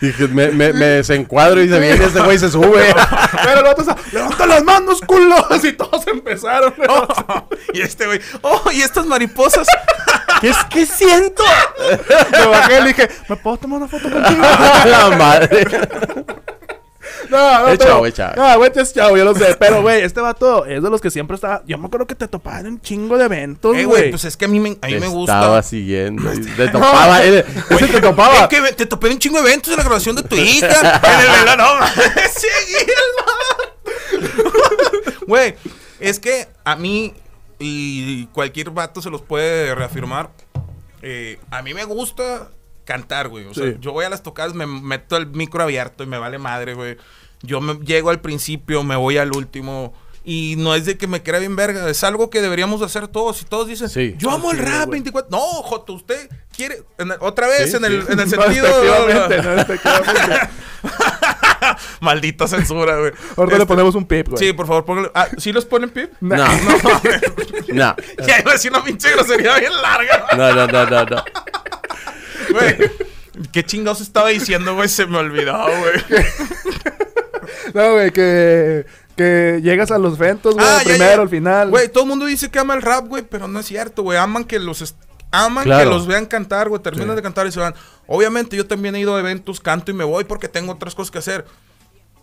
Dije, 0.00 0.26
me, 0.26 0.48
me, 0.48 0.72
me 0.72 0.86
desencuadro 0.86 1.62
y 1.62 1.68
se 1.68 1.78
viene 1.78 2.04
este 2.04 2.20
güey 2.20 2.36
y 2.36 2.38
se 2.40 2.50
sube. 2.50 2.94
Pero 3.44 3.58
el 3.58 3.64
vato 3.64 3.82
está, 3.82 3.96
levanta 4.12 4.46
las 4.46 4.64
manos, 4.64 5.00
culos. 5.00 5.64
Y 5.64 5.72
todos 5.72 6.06
empezaron. 6.08 6.74
güey. 6.76 6.88
y 7.72 7.80
este 7.80 8.06
güey, 8.06 8.20
¡oh! 8.42 8.70
¿Y 8.72 8.82
estas 8.82 9.06
mariposas? 9.06 9.68
¿Qué, 10.40 10.48
es, 10.48 10.56
¿Qué 10.68 10.84
siento? 10.84 11.44
Me 12.32 12.46
bajé 12.46 12.78
y 12.78 12.82
le 12.82 12.88
dije, 12.88 13.08
¿me 13.28 13.36
puedo 13.36 13.56
tomar 13.56 13.78
una 13.78 13.88
foto 13.88 14.10
contigo? 14.10 14.42
la 14.42 15.16
madre. 15.16 15.66
No, 17.30 17.60
no, 17.60 17.68
Es 17.68 17.78
pero- 17.78 17.90
chavo, 17.90 18.06
es 18.06 18.14
chavo. 18.14 18.34
No, 18.36 18.56
güey, 18.58 18.70
es 18.74 18.92
chavo, 18.94 19.16
yo 19.16 19.24
lo 19.24 19.34
sé. 19.34 19.56
Pero, 19.58 19.82
güey, 19.82 20.02
este 20.02 20.20
vato 20.20 20.64
es 20.66 20.82
de 20.82 20.90
los 20.90 21.00
que 21.00 21.10
siempre 21.10 21.34
está. 21.34 21.62
Yo 21.66 21.76
me 21.78 21.86
acuerdo 21.86 22.06
que 22.06 22.14
te 22.14 22.28
topaban 22.28 22.66
en 22.66 22.72
un 22.74 22.80
chingo 22.80 23.18
de 23.18 23.24
eventos, 23.26 23.76
Eh, 23.76 23.84
güey. 23.84 24.10
pues 24.10 24.24
es 24.24 24.36
que 24.36 24.44
a 24.44 24.48
mí 24.48 24.60
me, 24.60 24.70
a 24.80 24.86
mí 24.86 24.94
Te 24.94 25.00
me 25.00 25.08
gusta. 25.08 25.40
Estaba 25.40 25.62
siguiendo. 25.62 26.32
y 26.32 26.40
Te 26.56 26.68
topaba. 26.68 27.22
él- 27.24 27.44
ese 27.70 27.86
te 27.88 27.96
Es 27.96 28.02
topaba. 28.02 28.48
que 28.48 28.60
te 28.72 28.86
topé 28.86 29.08
en 29.08 29.12
un 29.14 29.18
chingo 29.18 29.38
de 29.40 29.48
eventos 29.48 29.72
en 29.72 29.76
la 29.78 29.82
grabación 29.84 30.14
de 30.16 30.22
tu 30.22 30.36
hija. 30.54 31.00
en 31.02 31.48
el 31.50 31.56
no, 31.58 31.78
el 31.86 31.90
Güey, 35.26 35.54
es 36.00 36.18
que 36.20 36.48
a 36.64 36.76
mí 36.76 37.14
y 37.58 38.26
cualquier 38.26 38.70
vato 38.70 39.00
se 39.00 39.10
los 39.10 39.22
puede 39.22 39.74
reafirmar. 39.74 40.30
eh, 41.02 41.38
a 41.50 41.62
mí 41.62 41.74
me 41.74 41.84
gusta 41.84 42.48
cantar, 42.84 43.28
güey. 43.28 43.46
O 43.46 43.54
sea, 43.54 43.74
yo 43.80 43.92
voy 43.92 44.04
a 44.04 44.10
las 44.10 44.22
tocadas, 44.22 44.54
me 44.54 44.66
meto 44.66 45.16
el 45.16 45.26
micro 45.28 45.62
abierto 45.62 46.02
y 46.04 46.06
me 46.06 46.18
vale 46.18 46.38
madre, 46.38 46.74
güey. 46.74 46.96
Yo 47.42 47.60
me 47.60 47.74
llego 47.84 48.10
al 48.10 48.20
principio, 48.20 48.82
me 48.84 48.96
voy 48.96 49.18
al 49.18 49.32
último. 49.36 49.92
Y 50.26 50.54
no 50.56 50.74
es 50.74 50.86
de 50.86 50.96
que 50.96 51.06
me 51.06 51.22
crea 51.22 51.38
bien 51.38 51.54
verga, 51.54 51.86
es 51.90 52.02
algo 52.02 52.30
que 52.30 52.40
deberíamos 52.40 52.80
hacer 52.80 53.08
todos. 53.08 53.42
Y 53.42 53.44
todos 53.44 53.68
dicen, 53.68 53.90
Sí. 53.90 54.14
yo 54.16 54.30
amo 54.30 54.52
el 54.52 54.58
rap 54.58 54.86
güey. 54.86 54.92
24. 55.02 55.28
No, 55.30 55.38
Joto, 55.62 55.92
usted 55.92 56.30
quiere. 56.56 56.82
en 56.96 57.12
otra 57.20 57.46
vez, 57.46 57.70
Sí, 57.70 57.76
en, 57.76 57.84
el, 57.84 58.06
sí. 58.06 58.12
en 58.12 58.20
el 58.20 58.30
No, 58.30 58.42
sentido. 58.42 58.66
efectivamente, 58.66 59.42
no, 59.42 59.52
efectivamente. 59.60 60.48
Maldita 62.00 62.46
censura, 62.48 62.96
güey. 62.98 63.12
Ahorita 63.36 63.56
le 63.56 63.62
Este, 63.62 63.66
ponemos 63.66 63.94
un 63.94 64.06
pip, 64.06 64.28
güey. 64.28 64.38
Sí, 64.38 64.52
por 64.52 64.66
favor, 64.66 64.84
póngale. 64.84 65.10
Ah, 65.14 65.28
¿sí 65.38 65.52
los 65.52 65.64
ponen 65.66 65.90
pip? 65.90 66.10
No. 66.20 66.36
No. 66.36 66.46
No. 67.74 67.96
ya 68.26 68.38
iba 68.40 68.50
a 68.50 68.54
decir 68.54 68.70
una 68.70 68.84
pinche 68.84 69.10
grosería 69.12 69.58
bien 69.58 69.72
larga. 69.82 70.26
No, 70.36 70.54
no, 70.54 70.66
no, 70.66 70.86
no, 70.90 71.04
no. 71.06 71.24
Güey. 72.54 72.90
¿Qué 73.52 73.64
chingados 73.64 74.00
estaba 74.00 74.28
diciendo, 74.28 74.74
güey? 74.74 74.88
Se 74.88 75.06
me 75.06 75.18
olvidó, 75.18 75.58
güey. 75.64 76.24
No, 77.74 77.92
güey, 77.94 78.10
que, 78.12 78.86
que 79.16 79.60
llegas 79.62 79.90
a 79.90 79.98
los 79.98 80.14
eventos, 80.18 80.54
güey, 80.54 80.66
Ah, 80.66 80.80
primero, 80.84 81.16
ya. 81.16 81.22
al 81.22 81.28
final. 81.28 81.70
Güey, 81.70 81.88
todo 81.88 82.04
el 82.04 82.08
mundo 82.10 82.26
dice 82.26 82.50
que 82.50 82.58
ama 82.58 82.74
el 82.74 82.82
rap, 82.82 83.06
güey, 83.08 83.22
pero 83.22 83.48
no 83.48 83.58
es 83.60 83.66
cierto, 83.66 84.02
güey. 84.02 84.18
Aman 84.18 84.44
que 84.44 84.58
los 84.58 84.94
aman 85.32 85.64
Claro. 85.64 85.84
que 85.90 85.94
los 85.96 86.06
vean 86.06 86.26
cantar, 86.26 86.68
güey. 86.68 86.80
Terminan 86.80 87.16
de 87.16 87.22
cantar 87.22 87.46
y 87.46 87.52
se 87.52 87.60
van. 87.60 87.74
Obviamente, 88.06 88.56
yo 88.56 88.66
también 88.66 88.94
he 88.94 89.00
ido 89.00 89.16
a 89.16 89.20
eventos, 89.20 89.60
canto 89.60 89.90
y 89.90 89.94
me 89.94 90.04
voy 90.04 90.24
porque 90.24 90.48
tengo 90.48 90.72
otras 90.72 90.94
cosas 90.94 91.10
que 91.10 91.18
hacer. 91.18 91.44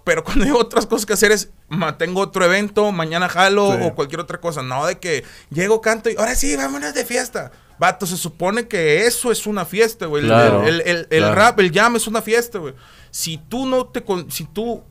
Pero 0.06 0.24
cuando 0.24 0.46
digo 0.46 0.58
otras 0.60 0.86
cosas 0.86 1.06
que 1.06 1.14
hacer 1.14 1.32
es, 1.32 1.50
ma, 1.70 1.98
tengo 1.98 2.22
otro 2.22 2.46
evento, 2.46 2.92
mañana 2.92 3.28
jalo 3.30 3.74
Sí. 3.74 3.80
o 3.84 3.94
cualquier 3.96 4.22
otra 4.22 4.40
cosa. 4.40 4.64
No 4.64 4.86
de 4.86 4.98
que 5.00 5.24
llego, 5.50 5.82
canto 5.82 6.10
y 6.10 6.16
ahora 6.18 6.36
sí, 6.36 6.56
vámonos 6.56 6.94
de 6.94 7.06
fiesta. 7.06 7.52
Vato, 7.82 8.06
se 8.06 8.16
supone 8.16 8.68
que 8.68 9.08
eso 9.08 9.32
es 9.32 9.48
una 9.48 9.66
fiesta, 9.66 10.06
güey. 10.06 10.22
El- 10.22 10.30
Claro, 10.30 10.64
el, 10.68 10.82
el- 10.82 11.08
el 11.10 11.20
claro. 11.24 11.34
rap, 11.36 11.60
el 11.62 11.72
jam 11.72 11.96
es 11.96 12.06
una 12.06 12.22
fiesta, 12.22 12.60
güey. 12.60 12.76
Si 13.10 13.40
tú 13.40 13.66
no 13.66 13.88
te... 13.88 14.04
con- 14.04 14.30
Si 14.30 14.46
tú... 14.46 14.84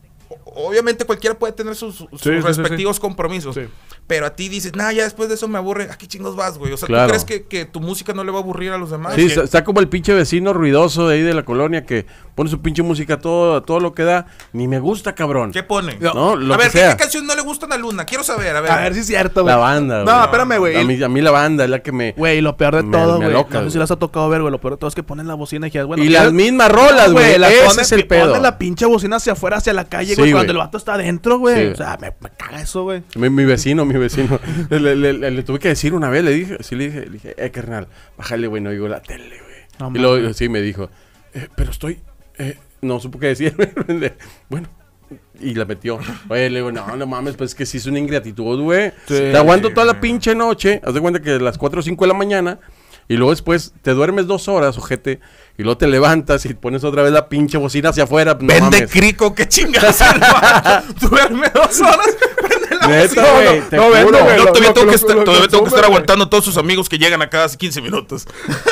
Obviamente 0.45 1.05
cualquiera 1.05 1.37
puede 1.37 1.53
tener 1.53 1.75
sus, 1.75 1.95
sus 1.95 2.09
sí, 2.11 2.17
sí, 2.23 2.29
respectivos 2.39 2.99
compromisos. 2.99 3.55
Sí. 3.55 3.61
Pero 4.07 4.25
a 4.25 4.35
ti 4.35 4.49
dices, 4.49 4.75
nah, 4.75 4.91
ya 4.91 5.03
después 5.03 5.29
de 5.29 5.35
eso 5.35 5.47
me 5.47 5.57
aburre. 5.57 5.87
¿A 5.89 5.97
qué 5.97 6.07
chingos 6.07 6.35
vas, 6.35 6.57
güey? 6.57 6.73
O 6.73 6.77
sea, 6.77 6.87
Claro. 6.87 7.05
¿tú 7.05 7.09
crees 7.11 7.25
que, 7.25 7.43
que 7.47 7.65
tu 7.65 7.79
música 7.79 8.13
no 8.13 8.23
le 8.23 8.31
va 8.31 8.39
a 8.39 8.41
aburrir 8.41 8.71
a 8.73 8.77
los 8.77 8.89
demás? 8.91 9.15
Sí, 9.15 9.25
está, 9.27 9.43
está 9.43 9.63
como 9.63 9.79
el 9.79 9.87
pinche 9.87 10.13
vecino 10.13 10.51
ruidoso 10.53 11.07
de 11.07 11.15
ahí 11.15 11.21
de 11.21 11.33
la 11.33 11.43
colonia 11.43 11.85
que 11.85 12.05
pone 12.35 12.49
su 12.49 12.61
pinche 12.61 12.81
música 12.83 13.13
a 13.15 13.19
todo, 13.19 13.61
todo 13.63 13.79
lo 13.79 13.93
que 13.93 14.03
da. 14.03 14.25
Ni 14.51 14.67
me 14.67 14.79
gusta, 14.79 15.15
cabrón. 15.15 15.51
¿Qué 15.51 15.63
pone? 15.63 15.97
No, 16.01 16.35
lo 16.35 16.53
a 16.55 16.57
que 16.57 16.63
ver, 16.63 16.71
¿qué, 16.71 16.77
sea. 16.79 16.91
qué 16.91 16.97
canción 17.03 17.25
no 17.25 17.35
le 17.35 17.41
gustan 17.41 17.71
a 17.71 17.77
Luna? 17.77 18.05
Quiero 18.05 18.23
saber, 18.23 18.55
a 18.55 18.61
ver. 18.61 18.71
A 18.71 18.81
ver 18.81 18.93
si 18.95 18.99
es 19.01 19.07
cierto, 19.07 19.43
güey. 19.43 19.53
La 19.53 19.57
banda, 19.59 19.99
No, 20.03 20.11
güey. 20.11 20.23
espérame, 20.25 20.57
güey. 20.59 20.75
A 20.81 20.83
mí, 20.83 21.01
a 21.03 21.07
mí 21.09 21.21
la 21.21 21.31
banda 21.31 21.63
es 21.63 21.69
la 21.69 21.79
que 21.79 21.91
me... 21.93 22.11
Güey, 22.13 22.41
lo 22.41 22.57
peor 22.57 22.75
de 22.75 22.83
Me- 22.83 22.91
todo, 22.97 23.17
güey. 23.17 23.31
no 23.31 23.63
sé 23.63 23.71
si 23.71 23.77
las 23.77 23.91
ha 23.91 23.95
tocado 23.95 24.27
ver, 24.27 24.41
güey. 24.41 24.51
Lo 24.51 24.59
peor 24.59 24.73
de 24.73 24.77
todo 24.79 24.87
es 24.89 24.95
que 24.95 25.03
ponen 25.03 25.27
la 25.27 25.35
bocina 25.35 25.67
y 25.67 25.69
dices, 25.69 25.85
bueno. 25.85 26.03
y 26.03 26.09
las 26.09 26.33
mismas 26.33 26.69
rolas, 26.69 27.11
güey. 27.13 27.37
Ponen 28.07 28.41
la 28.43 28.57
pinche 28.57 28.85
bocina 28.85 29.15
hacia 29.17 29.33
afuera, 29.33 29.57
hacia 29.57 29.73
la 29.73 29.85
calle, 29.85 30.15
Sí, 30.25 30.31
cuando 30.33 30.51
el 30.51 30.57
vato 30.57 30.77
está 30.77 30.93
adentro, 30.95 31.37
güey. 31.39 31.55
Sí. 31.67 31.71
O 31.73 31.75
sea, 31.75 31.97
me, 31.99 32.13
me 32.19 32.29
caga 32.37 32.61
eso, 32.61 32.83
güey. 32.83 33.03
Mi, 33.15 33.29
mi 33.29 33.45
vecino, 33.45 33.85
mi 33.85 33.93
vecino. 33.97 34.39
le, 34.69 34.95
le- 34.95 35.13
le- 35.13 35.31
le 35.31 35.43
tuve 35.43 35.59
que 35.59 35.69
decir 35.69 35.93
una 35.93 36.09
vez, 36.09 36.23
le 36.23 36.31
dije, 36.31 36.57
sí 36.61 36.75
le 36.75 36.85
dije, 36.85 36.99
le 37.01 37.09
dije, 37.11 37.35
eh, 37.37 37.51
carnal, 37.51 37.87
bájale, 38.17 38.47
güey, 38.47 38.61
no 38.61 38.69
oigo 38.69 38.87
la 38.87 39.01
tele, 39.01 39.29
güey. 39.39 39.51
No 39.79 39.91
y 39.97 40.01
luego, 40.01 40.33
sí, 40.33 40.49
me 40.49 40.61
dijo, 40.61 40.89
"Eh, 41.33 41.47
pero 41.55 41.71
estoy, 41.71 41.99
eh, 42.37 42.57
no 42.81 42.99
supo 42.99 43.19
qué 43.19 43.27
decir. 43.27 43.55
bueno, 44.49 44.67
y 45.39 45.53
la 45.55 45.65
metió. 45.65 45.99
Oye, 46.29 46.49
le 46.49 46.59
digo, 46.59 46.71
no, 46.71 46.95
no 46.95 47.05
mames, 47.07 47.35
pues 47.35 47.51
es 47.51 47.55
que 47.55 47.65
sí 47.65 47.77
es 47.77 47.85
una 47.85 47.99
ingratitud, 47.99 48.61
güey. 48.61 48.91
Te 49.07 49.35
aguanto 49.35 49.71
toda 49.71 49.85
la 49.85 49.99
pinche 49.99 50.35
noche, 50.35 50.81
haz 50.83 50.93
de 50.93 51.01
cuenta 51.01 51.21
que 51.21 51.31
a 51.31 51.39
las 51.39 51.57
4 51.57 51.79
o 51.79 51.83
5 51.83 52.03
de 52.05 52.07
la 52.07 52.13
mañana, 52.13 52.59
y 53.07 53.15
luego 53.15 53.31
después 53.31 53.73
te 53.81 53.91
duermes 53.91 54.27
dos 54.27 54.47
horas, 54.47 54.77
ojete, 54.77 55.19
y 55.61 55.63
luego 55.63 55.77
te 55.77 55.85
levantas 55.87 56.43
y 56.47 56.55
pones 56.55 56.83
otra 56.83 57.03
vez 57.03 57.11
la 57.11 57.29
pinche 57.29 57.55
bocina 57.59 57.89
hacia 57.89 58.05
afuera. 58.05 58.33
No 58.39 58.47
Vende 58.47 58.61
mames. 58.61 58.91
crico, 58.91 59.35
qué 59.35 59.47
vato. 59.71 60.87
Duerme 61.07 61.47
dos 61.53 61.79
horas. 61.81 61.99
la 62.81 62.87
Neta, 62.87 63.31
güey, 63.31 63.59
no, 63.59 63.65
te 63.67 63.75
no, 63.77 63.89
Lo- 63.89 64.07
todavía 64.11 64.37
lo- 64.37 64.51
tengo 64.53 64.71
que 64.73 64.83
lo- 64.85 64.91
estar, 64.91 65.15
lo 65.17 65.23
todavía 65.23 65.47
tengo 65.49 65.63
que 65.65 65.69
estar 65.69 65.85
aguantando 65.85 66.25
a 66.25 66.29
todos 66.31 66.45
sus 66.45 66.57
amigos 66.57 66.89
que 66.89 66.97
llegan 66.97 67.21
a 67.21 67.29
cada 67.29 67.47
15 67.47 67.79
minutos. 67.81 68.25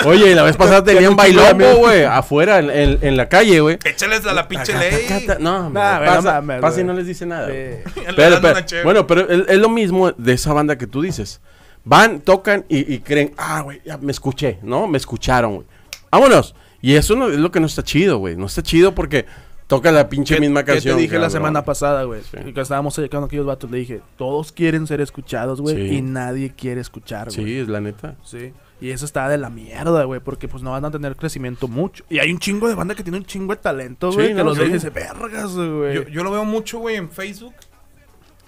Oye, 0.04 0.32
y 0.32 0.34
la 0.34 0.42
vez 0.42 0.58
pasada 0.58 0.84
tenían 0.84 1.12
un 1.12 1.16
bailongo, 1.16 1.76
güey, 1.76 2.06
afuera 2.06 2.58
en, 2.58 2.72
en- 2.72 2.98
en 3.02 3.18
la 3.18 3.30
calle, 3.30 3.60
güey. 3.60 3.78
Échales 3.86 4.26
a 4.26 4.34
la 4.34 4.48
pinche 4.48 4.74
ley. 4.76 5.06
No, 5.40 5.70
no 5.70 5.74
pasa, 5.74 6.42
pasa 6.60 6.82
y 6.82 6.84
no 6.84 6.94
les 6.94 7.06
dice 7.06 7.28
nada. 7.28 7.48
Pero, 8.16 8.42
pero- 8.42 8.84
bueno, 8.84 9.06
pero 9.06 9.30
es, 9.30 9.48
es 9.48 9.58
lo 9.60 9.70
mismo 9.70 10.12
de 10.12 10.34
esa 10.34 10.54
banda 10.54 10.76
que 10.78 10.88
tú 10.88 11.04
dices. 11.04 11.40
Van, 11.86 12.20
tocan 12.22 12.66
y, 12.68 12.92
y 12.94 13.00
creen, 13.00 13.34
ah, 13.38 13.62
güey, 13.62 13.80
ya 13.86 13.98
me 13.98 14.12
escuché, 14.12 14.58
¿no? 14.64 14.88
Me 14.88 14.98
escucharon, 14.98 15.56
güey. 15.56 15.68
Vámonos. 16.12 16.56
Y 16.82 16.96
eso 16.96 17.16
no, 17.16 17.30
es 17.30 17.38
lo 17.38 17.52
que 17.52 17.60
no 17.60 17.66
está 17.68 17.84
chido, 17.84 18.18
güey. 18.18 18.36
No 18.36 18.46
está 18.46 18.64
chido 18.64 18.94
porque 18.96 19.26
Toca 19.68 19.92
la 19.92 20.10
pinche 20.10 20.40
misma 20.40 20.66
que 20.66 20.72
canción. 20.72 20.96
te 20.96 21.04
dije 21.04 21.20
la 21.20 21.30
semana 21.30 21.64
pasada, 21.64 22.04
güey. 22.04 22.22
Sí. 22.24 22.54
Que 22.54 22.60
estábamos 22.62 22.98
llegando 22.98 23.28
aquellos 23.28 23.46
vatos. 23.46 23.70
Le 23.70 23.78
dije, 23.78 24.02
todos 24.18 24.52
quieren 24.52 24.88
ser 24.88 25.00
escuchados, 25.00 25.62
güey. 25.62 25.76
Sí. 25.90 25.96
Y 25.98 26.02
nadie 26.02 26.52
quiere 26.58 26.82
escuchar, 26.82 27.28
güey. 27.32 27.46
Sí, 27.46 27.58
es 27.60 27.68
la 27.68 27.80
neta. 27.80 28.16
Sí. 28.24 28.52
Y 28.82 28.90
eso 28.90 29.06
está 29.06 29.30
de 29.30 29.38
la 29.38 29.52
mierda, 29.52 30.06
güey. 30.06 30.22
Porque 30.22 30.48
pues 30.48 30.64
no 30.64 30.72
van 30.72 30.86
a 30.86 30.90
tener 30.90 31.16
crecimiento 31.16 31.68
mucho. 31.68 32.04
Y 32.10 32.18
hay 32.18 32.32
un 32.32 32.40
chingo 32.40 32.68
de 32.68 32.74
banda 32.74 32.96
que 32.96 33.04
tiene 33.04 33.20
un 33.20 33.26
chingo 33.26 33.54
de 33.54 33.62
talento, 33.62 34.10
Sí, 34.12 34.16
güey. 34.18 34.30
que 34.30 34.34
no, 34.34 34.46
los 34.46 34.58
sí. 34.58 34.64
y 34.64 34.70
dice, 34.70 34.90
vergas, 34.90 35.54
güey. 35.56 35.94
Yo, 35.94 36.08
yo 36.08 36.24
lo 36.24 36.32
veo 36.32 36.46
mucho, 36.46 36.80
güey, 36.80 36.96
en 36.96 37.08
Facebook. 37.08 37.54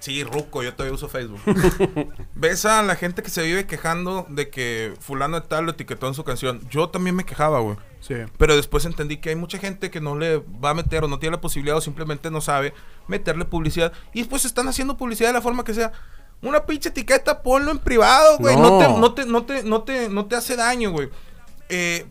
Sí, 0.02 0.24
ruco, 0.24 0.64
yo 0.64 0.74
todavía 0.74 0.96
uso 0.96 1.08
Facebook. 1.08 1.40
Ves 2.36 2.66
a 2.66 2.82
la 2.82 2.96
gente 2.96 3.22
que 3.22 3.30
se 3.30 3.44
vive 3.44 3.68
quejando 3.68 4.26
de 4.30 4.50
que 4.50 4.96
fulano 5.00 5.40
de 5.40 5.48
tal 5.48 5.66
lo 5.66 5.72
etiquetó 5.72 6.08
en 6.08 6.16
su 6.16 6.24
canción. 6.24 6.60
Yo 6.72 6.90
también 6.90 7.16
me 7.16 7.24
quejaba, 7.24 7.60
güey. 7.60 7.78
Sí. 8.00 8.16
Pero 8.40 8.56
después 8.56 8.86
entendí 8.86 9.18
que 9.18 9.30
hay 9.30 9.36
mucha 9.36 9.60
gente 9.60 9.92
que 9.92 10.02
no 10.02 10.18
le 10.18 10.38
va 10.38 10.72
a 10.72 10.74
meter 10.74 11.04
o 11.04 11.08
no 11.08 11.20
tiene 11.20 11.36
la 11.36 11.42
posibilidad 11.42 11.78
o 11.78 11.82
simplemente 11.82 12.32
no 12.32 12.42
sabe 12.42 12.74
meterle 13.08 13.46
publicidad. 13.46 13.94
Y 14.12 14.22
después 14.22 14.44
están 14.44 14.68
haciendo 14.68 14.98
publicidad 14.98 15.30
de 15.30 15.34
la 15.34 15.42
forma 15.42 15.64
que 15.64 15.76
sea. 15.76 15.92
Una 16.42 16.66
pinche 16.66 16.90
etiqueta, 16.90 17.44
ponlo 17.44 17.70
en 17.70 17.78
privado, 17.78 18.40
güey. 18.40 18.56
No. 18.56 18.72
No. 18.72 18.80
te, 18.80 18.88
no, 18.88 19.14
te, 19.14 19.26
no, 19.28 19.46
te, 19.46 19.64
no, 19.64 19.84
te, 19.84 20.10
no 20.10 20.26
te 20.26 20.36
hace 20.36 20.56
daño, 20.56 20.90
güey. 20.90 21.10
Eh, 21.70 22.08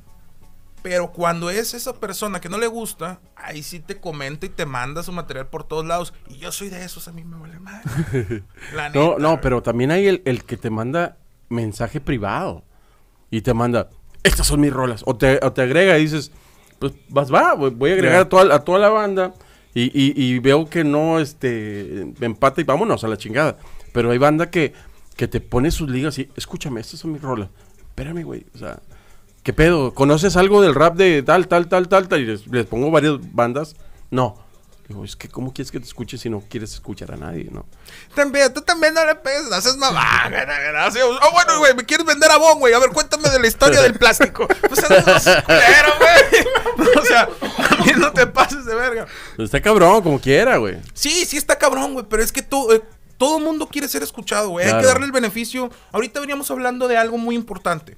pero 0.83 1.13
cuando 1.13 1.51
es 1.51 1.75
esa 1.75 1.95
persona 1.95 2.41
que 2.41 2.49
no 2.49 2.59
le 2.59 2.67
gusta, 2.67 3.21
ahí 3.37 3.63
sí 3.63 3.81
te 3.81 3.99
comenta 4.01 4.47
y 4.47 4.49
te 4.49 4.67
manda 4.67 5.03
su 5.03 5.13
material 5.13 5.49
por 5.49 5.65
todos 5.65 5.85
lados. 5.87 6.13
Y 6.29 6.39
yo 6.39 6.53
soy 6.53 6.69
de 6.69 6.85
esos, 6.85 7.07
a 7.09 7.13
mí 7.13 7.25
me 7.25 7.37
vale. 7.37 8.43
La 8.75 8.89
No, 8.91 9.19
no, 9.19 9.41
pero 9.41 9.63
también 9.63 9.91
hay 9.91 10.07
el, 10.07 10.23
el 10.25 10.45
que 10.45 10.57
te 10.57 10.71
manda 10.71 11.17
mensaje 11.49 12.01
privado. 12.01 12.65
Y 13.31 13.43
te 13.43 13.55
manda, 13.55 13.91
estas 14.23 14.47
son 14.47 14.61
mis 14.61 14.73
rolas. 14.73 15.03
O 15.07 15.17
te, 15.17 15.39
o 15.43 15.53
te 15.53 15.63
agrega 15.63 15.97
y 15.99 16.03
dices, 16.03 16.33
pues 16.79 16.93
vas, 17.09 17.33
va, 17.33 17.55
voy 17.55 17.71
voy 17.71 17.91
a 17.91 17.95
agregar 17.95 18.21
a, 18.23 18.29
toda, 18.29 18.55
a 18.55 18.61
toda 18.65 18.79
la 18.79 18.89
banda. 18.89 19.35
Y, 19.73 19.83
y- 19.85 20.15
y 20.17 20.39
veo 20.41 20.69
que 20.69 20.83
no 20.83 21.21
este, 21.21 22.01
empata 22.21 22.61
y 22.61 22.65
vámonos 22.65 23.05
a 23.05 23.09
la 23.09 23.17
chingada. 23.17 23.57
Pero 23.93 24.11
hay 24.11 24.19
banda 24.19 24.51
que, 24.51 24.73
que 25.17 25.29
te 25.29 25.41
pone 25.41 25.71
sus 25.71 25.89
ligas 25.89 26.19
y, 26.19 26.29
escúchame, 26.37 26.81
estas 26.81 27.01
son 27.01 27.13
mis 27.13 27.23
rolas. 27.23 27.51
Espérame, 27.79 28.25
güey. 28.25 28.47
O 28.55 28.59
sea, 28.59 28.81
¿qué 29.43 29.53
pedo? 29.53 29.95
¿Conoces 29.95 30.37
algo 30.37 30.63
del 30.63 30.75
rap 30.75 30.97
de 30.97 31.23
tal, 31.23 31.49
tal, 31.49 31.69
tal, 31.69 31.89
tal, 31.89 32.09
tal? 32.09 32.21
Y 32.21 32.27
les, 32.27 32.47
les 32.47 32.67
pongo 32.67 32.91
varias 32.91 33.15
bandas. 33.33 33.77
No. 34.11 34.51
Digo, 34.91 35.05
es 35.05 35.15
que, 35.15 35.29
¿cómo 35.29 35.55
quieres 35.55 35.71
que 35.71 35.79
te 35.79 35.87
escuche 35.87 36.19
si 36.19 36.29
no 36.29 36.43
quieres 36.51 36.75
escuchar 36.75 37.13
a 37.13 37.17
nadie, 37.17 37.49
no? 37.49 37.65
También, 38.13 38.53
tú 38.53 38.61
también 38.61 38.93
no 38.93 39.05
le 39.07 39.15
pegues, 39.15 39.45
no 39.49 39.55
haces 39.55 39.77
mamá, 39.77 40.29
gracias. 40.29 41.05
Oh, 41.05 41.33
bueno, 41.33 41.59
güey, 41.61 41.75
me 41.77 41.85
quieres 41.85 42.05
vender 42.05 42.29
a 42.29 42.39
Bon, 42.39 42.59
güey. 42.59 42.75
A 42.75 42.81
ver, 42.81 42.91
cuéntame 42.91 43.31
de 43.31 43.39
la 43.39 43.47
historia 43.47 43.83
del 43.83 43.95
plástico. 43.95 44.49
Pues 44.49 44.83
eres 44.83 45.05
güey. 45.05 46.45
O 46.99 47.05
sea, 47.05 47.29
también 47.69 48.01
no 48.01 48.13
te 48.13 48.27
pases 48.27 48.65
de 48.65 48.75
verga. 48.75 49.07
Está 49.39 49.61
cabrón, 49.61 50.03
como 50.03 50.21
quiera, 50.21 50.57
güey. 50.57 50.79
Sí, 50.93 51.25
sí 51.25 51.37
está 51.37 51.57
cabrón, 51.57 51.93
güey, 51.93 52.07
pero 52.09 52.25
es 52.25 52.33
que 52.33 52.43
todo, 52.43 52.75
eh, 52.75 52.83
todo 53.17 53.39
mundo 53.39 53.69
quiere 53.69 53.87
ser 53.87 54.03
escuchado, 54.03 54.49
güey. 54.49 54.67
Hay 54.67 54.81
que 54.81 54.87
darle 54.87 55.07
el 55.07 55.13
beneficio. 55.13 55.71
Ahorita 55.93 56.19
veníamos 56.19 56.51
hablando 56.51 56.89
de 56.89 56.97
algo 56.97 57.17
muy 57.17 57.37
importante. 57.37 57.97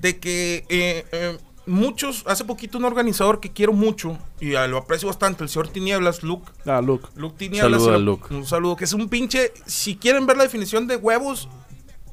De 0.00 0.18
que 0.18 0.64
eh, 0.68 1.04
eh, 1.12 1.38
muchos, 1.66 2.22
hace 2.26 2.44
poquito 2.44 2.78
un 2.78 2.84
organizador 2.84 3.40
que 3.40 3.52
quiero 3.52 3.72
mucho 3.72 4.18
y 4.40 4.54
ah, 4.54 4.66
lo 4.66 4.76
aprecio 4.78 5.08
bastante, 5.08 5.42
el 5.42 5.48
señor 5.48 5.68
Tinieblas, 5.68 6.22
Luke. 6.22 6.50
Ah, 6.66 6.80
Luke. 6.80 7.08
Luke 7.16 7.36
Tinieblas. 7.38 7.72
Saludo 7.82 7.84
se 7.88 7.94
a 7.94 7.98
lo- 7.98 8.04
Luke. 8.04 8.34
Un 8.34 8.46
saludo, 8.46 8.76
que 8.76 8.84
es 8.84 8.92
un 8.92 9.08
pinche. 9.08 9.52
Si 9.66 9.96
quieren 9.96 10.26
ver 10.26 10.36
la 10.36 10.42
definición 10.44 10.86
de 10.86 10.96
huevos, 10.96 11.48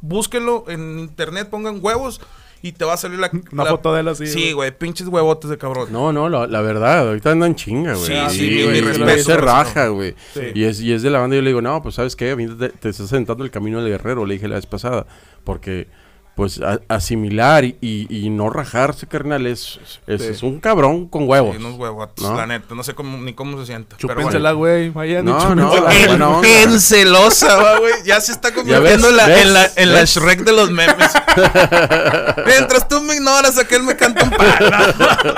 búsquenlo 0.01 0.65
en 0.67 0.99
internet, 0.99 1.49
pongan 1.49 1.79
huevos 1.81 2.21
y 2.61 2.71
te 2.71 2.85
va 2.85 2.93
a 2.93 2.97
salir 2.97 3.19
la. 3.19 3.29
Una 3.51 3.65
la- 3.65 3.69
foto 3.71 3.93
de 3.93 3.99
él 3.99 4.07
así, 4.07 4.25
Sí, 4.27 4.53
güey. 4.53 4.75
pinches 4.77 5.07
huevotes 5.07 5.49
de 5.49 5.57
cabrón. 5.57 5.89
No, 5.91 6.13
no, 6.13 6.29
la, 6.29 6.47
la 6.47 6.61
verdad, 6.61 7.07
ahorita 7.09 7.31
andan 7.31 7.55
chinga, 7.55 7.93
güey. 7.95 8.05
Sí, 8.29 8.37
sí, 8.37 8.45
y- 8.61 8.67
mi 8.67 8.77
y 8.77 8.81
respeto, 8.81 9.23
se 9.23 9.37
raja, 9.37 9.87
güey. 9.89 10.15
Sí. 10.33 10.39
Y, 10.55 10.63
es, 10.63 10.79
y 10.79 10.93
es 10.93 11.01
de 11.01 11.09
la 11.09 11.19
banda, 11.19 11.35
yo 11.35 11.41
le 11.41 11.49
digo, 11.49 11.61
no, 11.61 11.81
pues, 11.83 11.95
¿sabes 11.95 12.15
qué? 12.15 12.31
A 12.31 12.35
mí 12.37 12.47
te, 12.47 12.69
te 12.69 12.89
estás 12.89 13.09
sentando 13.09 13.43
el 13.43 13.51
camino 13.51 13.81
del 13.81 13.91
guerrero, 13.91 14.25
le 14.25 14.35
dije 14.35 14.47
la 14.47 14.55
vez 14.55 14.65
pasada. 14.65 15.05
Porque, 15.43 15.87
pues, 16.35 16.59
a- 16.61 16.79
asimilar 16.87 17.63
y, 17.63 17.77
y- 17.81 18.29
no 18.31 18.49
rajarse, 18.49 19.05
carnal, 19.07 19.45
es, 19.45 19.79
es, 20.07 20.21
Sí. 20.21 20.27
es 20.29 20.41
un 20.43 20.59
cabrón 20.59 21.07
con 21.07 21.27
huevos. 21.29 21.55
Sí, 21.55 21.63
unos 21.63 21.77
huevotes, 21.77 22.23
¿No? 22.23 22.35
la 22.35 22.47
neta. 22.47 22.73
No 22.73 22.83
sé 22.83 22.95
cómo, 22.95 23.17
ni 23.19 23.33
cómo 23.33 23.59
se 23.59 23.67
siente. 23.67 23.95
Chúpensela, 23.97 24.53
güey. 24.53 24.89
Vayan 24.89 25.25
No, 25.25 25.53
no. 25.55 26.41
Bien 26.41 26.79
celosa, 26.79 27.55
va, 27.57 27.77
güey. 27.79 27.93
Ya 28.05 28.19
se 28.19 28.31
está 28.31 28.51
convirtiendo 28.53 29.09
en 29.09 29.17
la, 29.17 29.27
ves, 29.27 29.41
en 29.45 29.53
la, 29.53 29.69
en 29.75 29.93
la 29.93 29.99
ves. 30.01 30.09
Shrek 30.15 30.39
de 30.43 30.51
los 30.53 30.71
memes. 30.71 31.11
Mientras 32.47 32.87
tú 32.87 32.99
me 33.01 33.13
ignoras, 33.15 33.57
aquel 33.59 33.83
me 33.83 33.95
canta 33.95 34.23
un 34.23 34.31
palo. 34.31 35.33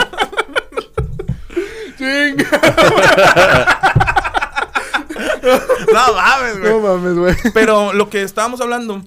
no 5.93 6.13
mames, 6.13 6.59
güey. 6.59 6.71
No 6.71 6.79
mames, 6.79 7.13
güey. 7.15 7.35
Pero 7.53 7.93
lo 7.93 8.09
que 8.09 8.21
estábamos 8.23 8.61
hablando, 8.61 9.01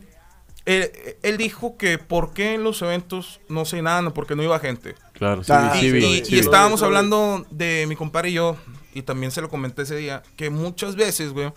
él 1.22 1.36
dijo 1.38 1.76
que 1.76 1.96
por 1.98 2.32
qué 2.34 2.54
en 2.54 2.62
los 2.64 2.82
eventos 2.82 3.40
no 3.48 3.64
se 3.64 3.80
nada, 3.82 4.10
porque 4.12 4.36
no 4.36 4.42
iba 4.42 4.58
gente. 4.58 4.94
Claro, 5.14 5.42
sí, 5.42 5.52
Ah, 5.54 5.74
sí, 5.78 5.86
Y, 5.86 5.92
vi, 5.92 6.04
y- 6.04 6.24
sí 6.24 6.36
y 6.36 6.38
estábamos 6.38 6.82
hablando 6.82 7.46
de 7.50 7.86
mi 7.88 7.96
compadre 7.96 8.30
y 8.30 8.34
yo, 8.34 8.56
y 8.94 9.02
también 9.02 9.30
se 9.32 9.40
lo 9.40 9.48
comenté 9.48 9.82
ese 9.82 9.96
día, 9.96 10.22
que 10.36 10.50
muchas 10.50 10.94
veces, 10.96 11.32
güey, 11.32 11.52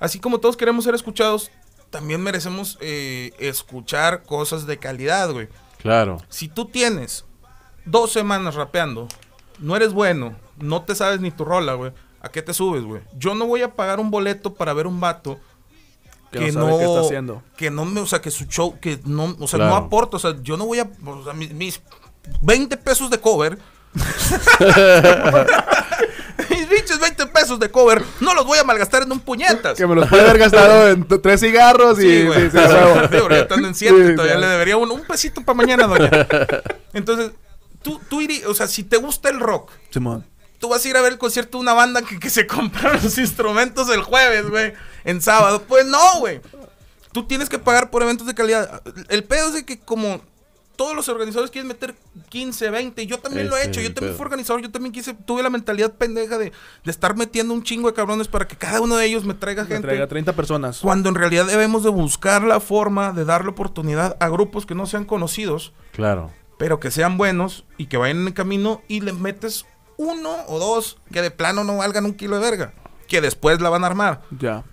así 0.00 0.18
como 0.18 0.38
todos 0.40 0.56
queremos 0.56 0.84
ser 0.84 0.94
escuchados, 0.94 1.50
también 1.90 2.22
merecemos 2.22 2.78
eh, 2.80 3.32
escuchar 3.38 4.22
cosas 4.24 4.66
de 4.66 4.78
calidad, 4.78 5.30
güey. 5.32 5.48
Claro. 5.78 6.18
Si 6.28 6.48
tú 6.48 6.66
tienes 6.66 7.24
dos 7.84 8.12
semanas 8.12 8.54
rapeando, 8.54 9.08
no 9.58 9.76
eres 9.76 9.92
bueno, 9.92 10.36
no 10.58 10.82
te 10.82 10.94
sabes 10.94 11.20
ni 11.20 11.30
tu 11.30 11.44
rola, 11.44 11.74
güey, 11.74 11.92
¿a 12.20 12.28
qué 12.30 12.40
te 12.42 12.54
subes, 12.54 12.82
güey? 12.84 13.02
Yo 13.16 13.34
no 13.34 13.46
voy 13.46 13.62
a 13.62 13.74
pagar 13.74 14.00
un 14.00 14.10
boleto 14.10 14.54
para 14.54 14.72
ver 14.72 14.86
un 14.86 15.00
vato 15.00 15.38
Que 16.40 16.52
no 16.52 16.66
sabe 16.66 16.78
qué 16.78 16.84
está 16.84 17.00
haciendo. 17.00 17.42
que 17.56 17.70
no 17.70 17.84
me, 17.84 18.00
o 18.00 18.06
sea, 18.06 18.20
que 18.20 18.30
su 18.30 18.44
show, 18.46 18.78
que 18.80 18.98
no, 19.04 19.36
o 19.38 19.46
sea, 19.46 19.58
Claro. 19.58 19.70
no 19.72 19.76
aporta, 19.76 20.16
o 20.16 20.20
sea, 20.20 20.34
yo 20.42 20.56
no 20.56 20.66
voy 20.66 20.78
a, 20.80 20.88
o 21.06 21.24
sea, 21.24 21.32
mis, 21.34 21.52
mis 21.52 21.80
20 22.40 22.76
pesos 22.78 23.10
de 23.10 23.20
cover, 23.20 23.58
mis 26.50 26.66
pinches 26.66 26.98
20 27.00 27.26
pesos 27.26 27.58
de 27.60 27.70
cover, 27.70 28.02
no 28.20 28.34
los 28.34 28.44
voy 28.46 28.58
a 28.58 28.64
malgastar 28.64 29.02
en 29.02 29.12
un 29.12 29.20
puñetas. 29.20 29.76
Que 29.76 29.86
me 29.86 29.94
los 29.94 30.08
puede 30.08 30.22
haber 30.22 30.38
gastado 30.38 30.88
en 30.88 31.06
tres 31.06 31.40
cigarros 31.40 31.98
y... 31.98 32.02
Sí, 32.02 32.24
güey. 32.26 32.50
sí, 32.50 32.50
sí, 32.52 32.58
a 32.58 32.68
huevo. 32.68 33.00
Sí, 33.10 33.16
porque 33.20 33.34
ya 33.36 33.40
están 33.42 33.64
en 33.64 33.74
siete, 33.74 34.14
todavía 34.14 34.38
le 34.38 34.46
debería 34.46 34.76
un, 34.76 34.90
un 34.90 35.02
pesito 35.02 35.42
para 35.42 35.56
mañana, 35.56 35.86
doña. 35.86 36.10
Entonces, 36.92 37.32
tú, 37.82 38.00
tú 38.08 38.20
irías, 38.20 38.46
o 38.46 38.54
sea, 38.54 38.66
si 38.66 38.84
te 38.84 38.96
gusta 38.96 39.28
el 39.28 39.40
rock, 39.40 39.70
Simón. 39.90 40.24
Tú 40.62 40.68
vas 40.68 40.82
a 40.84 40.88
ir 40.88 40.96
a 40.96 41.00
ver 41.02 41.12
el 41.12 41.18
concierto 41.18 41.58
de 41.58 41.62
una 41.62 41.74
banda 41.74 42.00
que, 42.02 42.18
que 42.20 42.30
se 42.30 42.46
compraron 42.46 43.02
los 43.02 43.18
instrumentos 43.18 43.90
el 43.90 44.00
jueves, 44.02 44.48
güey, 44.48 44.72
en 45.04 45.20
sábado. 45.20 45.62
Pues 45.68 45.84
no, 45.86 46.20
güey. 46.20 46.40
Tú 47.12 47.26
tienes 47.26 47.48
que 47.50 47.58
pagar 47.58 47.90
por 47.90 48.02
eventos 48.02 48.26
de 48.26 48.34
calidad. 48.34 48.80
El 49.10 49.24
pedo 49.24 49.48
es 49.48 49.54
de 49.54 49.64
que 49.66 49.78
como 49.80 50.22
todos 50.76 50.94
los 50.96 51.08
organizadores 51.10 51.50
quieren 51.50 51.68
meter 51.68 51.94
15, 52.30 52.70
20, 52.70 53.06
yo 53.06 53.18
también 53.18 53.50
lo 53.50 53.56
he 53.56 53.66
hecho, 53.66 53.80
yo 53.80 53.92
también 53.92 54.16
fui 54.16 54.24
organizador, 54.24 54.62
yo 54.62 54.70
también 54.70 54.92
quise, 54.92 55.12
tuve 55.14 55.42
la 55.42 55.50
mentalidad 55.50 55.92
pendeja 55.92 56.38
de, 56.38 56.50
de 56.84 56.90
estar 56.90 57.14
metiendo 57.16 57.52
un 57.52 57.62
chingo 57.62 57.88
de 57.88 57.94
cabrones 57.94 58.28
para 58.28 58.48
que 58.48 58.56
cada 58.56 58.80
uno 58.80 58.96
de 58.96 59.04
ellos 59.04 59.24
me 59.24 59.34
traiga 59.34 59.64
Me 59.64 59.68
gente. 59.68 59.82
traiga 59.88 60.06
30 60.06 60.32
personas. 60.32 60.78
Cuando 60.78 61.08
en 61.10 61.14
realidad 61.16 61.44
debemos 61.46 61.82
de 61.84 61.90
buscar 61.90 62.42
la 62.44 62.58
forma 62.60 63.12
de 63.12 63.24
darle 63.26 63.50
oportunidad 63.50 64.16
a 64.20 64.28
grupos 64.28 64.64
que 64.64 64.74
no 64.74 64.86
sean 64.86 65.04
conocidos, 65.04 65.72
Claro. 65.92 66.30
pero 66.56 66.80
que 66.80 66.90
sean 66.90 67.18
buenos 67.18 67.64
y 67.76 67.86
que 67.86 67.98
vayan 67.98 68.20
en 68.22 68.28
el 68.28 68.34
camino 68.34 68.80
y 68.88 69.00
le 69.02 69.12
metes 69.12 69.66
uno 70.02 70.36
o 70.48 70.58
dos 70.58 70.98
que 71.12 71.22
de 71.22 71.30
plano 71.30 71.64
no 71.64 71.78
valgan 71.78 72.04
un 72.04 72.14
kilo 72.14 72.36
de 72.36 72.42
verga, 72.42 72.72
que 73.08 73.20
después 73.20 73.60
la 73.60 73.70
van 73.70 73.84
a 73.84 73.86
armar. 73.86 74.22
Ya. 74.38 74.64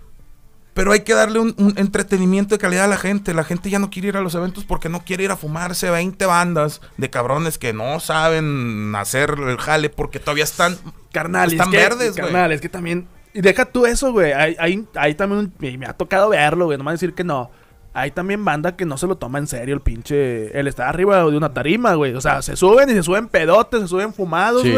Pero 0.74 0.92
hay 0.92 1.00
que 1.00 1.14
darle 1.14 1.40
un, 1.40 1.54
un 1.58 1.74
entretenimiento 1.76 2.54
de 2.54 2.58
calidad 2.58 2.84
a 2.84 2.88
la 2.88 2.96
gente. 2.96 3.34
La 3.34 3.44
gente 3.44 3.70
ya 3.70 3.78
no 3.78 3.90
quiere 3.90 4.08
ir 4.08 4.16
a 4.16 4.20
los 4.20 4.34
eventos 4.34 4.64
porque 4.64 4.88
no 4.88 5.04
quiere 5.04 5.24
ir 5.24 5.30
a 5.30 5.36
fumarse 5.36 5.90
20 5.90 6.24
bandas 6.26 6.80
de 6.96 7.10
cabrones 7.10 7.58
que 7.58 7.72
no 7.72 7.98
saben 8.00 8.94
hacer 8.96 9.34
el 9.46 9.58
jale 9.58 9.90
porque 9.90 10.20
todavía 10.20 10.44
están 10.44 10.78
Carnal, 11.12 11.52
están 11.52 11.68
es 11.68 11.70
que, 11.72 11.76
verdes, 11.76 12.12
güey. 12.12 12.24
Carnal, 12.24 12.52
es 12.52 12.60
que 12.60 12.68
también... 12.68 13.08
Y 13.34 13.40
deja 13.40 13.64
tú 13.64 13.84
eso, 13.84 14.12
güey. 14.12 14.32
Hay, 14.32 14.56
hay, 14.58 14.86
hay 14.94 15.14
también... 15.14 15.52
y 15.60 15.76
me 15.76 15.86
ha 15.86 15.92
tocado 15.92 16.30
verlo, 16.30 16.66
güey. 16.66 16.78
No 16.78 16.84
me 16.84 16.90
a 16.90 16.92
decir 16.92 17.14
que 17.14 17.24
no. 17.24 17.50
Hay 17.92 18.12
también 18.12 18.44
banda 18.44 18.76
que 18.76 18.86
no 18.86 18.96
se 18.96 19.08
lo 19.08 19.16
toma 19.16 19.38
en 19.38 19.48
serio 19.48 19.74
el 19.74 19.80
pinche... 19.80 20.56
El 20.58 20.68
estar 20.68 20.88
arriba 20.88 21.18
de 21.18 21.36
una 21.36 21.52
tarima, 21.52 21.94
güey. 21.94 22.14
O 22.14 22.20
sea, 22.20 22.42
se 22.42 22.56
suben 22.56 22.88
y 22.90 22.92
se 22.92 23.02
suben 23.02 23.28
pedotes, 23.28 23.80
se 23.82 23.88
suben 23.88 24.14
fumados, 24.14 24.62
Sí. 24.62 24.74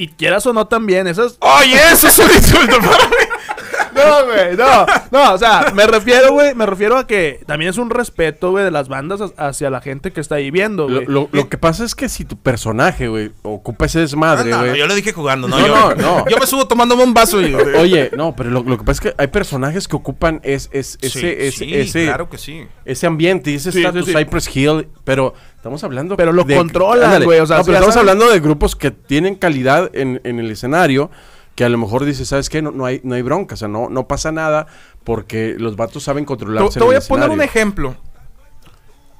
Y 0.00 0.06
quieras 0.06 0.46
o 0.46 0.52
no 0.52 0.64
también, 0.68 1.08
esas... 1.08 1.38
¡Oye, 1.40 1.76
eso 1.92 2.06
es 2.06 2.16
un 2.20 2.30
insulto 2.30 2.78
para 2.78 3.08
mí! 3.08 3.16
No, 3.98 4.24
güey, 4.26 4.56
no. 4.56 4.86
No, 5.10 5.32
o 5.34 5.38
sea, 5.38 5.72
me 5.74 5.86
refiero, 5.86 6.32
güey, 6.32 6.54
me 6.54 6.66
refiero 6.66 6.96
a 6.96 7.06
que 7.06 7.40
también 7.46 7.70
es 7.70 7.78
un 7.78 7.90
respeto, 7.90 8.50
güey, 8.50 8.64
de 8.64 8.70
las 8.70 8.88
bandas 8.88 9.20
ha- 9.20 9.48
hacia 9.48 9.70
la 9.70 9.80
gente 9.80 10.12
que 10.12 10.20
está 10.20 10.36
ahí 10.36 10.50
viendo, 10.50 10.88
Lo, 10.88 10.96
güey. 10.96 11.06
lo- 11.06 11.28
lo 11.32 11.48
que 11.48 11.58
pasa 11.58 11.84
es 11.84 11.94
que 11.94 12.08
si 12.08 12.24
tu 12.24 12.36
personaje, 12.36 13.08
güey, 13.08 13.32
ocupa 13.42 13.86
ese 13.86 14.00
desmadre, 14.00 14.52
Ah, 14.52 14.56
no, 14.56 14.58
güey. 14.60 14.70
no, 14.70 14.76
yo 14.76 14.86
lo 14.86 14.94
dije 14.94 15.12
jugando, 15.12 15.48
no, 15.48 15.58
No, 15.58 15.66
yo, 15.66 15.74
no, 15.74 15.94
no. 15.94 16.24
yo 16.28 16.36
me 16.38 16.46
subo 16.46 16.66
tomándome 16.68 17.02
un 17.04 17.14
vaso 17.14 17.40
y... 17.40 17.54
Oye, 17.54 18.10
no, 18.16 18.34
pero 18.36 18.50
lo, 18.50 18.62
lo 18.62 18.78
que 18.78 18.84
pasa 18.84 18.92
es 18.92 19.00
que 19.00 19.14
hay 19.22 19.28
personajes 19.28 19.88
que 19.88 19.96
ocupan 19.96 20.40
es, 20.44 20.68
es- 20.72 20.98
ese, 21.00 21.18
Sí, 21.20 21.26
ese, 21.26 21.50
sí, 21.58 21.74
ese, 21.74 22.04
claro 22.04 22.28
que 22.28 22.38
sí. 22.38 22.66
ese 22.84 23.06
ambiente 23.06 23.50
y 23.50 23.54
ese 23.54 23.72
Sí, 23.72 23.78
status 23.84 24.04
sí, 24.06 24.12
sí. 24.12 24.18
Cypress 24.18 24.56
Hill, 24.56 24.88
pero 25.04 25.34
estamos 25.56 25.82
hablando 25.84 26.16
Pero 26.16 26.32
lo 26.32 26.46
controlan, 26.46 27.04
ándale. 27.06 27.24
güey, 27.24 27.40
o 27.40 27.46
sea, 27.46 27.58
No, 27.58 27.64
pero 27.64 27.76
estamos 27.76 27.94
saben- 27.94 28.08
hablando 28.10 28.32
de 28.32 28.40
grupos 28.40 28.76
que 28.76 28.90
tienen 28.90 29.34
calidad 29.34 29.90
en, 29.94 30.20
en 30.24 30.38
el 30.38 30.50
escenario, 30.50 31.10
que 31.58 31.64
a 31.64 31.68
lo 31.68 31.76
mejor 31.76 32.04
dices, 32.04 32.28
¿sabes 32.28 32.48
qué? 32.48 32.62
No, 32.62 32.70
no 32.70 32.84
hay, 32.84 33.00
no 33.02 33.16
hay 33.16 33.22
bronca, 33.22 33.54
o 33.54 33.58
sea, 33.58 33.66
no, 33.66 33.88
no 33.88 34.06
pasa 34.06 34.30
nada 34.30 34.68
porque 35.02 35.56
los 35.58 35.74
vatos 35.74 36.04
saben 36.04 36.24
controlarse 36.24 36.78
te 36.78 36.84
voy 36.84 36.94
a 36.94 37.00
poner 37.00 37.30
un 37.30 37.40
ejemplo. 37.40 37.96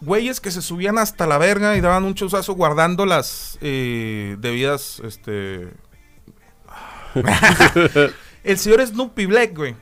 Güeyes 0.02 0.40
que 0.40 0.52
se 0.52 0.62
subían 0.62 0.98
hasta 0.98 1.26
la 1.26 1.36
verga 1.38 1.76
y 1.76 1.80
daban 1.80 2.04
un 2.04 2.14
chuzazo 2.14 2.54
guardando 2.54 3.06
las 3.06 3.58
eh, 3.60 4.36
debidas, 4.38 5.02
este... 5.04 5.72
El 8.44 8.58
señor 8.58 8.86
Snoopy 8.86 9.26
Black, 9.26 9.56
güey. 9.56 9.74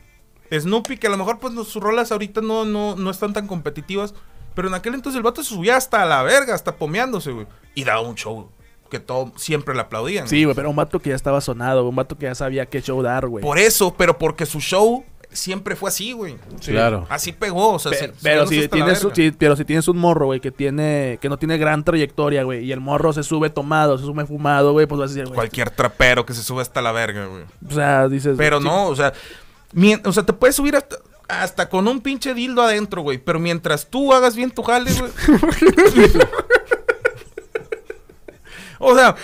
Snoopy, 0.50 0.96
que 0.96 1.08
a 1.08 1.10
lo 1.10 1.18
mejor 1.18 1.38
pues 1.38 1.52
sus 1.52 1.82
rolas 1.82 2.10
ahorita 2.10 2.40
no, 2.40 2.64
no, 2.64 2.96
no 2.96 3.10
están 3.10 3.34
tan 3.34 3.46
competitivas. 3.46 4.14
Pero 4.54 4.68
en 4.68 4.74
aquel 4.74 4.94
entonces 4.94 5.18
el 5.18 5.22
vato 5.22 5.42
se 5.42 5.50
subía 5.50 5.76
hasta 5.76 6.06
la 6.06 6.22
verga, 6.22 6.54
hasta 6.54 6.76
pomeándose, 6.76 7.32
güey. 7.32 7.46
Y 7.74 7.84
daba 7.84 8.00
un 8.00 8.14
show 8.14 8.50
que 8.98 9.00
todo 9.00 9.32
siempre 9.36 9.74
le 9.74 9.80
aplaudían. 9.82 10.26
Sí, 10.28 10.44
güey, 10.44 10.54
pero 10.56 10.70
un 10.70 10.76
vato 10.76 10.98
que 11.00 11.10
ya 11.10 11.16
estaba 11.16 11.40
sonado, 11.40 11.86
un 11.88 11.96
vato 11.96 12.16
que 12.16 12.24
ya 12.26 12.34
sabía 12.34 12.66
qué 12.66 12.80
show 12.80 13.02
dar, 13.02 13.26
güey. 13.28 13.42
Por 13.42 13.58
eso, 13.58 13.94
pero 13.96 14.16
porque 14.18 14.46
su 14.46 14.60
show 14.60 15.04
siempre 15.30 15.76
fue 15.76 15.88
así, 15.90 16.12
güey. 16.12 16.36
Claro. 16.64 17.06
Así 17.10 17.32
pegó, 17.32 17.74
o 17.74 17.78
sea, 17.78 17.90
Pe- 17.92 17.98
se- 17.98 18.12
pero 18.22 18.46
si 18.46 18.68
tienes, 18.68 19.06
sí, 19.14 19.32
pero 19.38 19.54
si 19.54 19.64
tienes 19.66 19.86
un 19.88 19.98
morro, 19.98 20.26
güey, 20.26 20.40
que 20.40 20.50
tiene, 20.50 21.18
que 21.20 21.28
no 21.28 21.36
tiene 21.36 21.58
gran 21.58 21.84
trayectoria, 21.84 22.42
güey, 22.44 22.64
y 22.64 22.72
el 22.72 22.80
morro 22.80 23.12
se 23.12 23.22
sube 23.22 23.50
tomado, 23.50 23.98
se 23.98 24.04
sube 24.04 24.24
fumado, 24.24 24.72
güey, 24.72 24.86
pues 24.86 24.98
vas 24.98 25.10
a 25.10 25.14
decir, 25.14 25.24
güey. 25.26 25.34
Cualquier 25.34 25.68
trapero 25.70 26.24
que 26.24 26.32
se 26.32 26.42
sube 26.42 26.62
hasta 26.62 26.80
la 26.80 26.92
verga, 26.92 27.26
güey. 27.26 27.42
O 27.68 27.74
sea, 27.74 28.08
dices. 28.08 28.36
Pero 28.38 28.60
sí, 28.60 28.64
no, 28.64 28.86
o 28.86 28.96
sea, 28.96 29.12
o 30.04 30.12
sea, 30.12 30.22
te 30.24 30.32
puedes 30.32 30.56
subir 30.56 30.74
hasta, 30.76 30.96
hasta 31.28 31.68
con 31.68 31.86
un 31.86 32.00
pinche 32.00 32.32
dildo 32.32 32.62
adentro, 32.62 33.02
güey. 33.02 33.18
Pero 33.18 33.38
mientras 33.38 33.86
tú 33.90 34.14
hagas 34.14 34.36
bien 34.36 34.50
tu 34.50 34.62
jale, 34.62 34.90
güey. 34.94 35.10
o 38.78 38.94
sea, 38.96 39.14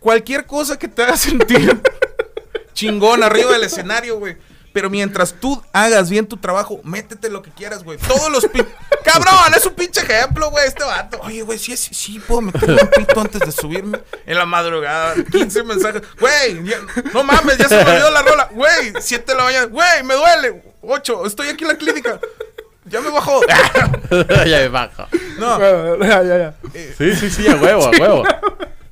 cualquier 0.00 0.46
cosa 0.46 0.78
que 0.78 0.88
te 0.88 1.02
haga 1.02 1.16
sentir 1.16 1.80
chingón 2.74 3.22
arriba 3.22 3.52
del 3.52 3.64
escenario, 3.64 4.18
güey. 4.18 4.36
Pero 4.72 4.90
mientras 4.90 5.32
tú 5.32 5.60
hagas 5.72 6.08
bien 6.10 6.26
tu 6.26 6.36
trabajo, 6.36 6.78
métete 6.84 7.30
lo 7.30 7.42
que 7.42 7.50
quieras, 7.50 7.82
güey. 7.82 7.98
Todos 7.98 8.30
los 8.30 8.46
pin... 8.46 8.64
¡Cabrón! 9.02 9.54
Es 9.56 9.64
un 9.66 9.74
pinche 9.74 10.00
ejemplo, 10.02 10.50
güey, 10.50 10.68
este 10.68 10.84
vato. 10.84 11.18
Oye, 11.22 11.42
güey, 11.42 11.58
sí, 11.58 11.76
sí, 11.76 11.94
sí, 11.94 12.20
puedo 12.20 12.42
meterme 12.42 12.80
un 12.82 12.88
pito 12.90 13.20
antes 13.20 13.40
de 13.40 13.50
subirme. 13.50 13.98
En 14.26 14.36
la 14.36 14.44
madrugada, 14.46 15.14
15 15.32 15.62
mensajes. 15.64 16.02
Güey, 16.20 16.62
ya- 16.64 16.80
no 17.12 17.24
mames, 17.24 17.56
ya 17.58 17.68
se 17.68 17.76
me 17.82 17.90
olvidó 17.90 18.10
la 18.10 18.22
rola. 18.22 18.48
Güey, 18.52 18.92
7 19.00 19.24
de 19.32 19.38
la 19.38 19.44
mañana. 19.44 19.66
Güey, 19.66 20.02
me 20.04 20.14
duele. 20.14 20.62
8, 20.82 21.26
estoy 21.26 21.48
aquí 21.48 21.64
en 21.64 21.68
la 21.68 21.76
clínica. 21.78 22.20
Ya 22.90 23.00
me 23.00 23.10
bajó. 23.10 23.40
ya 24.46 24.58
me 24.58 24.68
bajo. 24.68 25.04
No, 25.38 25.58
ya, 26.06 26.22
ya, 26.22 26.38
ya. 26.38 26.54
Sí, 26.96 27.14
sí, 27.14 27.30
sí, 27.30 27.48
a 27.48 27.56
huevo, 27.56 27.86
a 27.86 27.90
huevo. 27.90 28.24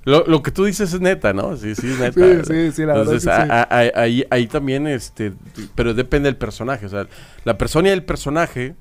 Lo, 0.04 0.24
lo 0.26 0.40
que 0.42 0.50
tú 0.52 0.64
dices 0.64 0.92
es 0.92 1.00
neta, 1.00 1.32
¿no? 1.32 1.56
Sí, 1.56 1.74
sí, 1.74 1.90
es 1.90 1.98
neta. 1.98 2.20
Sí, 2.20 2.40
sí, 2.46 2.72
sí, 2.72 2.82
la 2.82 2.94
verdad 2.94 3.14
Entonces, 3.14 3.22
sí. 3.22 3.28
a- 3.30 3.62
a- 3.68 4.00
ahí, 4.02 4.24
ahí 4.30 4.46
también, 4.46 4.86
este, 4.86 5.32
pero 5.74 5.94
depende 5.94 6.28
del 6.28 6.36
personaje. 6.36 6.86
O 6.86 6.88
sea, 6.88 7.06
la 7.44 7.58
persona 7.58 7.88
y 7.88 7.92
el 7.92 8.04
personaje 8.04 8.74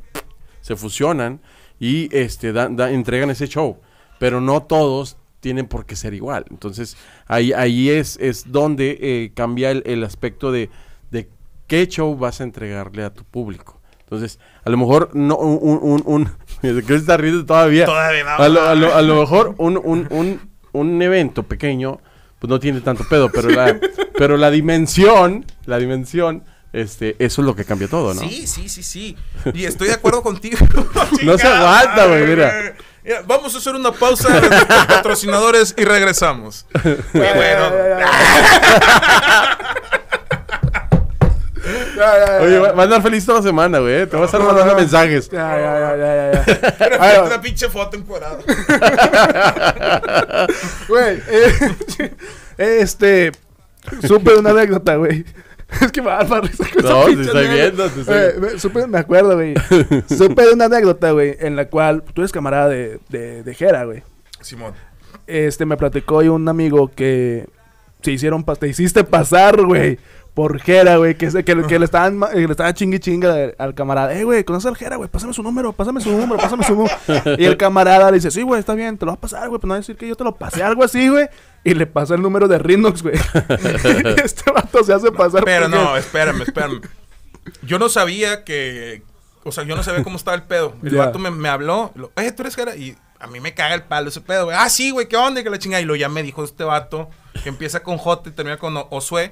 se 0.61 0.75
fusionan 0.75 1.41
y 1.79 2.15
este, 2.15 2.53
dan- 2.53 2.75
dan- 2.75 2.93
entregan 2.93 3.29
ese 3.31 3.47
show. 3.47 3.77
Pero 4.19 4.39
no 4.39 4.61
todos 4.63 5.17
tienen 5.39 5.65
por 5.67 5.85
qué 5.87 5.95
ser 5.95 6.13
igual. 6.13 6.45
Entonces, 6.51 6.95
ahí, 7.27 7.53
ahí 7.53 7.89
es, 7.89 8.17
es 8.21 8.51
donde 8.51 8.97
eh, 9.01 9.31
cambia 9.35 9.71
el, 9.71 9.81
el 9.87 10.03
aspecto 10.03 10.51
de, 10.51 10.69
de 11.11 11.27
qué 11.67 11.87
show 11.87 12.15
vas 12.15 12.39
a 12.39 12.43
entregarle 12.43 13.03
a 13.03 13.11
tu 13.13 13.23
público. 13.23 13.81
Entonces, 14.05 14.39
a 14.63 14.69
lo 14.69 14.77
mejor 14.77 15.09
no 15.13 15.35
un... 15.37 15.59
un, 15.61 16.03
un, 16.05 16.27
un 16.61 16.81
¿Qué 16.81 16.81
se 16.87 16.95
está 16.95 17.17
riendo 17.17 17.45
todavía? 17.45 17.85
Todavía. 17.85 18.35
A 18.35 18.47
lo, 18.49 18.61
a 18.67 18.75
lo- 18.75 18.95
a 18.95 19.01
lo 19.01 19.19
mejor 19.19 19.55
un, 19.57 19.77
un, 19.83 20.07
un, 20.09 20.41
un 20.71 21.01
evento 21.01 21.43
pequeño, 21.43 21.99
pues 22.39 22.49
no 22.49 22.59
tiene 22.59 22.81
tanto 22.81 23.03
pedo, 23.09 23.29
pero 23.29 23.49
la, 23.49 23.77
pero 24.17 24.37
la 24.37 24.49
dimensión, 24.51 25.45
la 25.65 25.77
dimensión, 25.79 26.43
este, 26.73 27.15
eso 27.19 27.41
es 27.41 27.45
lo 27.45 27.55
que 27.55 27.65
cambia 27.65 27.87
todo, 27.87 28.13
¿no? 28.13 28.21
Sí, 28.21 28.45
sí, 28.47 28.67
sí, 28.69 28.83
sí. 28.83 29.17
Y 29.53 29.65
estoy 29.65 29.87
de 29.87 29.93
acuerdo 29.95 30.21
contigo. 30.21 30.57
No 31.23 31.37
se 31.37 31.47
aguanta, 31.47 32.05
güey, 32.07 32.25
mira. 32.27 32.73
Mira, 33.03 33.21
Vamos 33.27 33.53
a 33.53 33.59
hacer 33.59 33.75
una 33.75 33.91
pausa 33.91 34.39
de 34.39 34.49
patrocinadores 34.49 35.75
y 35.77 35.83
regresamos. 35.85 36.65
Bueno, 37.13 37.69
Ya. 41.95 42.39
Oye, 42.41 42.59
va 42.59 42.71
va 42.73 42.81
a 42.81 42.85
andar 42.85 43.01
feliz 43.01 43.25
toda 43.25 43.39
la 43.39 43.43
semana, 43.43 43.79
güey. 43.79 43.93
¿eh? 44.01 44.07
Te 44.07 44.15
vas 44.17 44.23
a 44.23 44.25
estar 44.37 44.41
mandando 44.41 44.75
mensajes. 44.75 45.29
Ya, 45.29 45.57
ya, 45.57 45.79
ya, 45.79 45.97
ya, 45.97 46.31
ya, 46.45 46.75
pero 46.77 46.97
Ay, 47.01 47.17
una 47.25 47.41
pinche 47.41 47.69
foto 47.69 47.95
encuadrada. 47.97 48.39
Güey, 50.87 51.19
eh, 51.29 51.51
este. 52.57 53.31
Supe 54.07 54.31
de 54.31 54.37
una 54.39 54.49
anécdota, 54.51 54.95
güey. 54.95 55.25
Es 55.81 55.91
que 55.91 56.01
me 56.01 56.07
va 56.09 56.21
a 56.21 56.23
dar 56.23 56.43
risa 56.43 56.63
con 56.73 56.83
No, 56.83 57.05
te 57.05 57.21
estoy 57.21 57.47
viendo, 57.47 57.89
te 57.89 57.99
estoy 58.01 58.15
Eh, 58.15 58.29
viendo. 58.31 58.47
me- 58.53 58.59
supe, 58.59 58.87
me 58.87 58.97
acuerdo, 58.99 59.35
güey. 59.35 59.53
Supe 60.07 60.43
de 60.43 60.53
una 60.53 60.65
anécdota, 60.65 61.11
güey, 61.11 61.35
en 61.39 61.55
la 61.55 61.67
cual 61.69 62.03
tú 62.13 62.21
eres 62.21 62.31
camarada 62.31 62.69
de, 62.69 62.99
de, 63.09 63.43
de 63.43 63.53
Jera, 63.53 63.83
güey. 63.85 64.03
Simón. 64.41 64.73
Este, 65.27 65.65
me 65.65 65.75
platicó 65.77 66.17
hoy 66.17 66.27
un 66.29 66.47
amigo 66.47 66.91
que 66.95 67.47
se 68.01 68.11
hicieron, 68.11 68.45
pas- 68.45 68.57
te 68.59 68.67
hiciste 68.67 69.03
pasar, 69.03 69.61
güey. 69.63 69.99
Por 70.35 70.59
Jera, 70.59 70.97
güey, 70.97 71.15
que, 71.15 71.29
que, 71.29 71.43
que 71.43 71.79
le 71.79 71.85
estaban, 71.85 72.21
eh, 72.33 72.45
le 72.45 72.51
estaban 72.51 72.73
chingui 72.73 72.99
chinga 72.99 73.53
al 73.57 73.73
camarada. 73.73 74.13
Eh, 74.13 74.25
güey, 74.25 74.43
¿conoces 74.43 74.67
al 74.67 74.75
Jera, 74.75 74.97
güey? 74.97 75.09
Pásame 75.09 75.33
su 75.33 75.41
número, 75.41 75.71
pásame 75.71 76.01
su 76.01 76.11
número, 76.11 76.35
pásame 76.35 76.65
su 76.65 76.75
número. 76.75 76.93
y 77.37 77.45
el 77.45 77.55
camarada 77.55 78.11
le 78.11 78.17
dice, 78.17 78.29
sí, 78.31 78.41
güey, 78.41 78.59
está 78.59 78.75
bien, 78.75 78.97
te 78.97 79.05
lo 79.05 79.13
va 79.13 79.15
a 79.15 79.21
pasar, 79.21 79.47
güey, 79.47 79.61
pero 79.61 79.69
no 79.69 79.71
va 79.71 79.77
a 79.77 79.79
decir 79.79 79.95
que 79.95 80.07
yo 80.07 80.15
te 80.17 80.25
lo 80.25 80.35
pasé, 80.35 80.61
algo 80.61 80.83
así, 80.83 81.07
güey. 81.07 81.29
Y 81.63 81.73
le 81.73 81.87
pasó 81.87 82.15
el 82.15 82.21
número 82.21 82.49
de 82.49 82.59
Rinox, 82.59 83.01
güey. 83.01 83.15
este 84.23 84.51
vato 84.51 84.83
se 84.83 84.93
hace 84.93 85.09
pasar 85.11 85.45
Pero 85.45 85.69
por 85.69 85.79
no, 85.79 85.97
espérame, 85.97 86.41
espérame. 86.41 86.81
Yo 87.63 87.79
no 87.79 87.87
sabía 87.89 88.43
que. 88.43 89.03
O 89.45 89.51
sea, 89.53 89.63
yo 89.63 89.75
no 89.75 89.83
sabía 89.83 90.03
cómo 90.03 90.17
estaba 90.17 90.35
el 90.35 90.43
pedo. 90.43 90.75
El 90.83 90.91
Ya. 90.91 91.05
vato 91.05 91.17
me, 91.17 91.31
me 91.31 91.47
habló. 91.47 91.91
Lo, 91.95 92.11
Oye, 92.17 92.31
tú 92.33 92.41
eres 92.41 92.55
Jera. 92.55 92.75
Y 92.75 92.97
a 93.19 93.27
mí 93.27 93.39
me 93.39 93.53
caga 93.53 93.73
el 93.75 93.83
palo 93.83 94.09
ese 94.09 94.19
pedo, 94.19 94.45
güey. 94.45 94.57
Ah, 94.59 94.69
sí, 94.69 94.91
güey, 94.91 95.07
¿qué 95.07 95.15
onda? 95.15 95.39
Y 95.39 95.43
Que 95.43 95.49
la 95.49 95.59
chingada. 95.59 95.81
Y 95.81 95.85
lo 95.85 95.95
ya 95.95 96.09
me 96.09 96.23
dijo 96.23 96.43
este 96.43 96.63
vato 96.65 97.09
que 97.43 97.49
empieza 97.49 97.81
con 97.83 97.97
J 97.97 98.29
y 98.29 98.33
termina 98.33 98.57
con 98.57 98.75
Osue. 98.89 99.31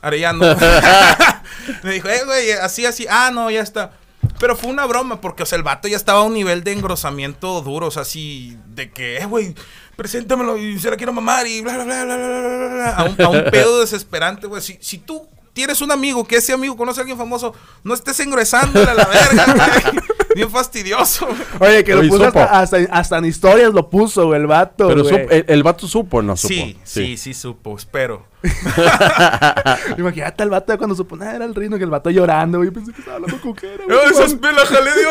Arellano. 0.00 0.40
me 1.82 1.92
dijo, 1.92 2.08
eh, 2.08 2.22
güey, 2.24 2.52
así, 2.52 2.86
así. 2.86 3.06
Ah, 3.08 3.30
no, 3.32 3.50
ya 3.50 3.60
está. 3.60 3.92
Pero 4.38 4.56
fue 4.56 4.70
una 4.70 4.86
broma, 4.86 5.20
porque, 5.20 5.42
o 5.42 5.46
sea, 5.46 5.56
el 5.56 5.62
vato 5.62 5.88
ya 5.88 5.96
estaba 5.96 6.20
a 6.20 6.24
un 6.24 6.34
nivel 6.34 6.64
de 6.64 6.72
engrosamiento 6.72 7.60
duro, 7.60 7.88
o 7.88 7.90
sea, 7.90 8.02
así, 8.02 8.56
de 8.68 8.90
que, 8.90 9.18
eh, 9.18 9.26
güey, 9.26 9.54
preséntamelo 9.96 10.56
y 10.56 10.78
se 10.78 10.90
la 10.90 10.96
quiero 10.96 11.12
mamar 11.12 11.46
y 11.46 11.60
bla, 11.60 11.74
bla, 11.74 11.84
bla, 11.84 12.04
bla, 12.04 12.16
bla, 12.16 12.68
bla, 12.68 12.90
a 12.90 13.04
un, 13.04 13.20
a 13.20 13.28
un 13.28 13.44
pedo 13.50 13.80
desesperante, 13.80 14.46
güey. 14.46 14.62
Si, 14.62 14.78
si 14.80 14.98
tú 14.98 15.28
tienes 15.52 15.80
un 15.82 15.92
amigo 15.92 16.26
que 16.26 16.36
ese 16.36 16.52
amigo 16.52 16.76
conoce 16.76 17.00
a 17.00 17.02
alguien 17.02 17.18
famoso, 17.18 17.54
no 17.84 17.92
estés 17.92 18.20
engresándole 18.20 18.90
a 18.90 18.94
la 18.94 19.04
verga, 19.04 19.54
güey. 19.92 20.04
Bien 20.34 20.50
fastidioso. 20.50 21.26
Oye, 21.58 21.82
que 21.84 21.92
lo 21.94 22.00
Oye, 22.00 22.08
puso 22.08 22.24
hasta, 22.26 22.44
hasta, 22.60 22.76
hasta 22.90 23.18
en 23.18 23.24
historias 23.24 23.72
lo 23.74 23.88
puso, 23.90 24.26
güey, 24.26 24.40
el 24.40 24.46
vato, 24.46 24.88
Pero 24.88 25.02
güey. 25.02 25.14
supo- 25.14 25.30
el, 25.32 25.44
el 25.48 25.62
vato 25.62 25.86
supo 25.88 26.18
o 26.18 26.22
no 26.22 26.36
supo. 26.36 26.54
Sí, 26.54 26.78
sí, 26.84 27.16
sí, 27.16 27.34
supo, 27.34 27.76
espero. 27.76 28.26
Imagínate 29.98 30.42
al 30.42 30.50
vato 30.50 30.76
cuando 30.78 30.94
supo, 30.96 31.16
nada, 31.16 31.36
era 31.36 31.44
el 31.44 31.54
Rino, 31.54 31.76
que 31.78 31.84
el 31.84 31.90
vato 31.90 32.10
llorando, 32.10 32.58
güey. 32.58 32.68
Yo 32.70 32.74
pensé 32.74 32.92
que 32.92 33.00
estaba 33.00 33.16
hablando 33.16 33.40
con 33.40 33.56
Jera, 33.56 33.84
güey. 33.84 34.36
Pelas, 34.38 34.68
jale 34.68 34.90
de 34.90 35.06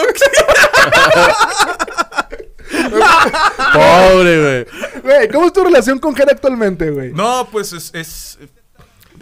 Pobre, 3.73 4.41
güey. 4.41 5.01
Güey, 5.03 5.29
¿cómo 5.29 5.45
es 5.47 5.53
tu 5.53 5.63
relación 5.63 5.99
con 5.99 6.15
Jera 6.15 6.31
actualmente, 6.33 6.89
güey? 6.91 7.13
No, 7.13 7.47
pues 7.51 7.73
es, 7.73 7.91
es 7.93 8.39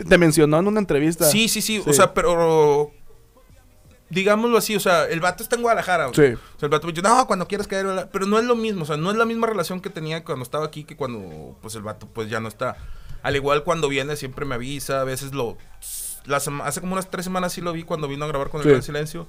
Te 0.08 0.18
mencionó 0.18 0.60
en 0.60 0.68
una 0.68 0.80
entrevista. 0.80 1.26
Sí, 1.26 1.48
sí, 1.48 1.62
sí, 1.62 1.82
Sí. 1.84 1.90
O 1.90 1.94
sea, 1.94 2.14
pero. 2.14 2.92
Digámoslo 4.10 4.58
así, 4.58 4.76
o 4.76 4.80
sea, 4.80 5.06
el 5.06 5.20
vato 5.20 5.44
está 5.44 5.56
en 5.58 5.62
Guadalajara. 5.64 6.08
Sí. 6.14 6.22
O 6.22 6.60
sea, 6.60 6.62
el 6.62 6.70
vato 6.70 6.88
me 6.88 6.94
dice, 6.94 7.02
no, 7.08 7.28
cuando 7.28 7.48
quieras 7.48 7.68
caer. 7.68 7.86
bla". 7.86 8.10
Pero 8.10 8.26
no 8.26 8.40
es 8.40 8.46
lo 8.46 8.56
mismo, 8.56 8.84
o 8.84 8.86
sea, 8.86 8.96
no 8.98 9.12
es 9.12 9.18
la 9.18 9.26
misma 9.26 9.48
relación 9.48 9.82
que 9.82 9.90
tenía 9.90 10.24
cuando 10.24 10.44
estaba 10.44 10.66
aquí 10.66 10.84
que 10.86 10.96
cuando, 10.96 11.58
pues, 11.62 11.76
el 11.76 11.82
vato, 11.82 12.08
pues, 12.14 12.30
ya 12.30 12.40
no 12.40 12.48
está. 12.48 12.78
Al 13.24 13.36
igual 13.36 13.64
cuando 13.64 13.90
viene 13.90 14.16
siempre 14.16 14.46
me 14.46 14.56
avisa, 14.56 15.02
a 15.02 15.04
veces 15.04 15.34
lo... 15.34 15.58
la 16.26 16.38
hace 16.38 16.80
como 16.82 16.94
unas 16.94 17.10
tres 17.10 17.26
semanas 17.26 17.52
sí 17.54 17.62
lo 17.62 17.74
vi 17.74 17.84
cuando 17.84 18.08
vino 18.08 18.24
a 18.24 18.28
grabar 18.28 18.50
con 18.50 18.62
Sí. 18.62 18.68
el 18.68 18.74
Gran 18.76 18.84
Silencio. 18.84 19.28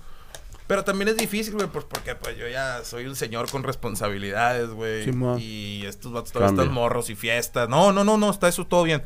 Pero 0.69 0.85
también 0.85 1.09
es 1.09 1.17
difícil, 1.17 1.55
güey, 1.55 1.67
pues, 1.67 1.87
porque 1.87 2.15
pues 2.15 2.37
yo 2.37 2.47
ya 2.47 2.85
soy 2.85 3.07
un 3.07 3.17
señor 3.17 3.51
con 3.51 3.63
responsabilidades, 3.65 4.69
güey. 4.71 5.05
Simón. 5.05 5.39
y 5.41 5.85
estos 5.87 6.13
vatos 6.13 6.31
todavía 6.33 6.49
Cambia. 6.51 6.65
están 6.65 6.75
morros 6.75 7.09
y 7.11 7.15
fiestas. 7.17 7.69
No, 7.69 7.91
no, 7.93 8.05
no, 8.05 8.17
no, 8.19 8.31
está 8.31 8.49
eso 8.49 8.67
todo 8.67 8.83
bien 8.85 9.03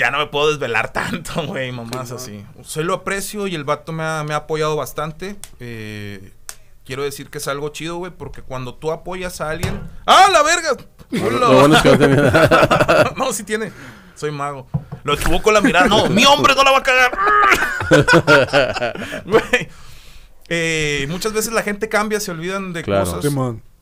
ya 0.00 0.10
no 0.10 0.16
me 0.18 0.26
puedo 0.28 0.48
desvelar 0.48 0.92
tanto, 0.94 1.46
güey, 1.46 1.70
mamás 1.72 2.10
así. 2.10 2.42
Se 2.64 2.82
lo 2.82 2.94
aprecio 2.94 3.46
y 3.46 3.54
el 3.54 3.64
vato 3.64 3.92
me 3.92 4.02
ha, 4.02 4.24
me 4.24 4.32
ha 4.32 4.38
apoyado 4.38 4.74
bastante. 4.74 5.36
Eh, 5.60 6.32
quiero 6.86 7.02
decir 7.02 7.28
que 7.28 7.36
es 7.36 7.46
algo 7.48 7.68
chido, 7.68 7.98
güey, 7.98 8.10
porque 8.10 8.40
cuando 8.40 8.74
tú 8.74 8.92
apoyas 8.92 9.42
a 9.42 9.50
alguien... 9.50 9.78
¡Ah, 10.06 10.28
la 10.32 10.42
verga! 10.42 10.70
Lo, 11.10 11.30
lo 11.38 11.52
bueno 11.52 11.76
es 11.76 11.82
que 11.82 11.98
no 11.98 13.26
no, 13.26 13.32
sí 13.34 13.44
tiene. 13.44 13.72
Soy 14.14 14.30
mago. 14.30 14.66
Lo 15.04 15.12
estuvo 15.12 15.42
con 15.42 15.52
la 15.52 15.60
mirada. 15.60 15.86
No, 15.86 16.08
mi 16.08 16.24
hombre 16.24 16.54
no 16.54 16.62
la 16.62 16.70
va 16.70 16.78
a 16.78 16.82
cagar. 16.82 17.18
Güey. 19.26 19.68
Eh, 20.48 21.06
muchas 21.10 21.32
veces 21.34 21.52
la 21.52 21.62
gente 21.62 21.88
cambia, 21.88 22.20
se 22.20 22.30
olvidan 22.30 22.72
de 22.72 22.82
Claro. 22.82 23.12
cosas. 23.12 23.32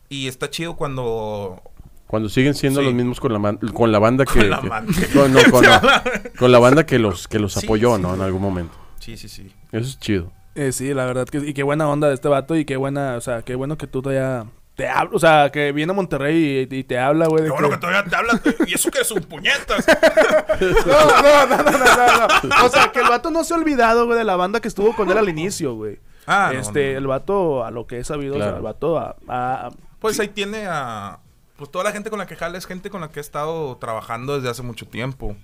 Y 0.09 0.27
está 0.27 0.49
chido 0.49 0.75
cuando. 0.75 1.61
Cuando 2.09 2.27
siguen 2.27 2.55
siendo 2.55 2.79
Sí. 2.79 2.85
los 2.87 2.93
mismos 2.95 3.19
con 3.19 3.31
la, 3.31 3.57
con 3.71 3.91
la 3.91 3.99
banda 3.99 4.25
que... 4.33 4.39
Con 4.39 4.49
la 4.49 4.61
que- 4.61 5.07
con, 5.13 5.31
no, 5.31 5.39
con 5.51 5.63
la, 5.63 6.03
con 6.39 6.51
la 6.51 6.57
banda 6.59 6.85
que 6.85 6.97
los, 6.99 7.27
que 7.27 7.37
los 7.39 7.53
Sí, 7.53 7.65
apoyó, 7.65 7.95
sí. 7.97 8.01
¿no? 8.01 8.15
En 8.15 8.21
algún 8.21 8.41
momento. 8.41 8.73
Sí, 8.99 9.15
sí, 9.15 9.29
sí. 9.29 9.53
Eso 9.71 9.87
es 9.87 9.99
chido. 9.99 10.31
Eh, 10.55 10.71
sí, 10.71 10.93
la 10.93 11.05
verdad 11.05 11.25
que 11.25 11.37
y 11.37 11.53
qué 11.53 11.61
buena 11.63 11.87
onda 11.87 12.07
de 12.07 12.15
este 12.15 12.27
vato 12.27 12.55
y 12.55 12.65
qué 12.65 12.75
buena, 12.77 13.15
o 13.15 13.21
sea, 13.21 13.43
qué 13.43 13.53
bueno 13.55 13.77
que 13.77 13.85
tú 13.87 14.01
todavía 14.01 14.45
te 14.75 14.87
habla, 14.89 15.11
o 15.13 15.19
sea, 15.19 15.51
que 15.51 15.71
viene 15.71 15.91
a 15.91 15.95
Monterrey 15.95 16.67
y, 16.69 16.75
y 16.75 16.83
te 16.83 16.97
habla, 16.97 17.27
güey. 17.27 17.43
Qué 17.43 17.49
bueno 17.51 17.69
que- 17.69 17.75
que 17.75 17.81
todavía 17.81 18.03
te 18.05 18.15
hablas. 18.15 18.41
Y 18.67 18.73
eso 18.73 18.89
que 18.89 19.01
es 19.01 19.11
un 19.11 19.21
puñetas. 19.21 19.85
No, 19.87 21.05
no, 21.21 21.45
no, 21.47 21.63
no, 21.63 21.63
no, 21.63 21.71
no, 21.71 22.27
no. 22.57 22.65
O 22.65 22.69
sea, 22.69 22.91
que 22.91 22.99
el 22.99 23.07
vato 23.09 23.29
no 23.31 23.43
se 23.43 23.53
ha 23.53 23.57
olvidado, 23.57 24.05
güey, 24.07 24.17
de 24.17 24.23
la 24.23 24.35
banda 24.35 24.59
que 24.59 24.67
estuvo 24.67 24.95
con 24.95 25.09
él 25.11 25.17
al 25.17 25.29
inicio, 25.29 25.75
güey. 25.75 25.99
Ah, 26.25 26.49
no, 26.53 26.59
este, 26.59 26.93
no. 26.93 26.97
el 26.97 27.07
vato, 27.07 27.63
a 27.65 27.71
lo 27.71 27.87
que 27.87 27.99
he 27.99 28.03
sabido, 28.03 28.33
o 28.33 28.37
sea, 28.37 28.45
Claro. 28.47 28.57
el 28.57 28.63
vato 28.63 28.97
a, 28.97 29.15
a- 29.27 29.69
Pues 29.99 30.19
ahí 30.19 30.29
tiene 30.29 30.65
a. 30.67 31.19
Pues 31.59 31.69
toda 31.69 31.83
la 31.83 31.91
gente 31.91 32.09
con 32.09 32.17
la 32.19 32.25
que 32.25 32.35
jala 32.37 32.57
es 32.57 32.65
gente 32.65 32.89
con 32.89 33.01
la 33.01 33.09
que 33.11 33.19
he 33.19 33.21
estado 33.21 33.75
trabajando 33.77 34.35
desde 34.35 34.49
hace 34.49 34.63
mucho 34.63 34.87
tiempo. 34.87 35.35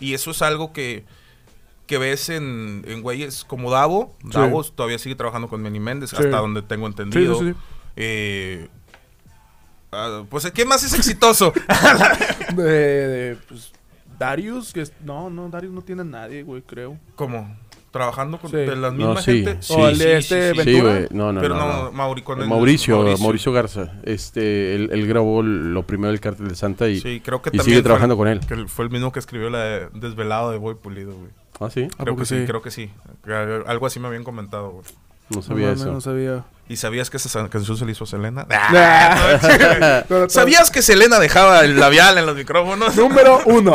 Y 0.00 0.14
eso 0.14 0.30
es 0.30 0.40
algo 0.40 0.72
que, 0.72 1.04
que 1.86 1.98
ves 1.98 2.30
en, 2.30 2.82
en 2.88 3.02
güeyes 3.02 3.44
como 3.44 3.70
Davo. 3.70 4.16
Sí. 4.22 4.30
Davo 4.32 4.64
todavía 4.64 4.98
sigue 4.98 5.14
trabajando 5.14 5.48
con 5.48 5.62
Manny 5.62 5.78
Méndez, 5.78 6.08
Sí. 6.10 6.16
hasta 6.16 6.38
donde 6.38 6.62
tengo 6.62 6.86
entendido. 6.86 7.38
Sí. 7.38 7.54
Eh, 7.96 8.68
ah, 9.92 10.24
pues 10.30 10.50
¿quién 10.54 10.68
más 10.68 10.82
es 10.84 10.94
exitoso? 10.94 11.52
de, 12.56 12.62
de, 12.62 13.36
pues, 13.46 13.72
Darius, 14.18 14.72
que 14.72 14.80
es, 14.80 14.92
no, 15.04 15.28
no, 15.28 15.50
Darius 15.50 15.72
no 15.74 15.82
tiene 15.82 16.00
a 16.00 16.04
nadie, 16.06 16.42
güey, 16.42 16.62
creo. 16.62 16.98
como 17.14 17.54
trabajando 17.92 18.38
con 18.38 18.50
Sí. 18.50 18.56
de 18.56 18.74
la 18.74 18.90
misma 18.90 19.14
No, 19.14 19.20
sí, 19.22 19.44
gente. 19.44 19.62
sí. 19.62 19.72
O 19.76 19.86
el 19.88 19.98
de 19.98 20.16
este 20.18 20.50
Sí, 20.52 20.58
¿Ventura? 20.58 20.92
güey. 20.94 21.06
No, 21.10 21.32
no, 21.32 21.40
Pero 21.40 21.54
no. 21.54 21.66
no, 21.66 21.82
no. 21.84 21.92
Mauri- 21.92 22.24
con 22.24 22.40
el- 22.42 22.48
Mauricio, 22.48 23.04
Mauricio, 23.20 23.52
Garza. 23.52 23.92
Este, 24.02 24.74
él, 24.74 24.88
él 24.92 25.06
grabó 25.06 25.42
lo 25.42 25.82
primero 25.84 26.10
del 26.10 26.20
Cártel 26.20 26.48
de 26.48 26.54
Santa 26.56 26.88
y... 26.88 27.00
Sí, 27.00 27.20
creo 27.24 27.40
que 27.42 27.50
y 27.50 27.58
también 27.58 27.64
sigue 27.76 27.82
trabajando 27.82 28.14
el- 28.14 28.18
con 28.18 28.28
él. 28.28 28.40
Que 28.40 28.66
fue 28.66 28.84
el 28.86 28.90
mismo 28.90 29.12
que 29.12 29.18
escribió 29.20 29.50
la 29.50 29.58
de 29.62 29.88
Desvelado 29.94 30.50
de 30.50 30.58
Boy 30.58 30.74
Pulido, 30.74 31.12
güey. 31.14 31.30
¿Ah, 31.60 31.68
sí? 31.70 31.86
¿A 31.98 32.02
Creo 32.02 32.16
que 32.16 32.24
sí, 32.24 32.40
sí? 32.40 32.44
creo 32.46 32.62
que 32.62 32.70
sí. 32.72 32.90
Algo 33.66 33.86
así 33.86 34.00
me 34.00 34.08
habían 34.08 34.24
comentado, 34.24 34.70
güey. 34.70 34.84
No 35.28 35.40
sabía 35.42 35.66
mames, 35.68 35.80
eso. 35.82 35.92
No 35.92 36.00
sabía. 36.00 36.44
¿Y 36.68 36.76
sabías 36.76 37.08
que 37.10 37.16
esa 37.18 37.48
canción 37.48 37.76
se 37.76 37.84
le 37.84 37.92
hizo 37.92 38.04
a 38.04 38.06
Selena? 38.06 38.46
Nah. 38.72 40.28
¿Sabías 40.28 40.70
que 40.70 40.82
Selena 40.82 41.18
dejaba 41.20 41.60
el 41.64 41.78
labial 41.78 42.18
en 42.18 42.26
los 42.26 42.36
micrófonos? 42.36 42.96
Número 42.96 43.40
uno. 43.46 43.74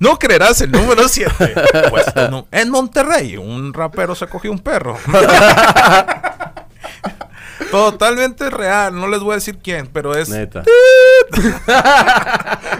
No 0.00 0.18
creerás 0.18 0.60
el 0.60 0.70
número 0.70 1.08
7. 1.08 1.54
Pues, 1.90 2.06
no. 2.30 2.46
En 2.52 2.70
Monterrey, 2.70 3.36
un 3.36 3.72
rapero 3.74 4.14
se 4.14 4.26
cogió 4.28 4.50
un 4.52 4.58
perro. 4.60 4.96
Totalmente 7.70 8.48
real. 8.50 8.94
No 8.98 9.08
les 9.08 9.20
voy 9.20 9.32
a 9.32 9.34
decir 9.36 9.58
quién, 9.62 9.88
pero 9.92 10.14
es. 10.14 10.28
Neta. 10.28 10.62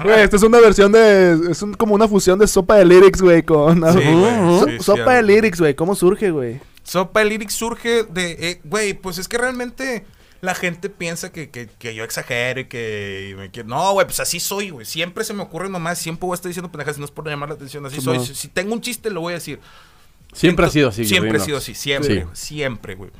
Güey, 0.02 0.20
esta 0.20 0.36
es 0.36 0.42
una 0.42 0.60
versión 0.60 0.92
de. 0.92 1.50
Es 1.50 1.60
un- 1.62 1.74
como 1.74 1.94
una 1.94 2.06
fusión 2.08 2.38
de 2.38 2.46
sopa 2.46 2.76
de 2.76 2.84
lyrics, 2.84 3.20
güey, 3.20 3.42
con. 3.42 3.76
Sí, 3.92 3.98
güey, 4.12 4.34
So- 4.60 4.64
sí, 4.66 4.70
sí, 4.78 4.82
sopa 4.84 5.14
de 5.14 5.22
lyrics, 5.24 5.58
güey. 5.60 5.74
¿Cómo 5.74 5.94
surge, 5.96 6.30
güey? 6.30 6.60
Sopa 6.84 7.20
el 7.22 7.28
lyric 7.30 7.50
surge 7.50 8.04
de. 8.04 8.30
eh, 8.38 8.60
Güey, 8.64 8.94
pues 8.94 9.18
es 9.18 9.26
que 9.28 9.36
realmente 9.38 10.06
la 10.40 10.54
gente 10.54 10.88
piensa 10.88 11.32
que, 11.32 11.50
que, 11.50 11.66
que 11.66 11.94
yo 11.94 12.04
exagero 12.04 12.60
y 12.60 12.64
que. 12.66 13.34
me 13.36 13.50
quiero- 13.50 13.68
No, 13.68 13.92
güey, 13.92 14.06
pues 14.06 14.20
así 14.20 14.38
soy, 14.40 14.70
güey. 14.70 14.86
Siempre 14.86 15.24
se 15.24 15.34
me 15.34 15.42
ocurre 15.42 15.68
nomás. 15.68 15.98
Siempre 15.98 16.26
voy 16.26 16.34
a 16.34 16.36
estar 16.36 16.48
diciendo 16.48 16.70
pendejas 16.70 16.98
no 16.98 17.04
es 17.04 17.10
por 17.10 17.26
llamar 17.28 17.48
la 17.48 17.54
atención. 17.56 17.84
Así 17.86 18.00
soy. 18.00 18.20
Si, 18.24 18.34
si 18.34 18.48
tengo 18.48 18.72
un 18.72 18.80
chiste, 18.80 19.10
lo 19.10 19.20
voy 19.20 19.32
a 19.32 19.36
decir. 19.36 19.60
Siempre 20.32 20.66
ha 20.66 20.70
sido 20.70 20.88
así. 20.90 21.04
Siempre 21.04 21.36
ha 21.38 21.40
sido 21.40 21.58
así, 21.58 21.74
siempre, 21.74 22.22
Sí. 22.22 22.26
siempre, 22.34 22.94
güey. 22.94 23.10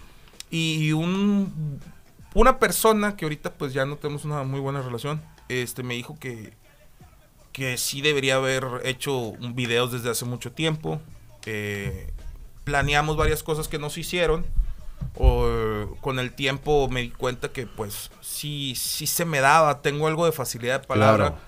Y 0.51 0.93
un 0.93 1.81
una 2.35 2.59
persona 2.59 3.16
que 3.16 3.25
ahorita 3.25 3.55
pues 3.55 3.73
ya 3.73 3.85
no 3.87 3.97
tenemos 3.97 4.25
una 4.25 4.43
muy 4.45 4.61
buena 4.61 4.83
relación, 4.83 5.21
este 5.49 5.83
me 5.83 5.95
dijo 5.95 6.16
que 6.21 6.53
que 7.53 7.77
sí 7.79 8.03
debería 8.03 8.37
haber 8.37 8.64
hecho 8.85 9.33
videos 9.55 9.91
desde 9.91 10.11
hace 10.11 10.25
mucho 10.25 10.53
tiempo. 10.53 11.01
Eh, 11.47 12.12
planeamos 12.64 13.16
varias 13.16 13.43
cosas 13.43 13.66
que 13.66 13.79
no 13.79 13.91
se 13.91 14.01
hicieron. 14.01 14.47
O, 15.16 15.96
con 16.01 16.18
el 16.18 16.32
tiempo 16.32 16.88
me 16.88 17.01
di 17.03 17.11
cuenta 17.11 17.49
que 17.51 17.66
pues 17.66 18.11
sí, 18.20 18.74
sí 18.76 19.07
se 19.07 19.24
me 19.24 19.40
daba, 19.40 19.82
tengo 19.82 20.07
algo 20.07 20.24
de 20.26 20.32
facilidad 20.32 20.80
de 20.80 20.86
palabra. 20.86 21.28
Claro. 21.30 21.42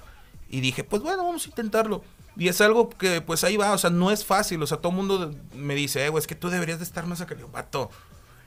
Y 0.48 0.60
dije, 0.60 0.82
pues 0.82 1.02
bueno, 1.02 1.24
vamos 1.24 1.46
a 1.46 1.48
intentarlo. 1.48 2.02
Y 2.36 2.48
es 2.48 2.60
algo 2.60 2.88
que 2.90 3.20
pues 3.20 3.44
ahí 3.44 3.56
va, 3.56 3.72
o 3.72 3.78
sea, 3.78 3.90
no 3.90 4.10
es 4.10 4.24
fácil. 4.24 4.62
O 4.62 4.66
sea, 4.66 4.78
todo 4.78 4.90
el 4.90 4.96
mundo 4.96 5.34
me 5.54 5.74
dice, 5.74 6.04
eh, 6.04 6.08
güey, 6.08 6.20
es 6.20 6.26
que 6.26 6.34
tú 6.34 6.48
deberías 6.50 6.78
de 6.78 6.84
estar 6.84 7.06
más 7.06 7.20
acá. 7.20 7.36
Vato, 7.52 7.90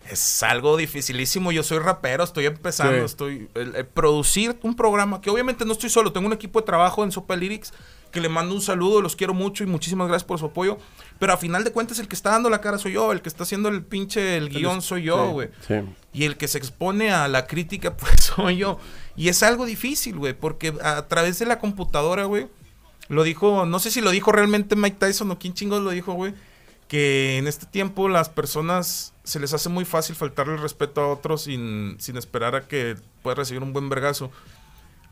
es 0.09 0.43
algo 0.43 0.75
dificilísimo. 0.75 1.51
Yo 1.51 1.63
soy 1.63 1.79
rapero, 1.79 2.23
estoy 2.23 2.45
empezando, 2.45 2.97
Sí. 2.99 3.05
estoy... 3.05 3.49
El, 3.53 3.75
el 3.75 3.85
producir 3.85 4.57
un 4.63 4.75
programa, 4.75 5.21
que 5.21 5.29
obviamente 5.29 5.63
no 5.63 5.71
estoy 5.73 5.89
solo, 5.89 6.11
tengo 6.11 6.27
un 6.27 6.33
equipo 6.33 6.59
de 6.59 6.65
trabajo 6.65 7.03
en 7.03 7.11
Sopa 7.11 7.35
Lyrics, 7.35 7.73
que 8.13 8.21
le 8.21 8.29
mando 8.29 8.53
un 8.53 8.61
saludo, 8.61 9.01
los 9.01 9.15
quiero 9.15 9.33
mucho 9.33 9.63
y 9.63 9.67
muchísimas 9.67 10.07
gracias 10.07 10.23
por 10.23 10.37
su 10.37 10.45
apoyo. 10.45 10.77
Pero 11.17 11.33
a 11.33 11.37
final 11.37 11.63
de 11.63 11.71
cuentas 11.71 11.97
el 11.97 12.07
que 12.07 12.15
está 12.15 12.29
dando 12.29 12.49
la 12.49 12.61
cara 12.61 12.77
soy 12.77 12.93
yo, 12.93 13.11
el 13.11 13.21
que 13.21 13.27
está 13.27 13.43
haciendo 13.43 13.69
el 13.69 13.83
pinche, 13.83 14.37
el 14.37 14.49
guion 14.49 14.83
soy 14.83 15.03
yo, 15.03 15.25
sí. 15.25 15.31
güey. 15.33 15.49
Sí. 15.67 15.75
Y 16.13 16.25
el 16.25 16.37
que 16.37 16.47
se 16.47 16.59
expone 16.59 17.11
a 17.11 17.27
la 17.27 17.47
crítica, 17.47 17.97
pues 17.97 18.31
soy 18.35 18.57
yo. 18.57 18.77
Y 19.15 19.29
es 19.29 19.41
algo 19.41 19.65
difícil, 19.65 20.17
güey, 20.17 20.33
porque 20.33 20.73
a 20.83 21.07
través 21.07 21.39
de 21.39 21.47
la 21.47 21.57
computadora, 21.57 22.25
güey, 22.25 22.47
lo 23.09 23.23
dijo, 23.23 23.65
no 23.65 23.79
sé 23.79 23.89
si 23.89 23.99
lo 23.99 24.11
dijo 24.11 24.31
realmente 24.31 24.75
Mike 24.75 24.97
Tyson 24.99 25.31
o 25.31 25.39
quién 25.39 25.55
chingos 25.55 25.81
lo 25.81 25.89
dijo, 25.89 26.13
güey, 26.13 26.35
que 26.87 27.39
en 27.39 27.47
este 27.47 27.65
tiempo 27.65 28.09
las 28.09 28.29
personas 28.29 29.13
se 29.23 29.39
les 29.39 29.53
hace 29.53 29.69
muy 29.69 29.85
fácil 29.85 30.15
faltarle 30.15 30.53
el 30.53 30.61
respeto 30.61 31.01
a 31.01 31.07
otros 31.07 31.43
sin, 31.43 31.95
sin 31.99 32.15
esperar 32.15 32.55
a 32.55 32.67
que 32.67 32.95
pueda 33.23 33.35
recibir 33.35 33.63
un 33.63 33.73
buen 33.73 33.89
vergazo. 33.89 34.29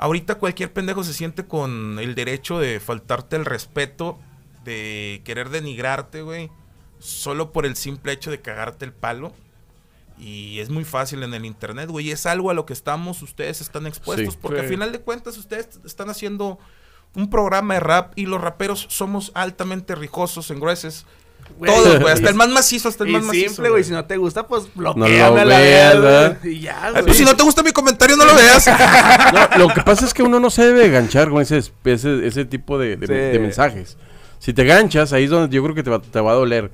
Ahorita 0.01 0.35
cualquier 0.35 0.73
pendejo 0.73 1.03
se 1.03 1.13
siente 1.13 1.45
con 1.45 1.99
el 1.99 2.15
derecho 2.15 2.57
de 2.57 2.79
faltarte 2.79 3.35
el 3.35 3.45
respeto, 3.45 4.17
de 4.63 5.21
querer 5.23 5.49
denigrarte, 5.49 6.23
güey, 6.23 6.49
solo 6.97 7.51
por 7.51 7.67
el 7.67 7.75
simple 7.75 8.11
hecho 8.11 8.31
de 8.31 8.41
cagarte 8.41 8.83
el 8.83 8.93
palo. 8.93 9.31
Y 10.17 10.59
es 10.59 10.71
muy 10.71 10.85
fácil 10.85 11.21
en 11.21 11.35
el 11.35 11.45
internet, 11.45 11.87
güey. 11.87 12.07
y 12.07 12.11
Es 12.11 12.25
algo 12.25 12.49
a 12.49 12.55
lo 12.55 12.65
que 12.65 12.73
estamos, 12.73 13.21
ustedes 13.21 13.61
están 13.61 13.85
expuestos. 13.85 14.33
Sí. 14.33 14.39
porque 14.41 14.57
Sí. 14.57 14.63
al 14.63 14.69
final 14.69 14.91
de 14.91 15.01
cuentas 15.01 15.37
ustedes 15.37 15.79
están 15.85 16.09
haciendo 16.09 16.57
un 17.13 17.29
programa 17.29 17.75
de 17.75 17.79
rap 17.81 18.13
y 18.15 18.25
los 18.25 18.41
raperos 18.41 18.87
somos 18.89 19.31
altamente 19.35 19.93
rijosos, 19.93 20.49
engrueses. 20.49 21.05
Güey. 21.57 21.71
Todos, 21.71 21.99
güey. 21.99 22.13
Hasta 22.13 22.29
el 22.29 22.35
más 22.35 22.49
macizo, 22.49 22.89
hasta 22.89 23.03
el 23.03 23.09
Y 23.11 23.13
más 23.13 23.23
macizo. 23.23 23.47
simple, 23.49 23.69
güey. 23.69 23.83
Si 23.83 23.91
no 23.91 24.03
te 24.05 24.17
gusta, 24.17 24.47
pues 24.47 24.63
No 24.75 24.93
bloqueame 24.93 25.17
lo 25.35 25.41
a 25.41 25.45
la 25.45 25.57
veas. 25.59 26.45
Y 26.45 26.59
ya, 26.61 26.89
güey. 26.91 27.03
pues 27.05 27.17
si 27.17 27.23
no 27.25 27.35
te 27.35 27.43
gusta 27.43 27.61
mi 27.63 27.71
comentario, 27.71 28.15
no 28.17 28.25
lo 28.25 28.35
veas. 28.35 28.65
No, 29.33 29.57
lo 29.67 29.73
que 29.73 29.81
pasa 29.81 30.05
es 30.05 30.13
que 30.13 30.23
uno 30.23 30.39
no 30.39 30.49
se 30.49 30.65
debe 30.65 30.89
ganchar 30.89 31.29
con 31.29 31.41
ese, 31.41 31.57
ese, 31.85 32.27
ese 32.27 32.45
tipo 32.45 32.77
de, 32.79 32.97
de- 32.97 33.07
Sí. 33.07 33.13
de 33.13 33.39
mensajes. 33.39 33.97
Si 34.39 34.53
te 34.53 34.63
ganchas, 34.63 35.13
ahí 35.13 35.25
es 35.25 35.29
donde 35.29 35.55
yo 35.55 35.61
creo 35.63 35.75
que 35.75 35.83
te 35.83 35.89
va, 35.91 36.01
te 36.01 36.19
va 36.19 36.31
a 36.31 36.35
doler. 36.35 36.71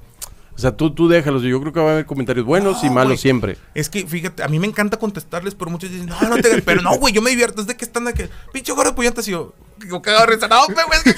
O 0.55 0.59
sea, 0.59 0.75
tú, 0.75 0.91
tú 0.91 1.07
déjalos. 1.07 1.43
Yo 1.43 1.59
creo 1.61 1.71
que 1.71 1.79
va 1.79 1.89
a 1.89 1.91
haber 1.93 2.05
comentarios 2.07 2.43
buenos 2.45 2.83
y 2.83 2.87
No, 2.87 2.93
malos 2.93 3.21
siempre. 3.21 3.57
Es 3.75 3.89
que, 3.89 4.07
fíjate, 4.07 4.41
a 4.41 4.47
mí 4.47 4.57
me 4.57 4.65
encanta 4.65 4.97
contestarles, 4.97 5.53
pero 5.53 5.69
muchos 5.69 5.91
dicen, 5.91 6.07
no, 6.07 6.19
no 6.29 6.37
te... 6.37 6.61
Pero 6.63 6.81
no, 6.81 6.95
güey, 6.97 7.13
yo 7.13 7.21
me 7.21 7.29
divierto. 7.29 7.61
Es 7.61 7.67
de 7.67 7.75
que 7.77 7.85
están 7.85 8.05
de 8.05 8.13
que, 8.13 8.27
pinche 8.53 8.71
gordo 8.71 8.95
puyantas, 8.95 9.27
y 9.27 9.31
yo, 9.31 9.53
de 9.77 10.25
risa. 10.25 10.47
No, 10.47 10.65
güey, 10.65 10.85
güey, 10.87 10.97
es 10.97 11.03
que- 11.03 11.15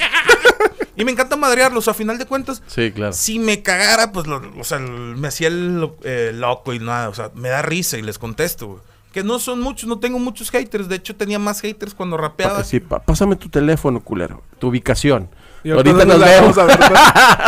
Y 0.99 1.05
me 1.05 1.11
encanta 1.13 1.35
madrearlos. 1.35 1.87
A 1.87 1.93
final 1.95 2.17
de 2.19 2.25
cuentas, 2.25 2.61
Sí, 2.67 2.91
claro. 2.91 3.13
si 3.13 3.39
me 3.39 3.63
cagara, 3.63 4.11
pues, 4.11 4.27
lo- 4.27 4.41
o 4.59 4.63
sea, 4.63 4.77
me 4.79 5.27
hacía 5.29 5.47
el 5.47 5.89
eh, 6.03 6.31
loco 6.35 6.73
y 6.73 6.79
nada. 6.79 7.09
O 7.09 7.13
sea, 7.15 7.31
me 7.33 7.49
da 7.49 7.61
risa 7.63 7.97
y 7.97 8.01
les 8.03 8.19
contesto, 8.19 8.67
güey. 8.67 8.79
Que 9.13 9.23
no 9.23 9.39
son 9.39 9.59
muchos, 9.59 9.89
no 9.89 9.97
tengo 9.97 10.19
muchos 10.19 10.51
haters. 10.51 10.87
De 10.87 10.97
hecho, 10.97 11.15
tenía 11.15 11.39
más 11.39 11.61
haters 11.61 11.95
cuando 11.95 12.15
rapeaba. 12.17 12.57
Pa- 12.57 12.63
sí, 12.63 12.79
pa- 12.79 12.99
pásame 12.99 13.35
tu 13.37 13.49
teléfono, 13.49 14.01
culero. 14.01 14.43
Tu 14.59 14.67
ubicación. 14.67 15.29
Y 15.63 15.71
Ahorita 15.71 16.05
nos 16.05 16.19
la 16.19 16.27
vemos. 16.27 16.55
vamos 16.55 16.73
a 16.73 16.77
ver. 16.77 16.97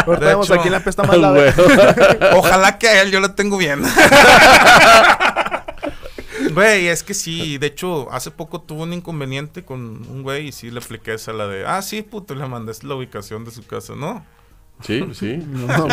Ahorita 0.07 0.25
vemos 0.25 0.45
hecho, 0.47 0.53
a 0.55 0.61
quién 0.61 0.71
le 0.71 0.77
apesta 0.77 1.03
más 1.03 1.17
la 1.19 1.29
Güey. 1.31 1.43
verga. 1.43 2.29
Ojalá 2.37 2.77
que 2.79 2.87
a 2.87 3.01
él 3.03 3.11
yo 3.11 3.19
lo 3.19 3.35
tengo 3.35 3.57
bien. 3.57 3.83
Güey, 6.55 6.87
es 6.87 7.03
que 7.03 7.13
sí, 7.13 7.57
de 7.57 7.67
hecho, 7.67 8.11
hace 8.11 8.31
poco 8.31 8.61
tuvo 8.61 8.83
un 8.83 8.93
inconveniente 8.93 9.63
con 9.63 9.79
un 10.09 10.23
güey 10.23 10.47
y 10.47 10.51
sí 10.51 10.71
le 10.71 10.79
apliqué 10.79 11.13
esa 11.13 11.33
la 11.33 11.47
de, 11.47 11.65
ah, 11.65 11.81
sí, 11.81 12.01
puto, 12.01 12.35
le 12.35 12.45
mandé 12.47 12.71
la 12.83 12.95
ubicación 12.95 13.43
de 13.45 13.51
su 13.51 13.65
casa, 13.65 13.93
¿no? 13.95 14.25
Sí, 14.81 15.03
sí. 15.13 15.37
No. 15.47 15.87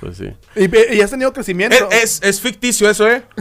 Pues 0.00 0.18
sí. 0.18 0.30
y, 0.56 0.94
y 0.96 1.00
has 1.00 1.10
tenido 1.10 1.32
crecimiento. 1.32 1.76
Es, 1.90 2.20
es, 2.20 2.22
es 2.22 2.40
ficticio 2.40 2.90
eso, 2.90 3.08
¿eh? 3.08 3.22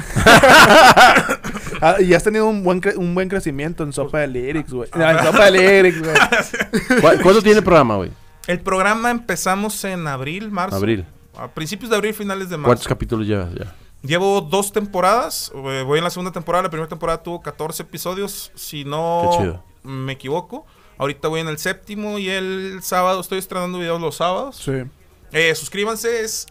Ah, 1.81 1.97
y 1.99 2.13
has 2.13 2.23
tenido 2.23 2.47
un 2.47 2.63
buen, 2.63 2.81
cre- 2.81 2.95
un 2.95 3.13
buen 3.13 3.27
crecimiento 3.27 3.83
en 3.83 3.91
Sopa 3.91 4.19
de 4.19 4.27
Lyrics, 4.27 4.71
güey. 4.71 4.89
No, 4.95 5.09
en 5.09 5.19
Sopa 5.19 5.51
de 5.51 5.51
Lyrics, 5.51 5.99
güey. 5.99 7.01
¿Cu- 7.01 7.21
¿Cuánto 7.21 7.41
tiene 7.41 7.57
el 7.57 7.63
programa, 7.63 7.97
güey? 7.97 8.09
El 8.47 8.61
programa 8.61 9.11
empezamos 9.11 9.83
en 9.83 10.07
abril, 10.07 10.49
marzo. 10.49 10.77
Abril. 10.77 11.05
A 11.35 11.49
principios 11.49 11.89
de 11.89 11.97
abril, 11.97 12.13
finales 12.13 12.49
de 12.49 12.55
marzo. 12.55 12.67
¿Cuántos 12.69 12.87
capítulos 12.87 13.27
llevas 13.27 13.53
ya? 13.53 13.75
Llevo 14.03 14.41
dos 14.41 14.71
temporadas. 14.71 15.51
eh, 15.55 15.83
Voy 15.85 15.97
en 15.97 16.03
la 16.03 16.09
segunda 16.09 16.31
temporada. 16.31 16.63
La 16.63 16.69
primera 16.69 16.87
temporada 16.89 17.23
tuvo 17.23 17.41
14 17.41 17.83
episodios. 17.83 18.51
Si 18.53 18.83
no 18.85 19.63
me 19.83 20.13
equivoco. 20.13 20.65
Ahorita 20.97 21.27
voy 21.27 21.39
en 21.41 21.47
el 21.47 21.57
séptimo 21.57 22.19
y 22.19 22.29
el 22.29 22.79
sábado 22.83 23.19
estoy 23.21 23.39
estrenando 23.39 23.79
videos 23.79 23.99
los 23.99 24.15
sábados. 24.17 24.57
Sí. 24.57 24.83
Eh, 25.31 25.55
suscríbanse, 25.55 26.21
es 26.21 26.45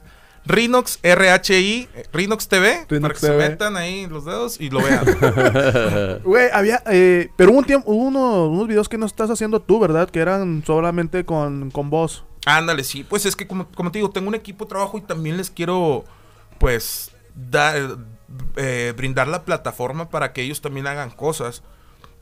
Rinox 0.44 0.98
RHI, 1.04 1.88
Rinox 2.12 2.48
TV, 2.48 2.84
Rinox 2.88 3.00
para 3.00 3.14
que 3.14 3.20
se 3.20 3.30
metan 3.50 3.76
ahí 3.76 4.06
los 4.08 4.24
dedos 4.24 4.60
y 4.60 4.68
lo 4.70 4.80
vean. 4.82 6.20
Güey, 6.24 6.48
había. 6.52 6.82
Eh, 6.86 7.30
pero 7.36 7.52
hubo 7.52 7.58
un 7.60 7.64
tiempo, 7.64 7.92
hubo 7.92 8.02
uno- 8.04 8.48
unos 8.48 8.66
videos 8.66 8.88
que 8.88 8.98
no 8.98 9.06
estás 9.06 9.30
haciendo 9.30 9.60
tú, 9.60 9.78
¿verdad? 9.78 10.10
Que 10.10 10.18
eran 10.18 10.64
solamente 10.66 11.24
con, 11.24 11.70
con 11.70 11.88
voz. 11.90 12.24
Ándale, 12.44 12.82
sí, 12.82 13.04
pues 13.04 13.24
es 13.24 13.36
que 13.36 13.46
como, 13.46 13.68
como 13.68 13.92
te 13.92 13.98
digo, 14.00 14.10
tengo 14.10 14.26
un 14.28 14.34
equipo 14.34 14.64
de 14.64 14.70
trabajo 14.70 14.98
y 14.98 15.02
también 15.02 15.36
les 15.36 15.48
quiero, 15.48 16.04
pues, 16.58 17.11
dar, 17.34 17.96
eh, 18.56 18.92
brindar 18.96 19.28
la 19.28 19.44
plataforma 19.44 20.08
para 20.08 20.32
que 20.32 20.42
ellos 20.42 20.60
también 20.60 20.86
hagan 20.86 21.10
cosas. 21.10 21.62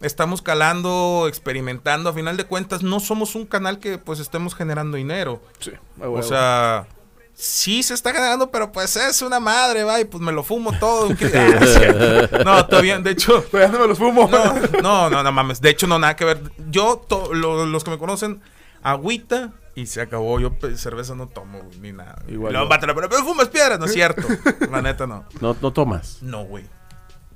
Estamos 0.00 0.40
calando, 0.40 1.26
experimentando, 1.28 2.08
a 2.08 2.12
final 2.14 2.36
de 2.36 2.44
cuentas 2.44 2.82
no 2.82 3.00
somos 3.00 3.34
un 3.34 3.44
canal 3.46 3.78
que 3.78 3.98
pues 3.98 4.18
estemos 4.18 4.54
generando 4.54 4.96
dinero. 4.96 5.42
Sí. 5.58 5.72
O 6.00 6.22
sea, 6.22 6.86
sí 7.34 7.82
se 7.82 7.92
está 7.92 8.12
generando, 8.12 8.50
pero 8.50 8.72
pues 8.72 8.96
es 8.96 9.20
una 9.20 9.40
madre, 9.40 9.84
va, 9.84 10.00
y 10.00 10.06
pues 10.06 10.22
me 10.22 10.32
lo 10.32 10.42
fumo 10.42 10.72
todo. 10.78 11.08
no 12.44 12.66
todavía, 12.66 12.98
de 12.98 13.10
hecho, 13.10 13.44
ya 13.52 13.68
no 13.68 13.78
me 13.78 13.88
los 13.88 13.98
fumo. 13.98 14.26
no, 14.26 14.54
no, 14.82 15.10
no, 15.10 15.22
no 15.22 15.32
mames. 15.32 15.60
De 15.60 15.68
hecho, 15.70 15.86
no, 15.86 15.98
nada 15.98 16.16
que 16.16 16.24
ver. 16.24 16.40
Yo, 16.70 16.96
to- 17.06 17.34
lo- 17.34 17.66
los 17.66 17.84
que 17.84 17.90
me 17.90 17.98
conocen, 17.98 18.40
agüita 18.82 19.50
y 19.74 19.86
se 19.86 20.00
acabó. 20.00 20.38
Yo 20.40 20.52
pe- 20.58 20.76
cerveza 20.76 21.14
no 21.14 21.28
tomo, 21.28 21.60
güey, 21.60 21.78
ni 21.80 21.92
nada. 21.92 22.22
Igual 22.28 22.52
Luego, 22.52 22.68
pero, 22.80 22.94
pero 22.94 23.24
fumas 23.24 23.48
piedras, 23.48 23.78
no 23.78 23.86
es 23.86 23.92
cierto. 23.92 24.26
La 24.70 24.82
neta, 24.82 25.06
no. 25.06 25.24
No, 25.40 25.56
no 25.60 25.72
tomas. 25.72 26.18
No, 26.22 26.44
güey. 26.44 26.64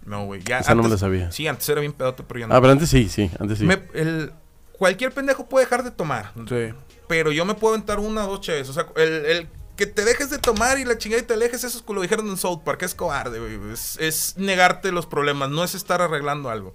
No, 0.05 0.27
güey. 0.27 0.43
Ya, 0.43 0.59
Esa 0.59 0.75
no 0.75 0.83
me 0.83 0.89
la 0.89 0.99
sabía. 0.99 1.31
Sí, 1.33 1.47
antes 1.49 1.69
era 1.69 1.81
bien 1.81 1.93
pedote, 1.93 2.23
pero 2.23 2.41
ya 2.41 2.47
no. 2.47 2.55
Ah, 2.55 2.61
pero 2.61 2.73
antes 2.73 2.91
sí, 2.91 3.09
sí, 3.09 3.31
antes 3.39 3.59
sí. 3.59 3.65
Me- 3.65 3.83
el, 3.95 4.33
cualquier 4.79 5.13
pendejo 5.13 5.49
puede 5.49 5.65
dejar 5.65 5.83
de 5.85 5.91
tomar. 5.91 6.33
Sí. 6.49 6.75
Pero 7.09 7.33
yo 7.33 7.45
me 7.45 7.55
puedo 7.55 7.75
aventar 7.75 7.99
una 8.01 8.27
o 8.27 8.31
dos 8.33 8.41
cheves. 8.41 8.69
O 8.69 8.73
sea, 8.73 8.87
el, 8.97 9.09
el 9.27 9.49
que 9.77 9.87
te 9.87 10.05
dejes 10.05 10.31
de 10.31 10.39
tomar 10.39 10.79
y 10.79 10.85
la 10.85 10.99
chingada 10.99 11.23
y 11.23 11.27
te 11.27 11.35
alejes, 11.35 11.65
eso 11.65 11.79
es 11.79 11.83
como 11.83 11.97
lo 11.97 12.03
dijeron 12.03 12.29
en 12.29 12.37
South 12.37 12.61
Park. 12.65 12.83
Es 12.83 12.95
cobarde, 12.95 13.39
güey. 13.41 13.73
Es, 13.73 13.97
es 13.99 14.35
negarte 14.37 14.93
los 14.93 15.07
problemas, 15.07 15.51
no 15.51 15.65
es 15.65 15.75
estar 15.75 16.03
arreglando 16.03 16.51
algo. 16.51 16.75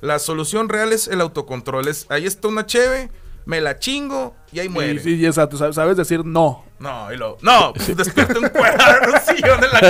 La 0.00 0.18
solución 0.18 0.68
real 0.68 0.92
es 0.92 1.08
el 1.08 1.20
autocontrol. 1.20 1.88
Es, 1.88 2.06
ahí 2.10 2.26
está 2.26 2.48
una 2.48 2.66
cheve, 2.66 3.10
me 3.44 3.60
la 3.60 3.78
chingo 3.78 4.34
y 4.52 4.60
ahí 4.60 4.68
muere. 4.68 4.98
Sí, 5.00 5.16
sí, 5.18 5.26
exacto. 5.26 5.56
Sabes, 5.56 5.74
sabes 5.76 5.96
decir 5.96 6.24
no. 6.24 6.64
No, 6.78 7.12
y 7.12 7.16
lo, 7.16 7.38
no, 7.42 7.72
pues 7.74 7.96
despierta 7.96 8.38
un 8.40 8.48
cuerda 8.48 8.98
en 9.02 9.10
un 9.10 9.20
sillón 9.20 9.60
en 9.62 9.70
la 9.72 9.80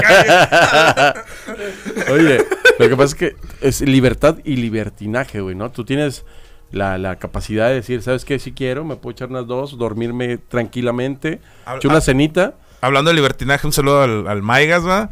calle. 1.14 1.20
Oye, 2.12 2.44
lo 2.78 2.88
que 2.88 2.96
pasa 2.96 3.04
es 3.04 3.14
que 3.14 3.36
es 3.60 3.80
libertad 3.80 4.38
y 4.44 4.56
libertinaje, 4.56 5.40
güey, 5.40 5.54
¿no? 5.54 5.70
Tú 5.70 5.84
tienes 5.84 6.24
la, 6.70 6.98
la 6.98 7.16
capacidad 7.16 7.68
de 7.68 7.74
decir, 7.74 8.02
¿sabes 8.02 8.24
qué? 8.24 8.38
Si 8.38 8.52
quiero, 8.52 8.84
me 8.84 8.96
puedo 8.96 9.12
echar 9.12 9.28
unas 9.30 9.46
dos, 9.46 9.78
dormirme 9.78 10.38
tranquilamente, 10.38 11.40
Habla- 11.64 11.78
echar 11.78 11.90
una 11.92 12.00
cenita. 12.00 12.54
Hablando 12.82 13.10
de 13.10 13.14
libertinaje, 13.14 13.64
un 13.66 13.72
saludo 13.72 14.02
al, 14.02 14.26
al 14.28 14.42
Maigas, 14.42 14.84
¿va? 14.86 15.08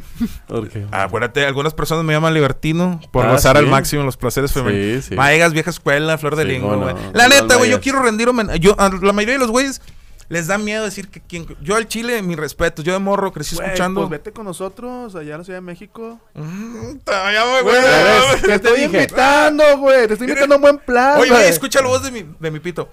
Acuérdate, 0.90 1.46
algunas 1.46 1.72
personas 1.72 2.04
me 2.04 2.12
llaman 2.12 2.34
libertino 2.34 3.00
por 3.12 3.26
Ah, 3.26 3.32
gozar 3.32 3.56
sí. 3.56 3.62
al 3.64 3.70
máximo 3.70 4.02
los 4.02 4.16
placeres 4.16 4.52
femeninos. 4.52 5.04
Sí, 5.04 5.10
sí. 5.10 5.14
Maegas, 5.16 5.52
vieja 5.52 5.70
escuela, 5.70 6.18
flor 6.18 6.36
de 6.36 6.42
Sí, 6.42 6.48
lengua, 6.48 6.76
güey. 6.76 6.94
no. 6.94 7.00
La 7.14 7.28
neta, 7.28 7.56
güey, 7.56 7.70
yo 7.70 7.80
quiero 7.80 8.02
rendir 8.02 8.28
homenaje. 8.28 8.58
Yo, 8.60 8.74
a 8.78 8.88
la 8.88 9.12
mayoría 9.12 9.34
de 9.34 9.40
los 9.40 9.50
güeyes 9.50 9.80
les 10.28 10.46
da 10.46 10.58
miedo 10.58 10.84
decir 10.84 11.08
que 11.08 11.20
quien. 11.20 11.46
Yo 11.60 11.76
al 11.76 11.88
chile, 11.88 12.22
mi 12.22 12.36
respeto. 12.36 12.82
Yo 12.82 12.92
de 12.92 12.98
morro 13.00 13.32
crecí 13.32 13.54
escuchando. 13.56 14.00
Pues 14.02 14.10
vete 14.10 14.32
con 14.32 14.44
nosotros 14.46 15.14
allá 15.16 15.34
a 15.34 15.38
la 15.38 15.44
Ciudad 15.44 15.58
de 15.58 15.62
México. 15.66 16.20
Mm, 16.34 16.98
ya 17.06 17.44
me- 17.46 17.70
ves? 17.70 18.40
te 18.40 18.40
¿Qué 18.42 18.46
te 18.46 18.54
estoy 18.68 18.80
dije? 18.82 18.96
invitando, 19.02 19.78
güey. 19.78 20.06
Te 20.06 20.12
estoy 20.14 20.28
invitando 20.28 20.54
a 20.54 20.58
un 20.58 20.62
buen 20.62 20.78
plan. 20.78 21.18
Oye, 21.20 21.30
güey. 21.30 21.48
escucha 21.48 21.80
la 21.82 21.88
voz 21.88 22.02
de 22.02 22.10
mi, 22.12 22.24
de 22.38 22.50
mi 22.50 22.58
pito. 22.60 22.88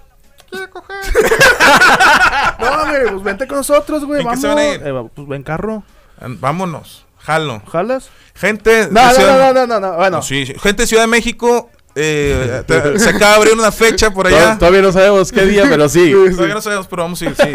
Quiere 0.49 0.69
coger. 0.69 0.97
No, 2.59 2.85
güey, 2.87 3.09
pues 3.11 3.23
vente 3.23 3.47
con 3.47 3.57
nosotros, 3.57 4.03
güey. 4.05 4.21
¿En 4.21 4.25
qué 4.27 4.35
Vamos. 4.35 4.41
se 4.41 4.47
van 4.47 4.57
a 4.57 4.65
ir? 4.67 4.81
Eh, 4.87 4.91
va- 4.91 5.07
pues 5.07 5.27
ven 5.27 5.43
carro. 5.43 5.83
Vámonos. 6.19 7.05
Jalo. 7.19 7.61
¿Jalas? 7.71 8.09
Gente. 8.33 8.87
de 8.87 8.91
No, 8.91 9.03
no, 9.05 9.11
Ciudad- 9.13 9.53
no, 9.53 9.65
no, 9.65 9.67
no, 9.67 9.79
no. 9.79 9.95
Bueno, 9.97 10.17
No, 10.17 10.23
sí, 10.23 10.45
sí. 10.45 10.53
Gente 10.59 10.83
de 10.83 10.87
Ciudad 10.87 11.03
de 11.03 11.07
México. 11.07 11.69
eh, 11.95 12.63
se 12.97 13.09
acaba 13.09 13.31
de 13.31 13.37
abrir 13.37 13.53
una 13.53 13.71
fecha 13.71 14.11
por 14.11 14.27
Tod- 14.27 14.33
allá. 14.35 14.57
Todavía 14.57 14.81
no 14.81 14.91
sabemos 14.91 15.31
qué 15.31 15.45
día, 15.45 15.65
pero 15.69 15.89
sí. 15.89 16.11
Todavía 16.35 16.55
no 16.55 16.61
sabemos, 16.61 16.87
pero 16.87 17.03
vamos 17.03 17.21
a 17.21 17.25
ir, 17.25 17.35
sí. 17.35 17.51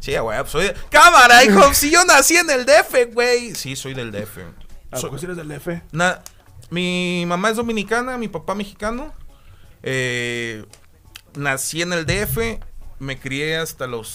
Sí, 0.00 0.16
güey, 0.18 0.38
pues 0.40 0.50
soy 0.50 0.64
de... 0.64 0.74
Cámara, 0.90 1.44
hijo, 1.44 1.72
si 1.74 1.90
yo 1.90 2.04
nací 2.04 2.36
en 2.36 2.50
el 2.50 2.64
DF, 2.66 3.12
güey. 3.12 3.54
Sí, 3.54 3.76
soy 3.76 3.94
del 3.94 4.10
DF. 4.10 4.38
¿a 4.90 4.96
Soy- 4.96 5.08
poco 5.10 5.18
sí 5.18 5.24
eres 5.26 5.36
del 5.36 5.50
F? 5.50 5.82
na- 5.92 6.20
mi 6.70 7.24
mamá 7.26 7.50
es 7.50 7.56
dominicana, 7.56 8.16
mi 8.18 8.28
papá 8.28 8.54
mexicano. 8.54 9.12
Eh, 9.82 10.64
nací 11.36 11.82
en 11.82 11.92
el 11.92 12.06
DF, 12.06 12.38
me 12.98 13.18
crié 13.18 13.56
hasta 13.56 13.86
los 13.86 14.08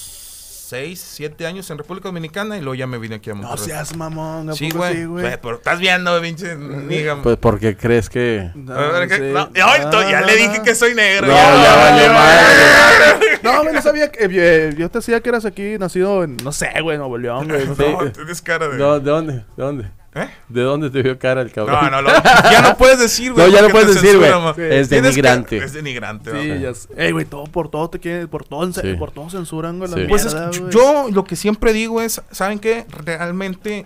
6, 0.69 0.99
7 1.15 1.47
años 1.47 1.67
en 1.71 1.79
República 1.79 2.09
Dominicana 2.09 2.55
y 2.57 2.61
luego 2.61 2.75
ya 2.75 2.85
me 2.85 2.99
vine 2.99 3.15
aquí 3.15 3.31
a 3.31 3.33
No 3.33 3.41
Monterrey. 3.41 3.65
seas 3.65 3.95
mamón. 3.97 4.51
¿a 4.51 4.53
Sí, 4.53 4.67
poco 4.67 4.79
güey. 4.79 5.05
Güey, 5.05 5.37
Pero 5.41 5.55
estás 5.55 5.79
viendo, 5.79 6.21
pinche. 6.21 6.55
Pues 7.23 7.37
porque 7.37 7.75
crees 7.75 8.07
que... 8.07 8.51
No, 8.53 8.75
sí. 9.07 9.19
No, 9.33 9.51
ya 9.53 10.21
No, 10.21 10.27
le 10.27 10.33
no, 10.33 10.37
dije 10.37 10.57
no. 10.59 10.63
que 10.63 10.75
soy 10.75 10.93
negro. 10.93 11.25
No, 11.27 11.33
ya 11.33 11.75
valió 11.75 12.13
madre. 12.13 13.39
No, 13.41 13.63
no 13.63 13.81
sabía 13.81 14.11
que. 14.11 14.27
eh, 14.31 14.75
yo 14.77 14.89
te 14.91 14.99
decía 14.99 15.21
que 15.21 15.29
eras 15.29 15.45
aquí, 15.45 15.77
nacido 15.79 16.23
en. 16.23 16.37
No 16.43 16.51
sé, 16.51 16.69
güey, 16.83 16.97
Nuevo 16.99 17.17
León, 17.17 17.47
güey. 17.47 17.65
No. 17.77 18.03
No, 18.03 18.11
tienes 18.11 18.41
cara 18.41 18.67
de... 18.67 18.77
No, 18.77 18.99
¿De 18.99 19.09
dónde? 19.09 19.33
¿De 19.33 19.43
dónde? 19.63 19.91
¿Eh? 20.15 20.27
¿De 20.47 20.61
dónde 20.63 20.89
te 20.89 21.03
vio 21.03 21.19
cara 21.19 21.41
el 21.41 21.51
cabrón? 21.51 21.77
No, 21.83 21.89
no, 21.91 22.01
lo- 22.01 22.09
ya 22.51 22.61
no 22.63 22.75
puedes 22.77 22.97
decir, 22.99 23.31
güey. 23.33 23.47
No, 23.47 23.53
ya 23.53 23.61
no 23.61 23.69
puedes 23.69 23.93
decir, 23.93 24.17
güey. 24.17 24.31
Sí. 24.55 24.61
Es 24.63 24.89
denigrante. 24.89 25.59
que- 25.59 25.65
Es 25.65 25.73
denigrante, 25.73 26.31
Sí, 26.31 26.47
¿no? 26.49 26.55
ya 26.55 26.73
sé. 26.73 26.87
Ey, 26.97 27.11
güey, 27.11 27.25
todo 27.25 27.43
por 27.43 27.69
todo 27.69 27.89
te 27.91 27.99
quieren. 27.99 28.27
Por 28.27 28.43
todo, 28.43 28.71
Sí. 28.73 28.93
por 28.97 29.11
todo 29.11 29.29
censuran, 29.29 29.77
güey. 29.77 29.91
Sí. 29.93 30.05
Pues 30.09 30.25
es- 30.25 30.33
mierda, 30.33 30.49
güey. 30.59 30.71
yo 30.71 31.07
lo 31.11 31.23
que 31.25 31.35
siempre 31.35 31.73
digo 31.73 32.01
es, 32.01 32.21
¿saben 32.31 32.57
qué? 32.57 32.85
Realmente, 33.05 33.85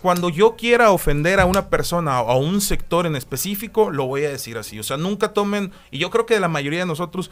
cuando 0.00 0.30
yo 0.30 0.56
quiera 0.56 0.90
ofender 0.90 1.38
a 1.38 1.44
una 1.44 1.68
persona 1.68 2.22
o 2.22 2.30
a 2.30 2.36
un 2.36 2.60
sector 2.62 3.04
en 3.06 3.14
específico, 3.14 3.90
lo 3.90 4.06
voy 4.06 4.24
a 4.24 4.30
decir 4.30 4.56
así. 4.56 4.78
O 4.78 4.82
sea, 4.82 4.96
nunca 4.96 5.34
tomen, 5.34 5.70
y 5.90 5.98
yo 5.98 6.10
creo 6.10 6.24
que 6.24 6.40
la 6.40 6.48
mayoría 6.48 6.80
de 6.80 6.86
nosotros, 6.86 7.30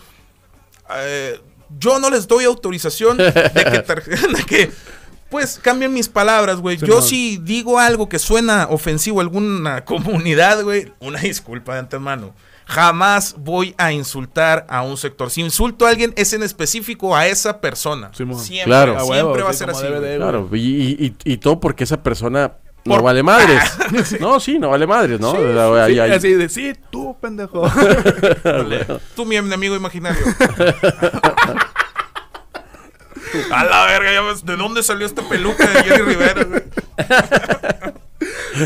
eh, 0.97 1.41
yo 1.79 1.99
no 2.01 2.11
les 2.11 2.29
doy 2.29 2.45
autorización 2.45 3.17
de 3.17 3.33
que, 3.33 3.33
tar- 3.87 4.05
de 4.37 4.45
que, 4.47 4.71
pues, 5.31 5.59
cambien 5.63 5.93
mis 5.95 6.09
palabras, 6.09 6.57
güey. 6.61 6.79
Sí, 6.79 6.87
yo 6.87 7.01
si 7.03 7.39
digo 7.39 7.79
algo 7.79 8.09
que 8.09 8.19
suena 8.19 8.67
ofensivo 8.71 9.21
a 9.21 9.23
alguna 9.23 9.85
comunidad, 9.85 10.63
güey, 10.63 10.93
una 11.01 11.21
disculpa 11.21 11.75
de 11.75 11.81
antemano. 11.81 12.35
Jamás 12.67 13.35
voy 13.37 13.75
a 13.79 13.91
insultar 13.93 14.65
a 14.69 14.83
un 14.83 14.97
sector. 14.97 15.29
Si 15.31 15.41
insulto 15.41 15.87
a 15.87 15.91
alguien, 15.91 16.13
es 16.17 16.33
en 16.35 16.45
específico 16.45 17.17
a 17.17 17.27
esa 17.27 17.61
persona. 17.61 18.11
Siempre, 18.15 18.37
Claro. 18.65 18.93
Siempre 19.01 19.11
huevo, 19.23 19.45
va 19.45 19.51
a 19.51 19.53
sí, 19.53 19.59
ser 19.59 19.71
así. 19.71 19.87
de, 19.87 20.17
Claro, 20.19 20.49
y, 20.53 20.59
y, 20.59 21.07
y- 21.25 21.33
y 21.33 21.37
todo 21.39 21.59
porque 21.59 21.83
esa 21.83 22.01
persona 22.01 22.53
no 22.85 22.95
Por- 22.95 23.03
vale 23.03 23.25
madres. 23.25 23.61
No, 24.21 24.39
sí, 24.39 24.61
no 24.61 24.69
vale 24.71 24.87
madres, 24.87 25.19
¿no? 25.19 25.33
Sí, 25.33 25.39
ahí- 25.99 25.99
así 26.13 26.33
de, 26.35 26.49
sí, 26.49 26.73
tú, 26.91 27.17
pendejo. 27.21 27.69
Tú, 29.17 29.25
mi 29.27 29.35
enemigo 29.37 29.75
imaginario. 29.75 30.25
a 33.53 33.65
la 33.65 33.85
verga, 33.87 34.13
ya 34.13 34.21
ves, 34.23 34.45
¿de 34.45 34.57
dónde 34.57 34.83
salió 34.83 35.07
esta 35.07 35.23
peluca 35.29 35.67
de 35.67 35.83
Jerry 35.85 36.03
Rivera? 36.03 36.47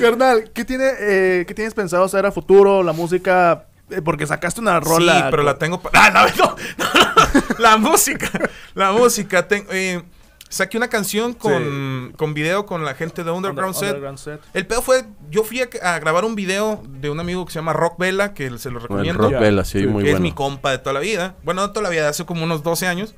Carnal, 0.01 0.51
¿qué, 0.53 0.65
tiene, 0.65 0.91
eh, 1.01 1.45
¿qué 1.47 1.55
tienes 1.55 1.75
pensado 1.75 2.05
hacer 2.05 2.27
a 2.27 2.33
futuro? 2.33 2.83
La 2.83 2.93
música. 2.93 3.67
eh, 3.91 4.01
porque 4.03 4.27
sacaste 4.27 4.61
una 4.61 4.81
rola. 4.81 5.17
Sí, 5.19 5.25
pero 5.31 5.43
la 5.43 5.59
tengo. 5.59 5.81
pa- 5.81 5.91
Ah, 5.93 6.11
no, 6.39 6.47
no, 6.47 6.57
no, 6.79 7.59
la 7.59 7.77
música. 7.77 8.31
La 8.75 8.93
música. 8.93 9.47
ten- 9.47 9.67
eh, 9.71 10.03
saqué 10.49 10.77
una 10.77 10.89
canción 10.89 11.35
con, 11.35 12.13
con 12.17 12.35
video 12.35 12.67
con 12.67 12.85
la 12.85 12.95
gente 12.95 13.23
de 13.25 13.31
Underground, 13.31 13.75
Set. 13.75 13.89
Underground 13.91 14.19
Set. 14.19 14.41
El 14.55 14.67
pedo 14.67 14.83
fue, 14.83 15.05
yo 15.31 15.45
fui 15.45 15.61
a, 15.63 15.69
a 15.83 15.99
grabar 16.01 16.25
un 16.25 16.35
video 16.35 16.83
de 16.89 17.11
un 17.11 17.21
amigo 17.21 17.45
que 17.47 17.53
se 17.53 17.59
llama 17.59 17.73
Rock 17.73 17.99
Vela, 17.99 18.35
que 18.35 18.57
se 18.59 18.71
lo 18.71 18.81
recomiendo. 18.81 19.23
rock 19.23 19.39
vela, 19.39 19.65
sí, 19.65 19.81
Sí. 19.81 19.87
muy 19.87 20.03
que 20.05 20.13
es 20.13 20.21
mi 20.21 20.33
compa 20.33 20.71
de 20.73 20.79
toda 20.79 20.95
la 20.95 21.01
vida. 21.01 21.37
Bueno, 21.45 21.63
no 21.63 21.71
toda 21.71 21.83
la 21.85 21.91
vida, 21.91 22.09
hace 22.09 22.25
como 22.25 22.43
unos 22.45 22.63
12 22.63 22.87
años. 22.89 23.15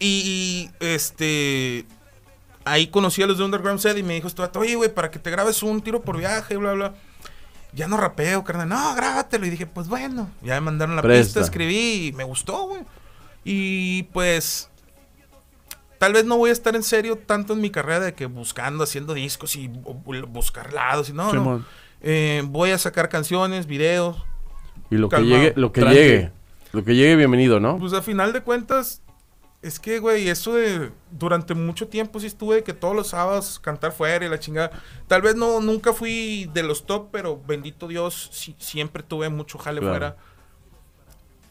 Y, 0.00 0.70
y, 0.80 0.84
este. 0.84 1.84
Ahí 2.64 2.88
conocí 2.88 3.22
a 3.22 3.26
los 3.26 3.38
de 3.38 3.44
Underground 3.44 3.80
Set 3.80 3.96
y 3.98 4.02
me 4.02 4.14
dijo: 4.14 4.28
vato, 4.36 4.60
Oye, 4.60 4.74
güey, 4.74 4.92
para 4.92 5.10
que 5.10 5.18
te 5.18 5.30
grabes 5.30 5.62
un 5.62 5.80
tiro 5.80 6.02
por 6.02 6.18
viaje, 6.18 6.56
bla, 6.56 6.72
bla. 6.72 6.94
Ya 7.72 7.86
no 7.88 7.96
rapeo, 7.96 8.44
carnal. 8.44 8.68
No, 8.68 8.94
grábatelo. 8.94 9.46
Y 9.46 9.50
dije: 9.50 9.66
Pues 9.66 9.88
bueno. 9.88 10.30
Ya 10.42 10.54
me 10.54 10.60
mandaron 10.62 10.96
la 10.96 11.02
Presta. 11.02 11.24
pista, 11.24 11.40
escribí 11.40 12.08
y 12.08 12.12
me 12.12 12.24
gustó, 12.24 12.66
güey. 12.68 12.82
Y 13.44 14.04
pues. 14.04 14.70
Tal 15.98 16.12
vez 16.12 16.24
no 16.24 16.36
voy 16.36 16.50
a 16.50 16.52
estar 16.52 16.76
en 16.76 16.84
serio 16.84 17.16
tanto 17.18 17.54
en 17.54 17.60
mi 17.60 17.70
carrera 17.70 17.98
de 18.00 18.14
que 18.14 18.26
buscando, 18.26 18.84
haciendo 18.84 19.14
discos 19.14 19.56
y 19.56 19.68
bu- 19.68 20.04
bu- 20.04 20.26
buscar 20.28 20.72
lados 20.72 21.08
y 21.08 21.12
no, 21.12 21.32
no. 21.32 21.64
Eh, 22.00 22.42
voy 22.46 22.70
a 22.70 22.78
sacar 22.78 23.08
canciones, 23.08 23.66
videos, 23.66 24.16
Y 24.90 24.96
lo 24.96 25.08
que 25.08 25.20
llegue, 25.22 25.54
lo 25.56 25.72
que 25.72 25.80
llegue. 25.80 26.30
Lo 26.70 26.84
que 26.84 26.94
llegue, 26.94 27.16
bienvenido, 27.16 27.58
¿no? 27.58 27.78
Pues 27.78 27.94
a 27.94 28.02
final 28.02 28.32
de 28.32 28.42
cuentas, 28.42 29.02
Es 29.60 29.80
que, 29.80 29.98
güey, 29.98 30.28
eso 30.28 30.54
de 30.54 30.92
durante 31.10 31.52
mucho 31.54 31.88
tiempo 31.88 32.20
sí 32.20 32.26
estuve 32.26 32.62
que 32.62 32.72
todos 32.74 32.94
los 32.94 33.08
sábados 33.08 33.58
cantar 33.58 33.90
fuera 33.92 34.24
y 34.24 34.28
la 34.28 34.38
chingada. 34.38 34.70
Tal 35.08 35.20
vez 35.20 35.34
no, 35.34 35.60
nunca 35.60 35.92
fui 35.92 36.48
de 36.54 36.62
los 36.62 36.86
top, 36.86 37.08
pero 37.10 37.42
bendito 37.44 37.88
Dios, 37.88 38.30
sí- 38.32 38.54
siempre 38.58 39.02
tuve 39.02 39.28
mucho 39.30 39.58
jale 39.58 39.80
Claro. 39.80 39.92
fuera. 39.94 40.16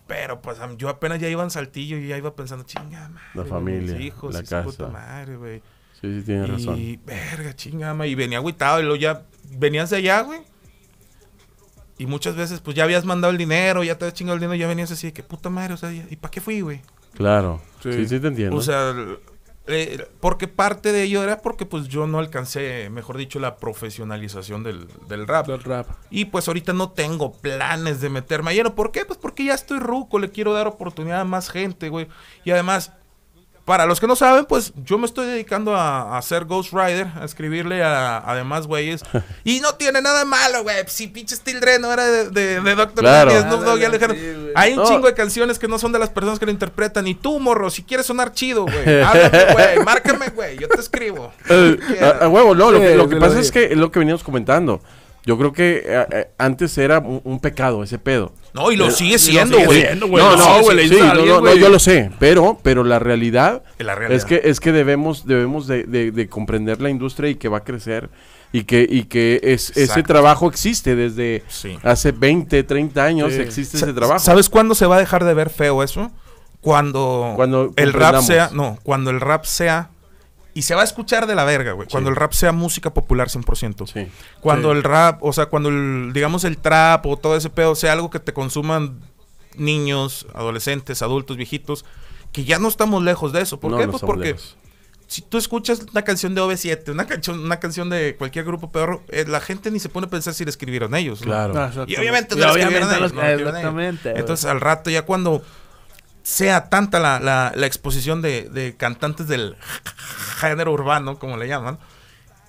Pero 0.08 0.41
pues 0.41 0.58
yo 0.78 0.88
apenas 0.88 1.20
ya 1.20 1.28
iba 1.28 1.43
en 1.43 1.49
saltillo 1.51 1.97
y 1.97 2.08
ya 2.08 2.18
iba 2.18 2.34
pensando, 2.34 2.64
chinga 2.66 3.10
madre. 3.10 3.28
La 3.34 3.43
familia, 3.43 3.95
mis 3.97 4.05
hijos, 4.05 4.34
la 4.34 4.39
su 4.39 4.64
puta 4.70 4.86
casa. 4.86 4.88
madre, 4.88 5.36
güey. 5.36 5.60
Sí, 5.99 6.20
sí, 6.20 6.22
tienes 6.26 6.49
razón. 6.49 6.78
Y 6.80 6.95
verga, 6.97 7.53
chinga, 7.55 7.93
ma, 7.93 8.08
y 8.08 8.16
venía 8.16 8.38
agüitado 8.38 8.80
y 8.80 8.84
luego 8.84 8.95
ya 8.95 9.26
venías 9.49 9.89
de 9.89 9.97
allá, 9.97 10.22
güey. 10.22 10.39
Y 11.97 12.05
muchas 12.05 12.36
veces 12.38 12.62
pues 12.62 12.74
ya 12.78 12.86
habías 12.86 13.03
mandado 13.03 13.32
el 13.32 13.38
dinero, 13.38 13.84
ya 13.84 13.97
te 13.97 14.05
habías 14.05 14.14
chingado 14.14 14.36
el 14.36 14.39
dinero, 14.39 14.55
ya 14.55 14.68
venías 14.68 14.91
así 14.91 15.08
de 15.08 15.14
que 15.14 15.24
puta 15.24 15.49
madre, 15.49 15.74
o 15.74 15.78
sea, 15.78 15.91
¿y 15.91 16.16
para 16.16 16.32
qué 16.32 16.39
fui, 16.39 16.62
güey? 16.62 16.82
Claro. 17.18 17.61
Sí. 17.82 17.91
Sí, 17.91 18.07
sí, 18.07 18.20
te 18.20 18.28
entiendo. 18.28 18.55
O 18.55 18.61
sea, 18.61 18.93
eh, 19.70 20.07
porque 20.22 20.47
parte 20.47 20.93
de 20.93 21.03
ello 21.03 21.22
era 21.24 21.41
porque 21.41 21.65
pues 21.65 21.89
yo 21.89 22.07
no 22.07 22.20
alcancé, 22.20 22.89
mejor 22.89 23.18
dicho, 23.18 23.39
la 23.39 23.57
profesionalización 23.57 24.63
del, 24.63 24.88
del 25.09 25.28
rap. 25.28 25.47
Del 25.47 25.61
rap. 25.61 25.88
Y 26.09 26.26
pues 26.26 26.47
ahorita 26.47 26.72
no 26.72 26.91
tengo 26.91 27.34
planes 27.34 27.99
de 27.99 28.09
meterme 28.09 28.51
a 28.51 28.53
lleno. 28.53 28.76
¿Por 28.76 28.91
qué? 28.91 29.03
Pues 29.03 29.20
porque 29.20 29.43
ya 29.43 29.53
estoy 29.53 29.80
ruco, 29.80 30.20
le 30.20 30.32
quiero 30.32 30.53
dar 30.53 30.68
oportunidad 30.68 31.20
a 31.20 31.26
más 31.26 31.49
gente, 31.49 31.89
güey. 31.89 32.07
Y 32.45 32.51
además, 32.51 32.93
para 33.68 33.86
los 33.86 33.99
que 33.99 34.07
no 34.07 34.15
saben, 34.15 34.45
pues 34.45 34.72
yo 34.86 34.97
me 34.97 35.05
estoy 35.05 35.28
dedicando 35.28 35.76
a, 35.76 36.18
a 36.18 36.22
ser 36.22 36.45
Ghost 36.45 36.72
Rider, 36.72 37.07
a 37.20 37.26
escribirle 37.26 37.84
a, 37.84 38.24
a 38.26 38.34
demás 38.34 38.65
güeyes. 38.65 39.01
y 39.43 39.59
no 39.59 39.76
tiene 39.76 40.01
nada 40.01 40.20
de 40.20 40.26
malo, 40.26 40.63
güey. 40.63 40.78
Si 40.88 41.07
pinche 41.07 41.36
Steel 41.36 41.59
Dre 41.59 41.78
no 41.78 41.91
era 41.91 42.05
de, 42.05 42.30
de, 42.30 42.61
de 42.61 42.76
Dr. 42.76 42.93
Claro. 43.03 43.30
Dre, 43.30 43.41
Snoop 43.41 43.63
Dogg, 43.65 43.80
ya 43.80 43.89
le 43.89 43.97
dijeron, 43.97 44.15
Sí. 44.18 44.51
Hay 44.55 44.72
un 44.72 44.78
No. 44.78 44.86
chingo 44.88 45.07
de 45.07 45.13
canciones 45.13 45.59
que 45.59 45.68
no 45.68 45.78
son 45.80 45.91
de 45.91 45.99
las 45.99 46.09
personas 46.09 46.39
que 46.39 46.45
lo 46.45 46.51
interpretan. 46.53 47.05
Y 47.07 47.13
tú, 47.15 47.41
morro, 47.41 47.70
si 47.70 47.84
quieres 47.84 48.05
sonar 48.05 48.32
chido, 48.32 48.63
güey. 48.63 49.01
Háblame, 49.03 49.53
güey. 49.53 49.80
Márcame, 49.84 50.30
güey. 50.30 50.57
Yo 50.57 50.70
te 50.70 50.80
escribo. 50.80 51.34
Eh, 51.49 51.78
a, 52.01 52.24
a 52.24 52.28
huevo, 52.30 52.55
no, 52.55 52.72
lo, 52.72 52.80
Sí, 52.80 52.86
que, 52.86 52.95
lo 52.95 53.09
que 53.09 53.15
sí, 53.15 53.20
pasa 53.20 53.34
lo 53.36 53.41
es 53.41 53.51
que 53.51 53.65
es 53.65 53.78
lo 53.78 53.91
que 53.91 53.99
veníamos 53.99 54.24
comentando. 54.24 54.82
Yo 55.28 55.38
creo 55.38 55.52
que 55.54 55.84
eh, 55.86 56.06
eh, 56.12 56.28
antes 56.40 56.76
era 56.78 56.98
un, 57.00 57.22
un 57.24 57.40
pecado 57.40 57.84
ese 57.84 58.00
pedo. 58.00 58.32
No, 58.54 58.72
y 58.72 58.76
lo 58.78 58.90
sigue 58.90 59.20
siendo, 59.20 59.60
güey. 59.60 59.84
No, 59.96 60.08
No, 60.08 60.62
güey, 60.64 60.88
sí, 60.90 60.96
no, 61.00 61.14
no, 61.14 61.42
no, 61.42 61.54
yo 61.56 61.70
lo 61.70 61.78
sé, 61.80 62.10
pero, 62.18 62.58
pero 62.64 62.84
la 62.84 62.98
realidad, 62.98 63.62
La 63.78 63.94
realidad. 63.94 64.18
es 64.18 64.26
que 64.26 64.42
es 64.50 64.60
que 64.60 64.72
debemos 64.72 65.28
debemos 65.28 65.68
de, 65.68 65.84
de- 65.84 66.12
de 66.12 66.28
comprender 66.30 66.82
la 66.82 66.90
industria 66.90 67.30
y 67.30 67.36
que 67.36 67.50
va 67.50 67.58
a 67.60 67.64
crecer 67.64 68.10
y 68.54 68.64
que 68.64 68.88
y 68.90 69.04
que 69.04 69.42
es, 69.44 69.76
ese 69.76 70.02
trabajo 70.02 70.48
existe 70.48 70.96
desde 70.96 71.44
Sí. 71.50 71.78
hace 71.84 72.14
20, 72.14 72.64
30 72.64 73.04
años 73.04 73.34
Sí. 73.34 73.42
existe 73.42 73.76
ese 73.78 73.94
trabajo. 73.94 74.20
¿Sabes 74.20 74.50
cuándo 74.50 74.74
se 74.76 74.86
va 74.86 74.96
a 74.96 75.00
dejar 75.00 75.26
de 75.26 75.34
ver 75.34 75.50
feo 75.50 75.84
eso? 75.84 76.10
Cuando, 76.62 77.34
Cuando 77.36 77.72
el 77.76 77.94
rap 77.94 78.22
sea, 78.22 78.50
no, 78.54 78.80
cuando 78.84 79.12
el 79.12 79.20
rap 79.22 79.44
sea 79.46 79.90
y 80.58 80.64
se 80.64 80.74
va 80.76 80.82
a 80.82 80.84
escuchar 80.84 81.28
de 81.28 81.36
la 81.36 81.43
verga, 81.43 81.74
güey. 81.74 81.88
Cuando 81.89 82.10
el 82.10 82.16
rap 82.16 82.34
sea 82.34 82.51
música 82.51 82.93
popular 82.93 83.30
100%. 83.30 83.86
Sí. 83.86 84.08
Cuando 84.41 84.72
Sí. 84.72 84.78
el 84.78 84.84
rap, 84.84 85.24
o 85.24 85.32
sea, 85.34 85.47
cuando 85.47 85.70
el, 85.70 86.12
digamos 86.14 86.43
el 86.43 86.58
trap 86.58 87.05
o 87.05 87.18
todo 87.18 87.36
ese 87.36 87.49
pedo 87.49 87.76
sea 87.76 87.93
algo 87.93 88.10
que 88.10 88.20
te 88.20 88.34
consuman 88.34 88.99
niños, 89.55 90.28
adolescentes, 90.34 91.01
adultos, 91.01 91.38
viejitos, 91.38 91.86
que 92.32 92.43
ya 92.45 92.60
no 92.60 92.68
estamos 92.68 93.03
lejos 93.03 93.34
de 93.34 93.41
eso. 93.41 93.60
¿Por 93.60 93.72
No, 93.72 93.78
qué? 93.78 93.86
no 93.86 93.91
Pues 93.91 94.03
porque 94.03 94.28
lejos. 94.30 94.58
si 95.08 95.22
tú 95.22 95.38
escuchas 95.38 95.86
una 95.91 96.01
canción 96.03 96.36
de 96.36 96.41
OV7, 96.41 96.91
una 96.91 97.08
canción, 97.08 97.39
una 97.39 97.60
canción 97.60 97.89
de 97.89 98.16
cualquier 98.18 98.45
grupo 98.45 98.72
peor, 98.72 99.01
eh, 99.10 99.26
la 99.28 99.39
gente 99.39 99.72
ni 99.72 99.80
se 99.80 99.89
pone 99.89 100.08
a 100.08 100.10
pensar 100.10 100.34
si 100.34 100.43
la 100.43 100.49
escribieron 100.49 100.93
ellos. 100.95 101.22
¿no? 101.22 101.28
Claro. 101.28 101.53
Exactamente. 101.53 101.93
Y 101.93 101.95
obviamente 101.97 102.36
no 102.36 102.41
la 102.41 102.51
escribieron 102.51 102.89
no 102.89 102.97
ellos, 102.97 103.14
no. 103.14 103.47
Exactamente. 103.49 104.20
Entonces 104.20 104.45
al 104.45 104.62
rato 104.62 104.89
ya 104.89 105.03
cuando 105.03 105.41
sea 106.30 106.70
tanta 106.70 107.00
la, 107.00 107.20
la- 107.22 107.54
la 107.56 107.66
exposición 107.68 108.22
de, 108.22 108.50
de 108.50 108.76
cantantes 108.76 109.28
del 109.30 109.56
género 110.40 110.74
urbano, 110.74 111.18
como 111.20 111.38
le 111.38 111.48
llaman, 111.48 111.80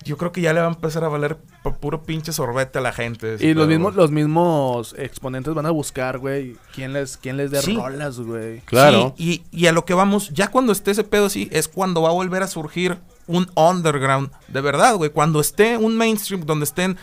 yo 0.03 0.17
creo 0.17 0.31
que 0.33 0.41
ya 0.41 0.51
le 0.53 0.59
va 0.59 0.65
a 0.67 0.69
empezar 0.71 1.03
a 1.05 1.07
valer 1.07 1.37
por 1.63 1.77
puro 1.77 2.03
pinche 2.03 2.33
sorbete 2.33 2.79
a 2.79 2.81
la 2.81 2.91
gente. 2.91 3.37
Y 3.39 3.53
los 3.53 3.67
mismos, 3.69 3.95
los 3.95 4.11
mismos 4.11 4.95
exponentes 4.97 5.53
van 5.53 5.65
a 5.65 5.71
buscar, 5.71 6.17
güey, 6.17 6.57
quién 6.75 6.91
les, 6.93 7.15
quién 7.17 7.37
les 7.37 7.51
dé 7.51 7.61
Sí. 7.61 7.75
rolas, 7.77 8.19
güey. 8.19 8.59
Claro. 8.61 9.13
Sí, 9.17 9.43
y, 9.51 9.61
y 9.63 9.67
a 9.67 9.71
lo 9.71 9.85
que 9.85 9.93
vamos, 9.93 10.29
ya 10.33 10.49
cuando 10.49 10.71
esté 10.73 10.91
ese 10.91 11.03
pedo 11.05 11.27
así, 11.27 11.47
es 11.51 11.67
cuando 11.69 12.01
va 12.01 12.09
a 12.09 12.13
volver 12.13 12.43
a 12.43 12.47
surgir 12.47 12.97
un 13.27 13.49
underground 13.55 14.29
de 14.49 14.59
verdad, 14.61 14.95
güey. 14.95 15.09
Cuando 15.11 15.39
esté 15.39 15.77
un 15.77 15.95
mainstream 15.97 16.45
donde 16.45 16.65
estén 16.65 16.97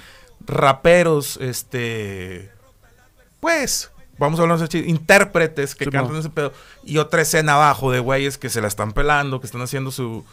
raperos, 0.47 1.39
este. 1.41 2.51
Pues. 3.41 3.91
Vamos 4.18 4.38
a 4.38 4.42
hablar 4.42 4.62
así, 4.62 4.82
intérpretes 4.86 5.74
que 5.74 5.84
Sí, 5.84 5.90
cantan 5.90 6.16
ese 6.16 6.30
pedo. 6.30 6.52
Y 6.84 6.98
otra 6.98 7.22
escena 7.22 7.54
abajo 7.54 7.90
de 7.92 8.00
güeyes 8.00 8.38
que 8.38 8.48
se 8.48 8.60
la 8.60 8.68
están 8.68 8.92
pelando, 8.92 9.40
que 9.40 9.46
están 9.46 9.62
haciendo 9.62 9.90
su. 9.90 10.24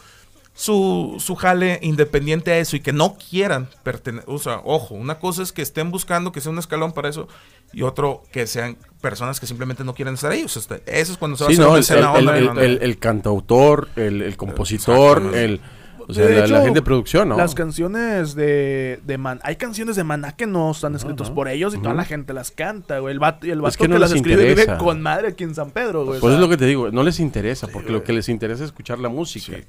Su, 0.56 1.16
su 1.20 1.34
jale 1.36 1.80
independiente 1.82 2.52
a 2.52 2.60
eso 2.60 2.76
y 2.76 2.80
que 2.80 2.94
no 2.94 3.18
quieran 3.18 3.68
pertenecer. 3.82 4.30
O 4.30 4.38
sea, 4.38 4.62
ojo, 4.64 4.94
una 4.94 5.18
cosa 5.18 5.42
es 5.42 5.52
que 5.52 5.64
estén 5.64 5.90
buscando 5.90 6.32
que 6.32 6.42
sea 6.42 6.52
un 6.52 6.60
escalón 6.60 6.92
para 6.92 7.10
eso 7.10 7.28
y 7.72 7.82
otro 7.82 8.22
que 8.32 8.46
sean 8.46 8.78
personas 9.02 9.40
que 9.40 9.48
simplemente 9.48 9.84
no 9.84 9.96
quieren 9.96 10.14
estar 10.14 10.32
ahí. 10.32 10.44
O 10.44 10.48
sea, 10.48 10.62
eso 10.86 11.12
es 11.12 11.18
cuando 11.18 11.38
se 11.38 11.46
va 11.46 11.50
Sí, 11.50 11.60
a 11.60 11.66
hacer 11.66 11.66
no, 11.66 11.70
una 11.70 11.78
el, 11.78 11.82
escena 11.82 12.00
el- 12.12 12.16
el- 12.16 12.28
underground. 12.28 12.60
el- 12.62 12.84
el 12.84 13.00
cantautor, 13.00 13.90
el, 13.96 14.22
el 14.22 14.38
compositor, 14.38 15.24
el, 15.36 15.60
o 16.08 16.14
sea, 16.14 16.26
De 16.26 16.36
la, 16.38 16.46
hecho, 16.46 16.54
la 16.54 16.62
gente 16.62 16.80
de 16.80 16.84
producción, 16.84 17.30
¿no? 17.30 17.38
Las 17.38 17.56
canciones 17.56 18.36
de, 18.36 19.00
de 19.06 19.18
Man... 19.18 19.40
Hay 19.44 19.56
canciones 19.56 19.96
de 19.96 20.04
Maná 20.04 20.36
que 20.36 20.46
no 20.48 20.72
están 20.72 20.96
escritas 20.96 21.30
no. 21.30 21.36
por 21.36 21.48
ellos 21.48 21.74
y 21.76 21.80
toda 21.80 21.94
la 21.94 22.06
gente 22.06 22.34
las 22.34 22.52
canta, 22.52 23.00
güey. 23.00 23.14
El 23.14 23.20
vato, 23.20 23.46
el 23.46 23.62
vato 23.62 23.78
que 23.78 23.88
no 23.88 23.98
las 23.98 24.12
escribe 24.12 24.46
vive 24.46 24.78
con 24.78 25.02
madre 25.02 25.30
aquí 25.30 25.44
en 25.44 25.56
San 25.56 25.72
Pedro, 25.72 26.06
güey. 26.06 26.20
Pues 26.20 26.32
o 26.32 26.36
es 26.36 26.40
lo 26.40 26.50
que 26.50 26.58
te 26.58 26.66
digo, 26.66 26.92
no 26.92 27.04
les 27.04 27.20
interesa, 27.20 27.68
porque 27.68 27.92
lo 27.92 28.04
que 28.04 28.14
les 28.14 28.30
interesa 28.30 28.64
es 28.64 28.70
escuchar 28.70 29.00
la 29.00 29.10
música. 29.10 29.58
Sí. 29.58 29.64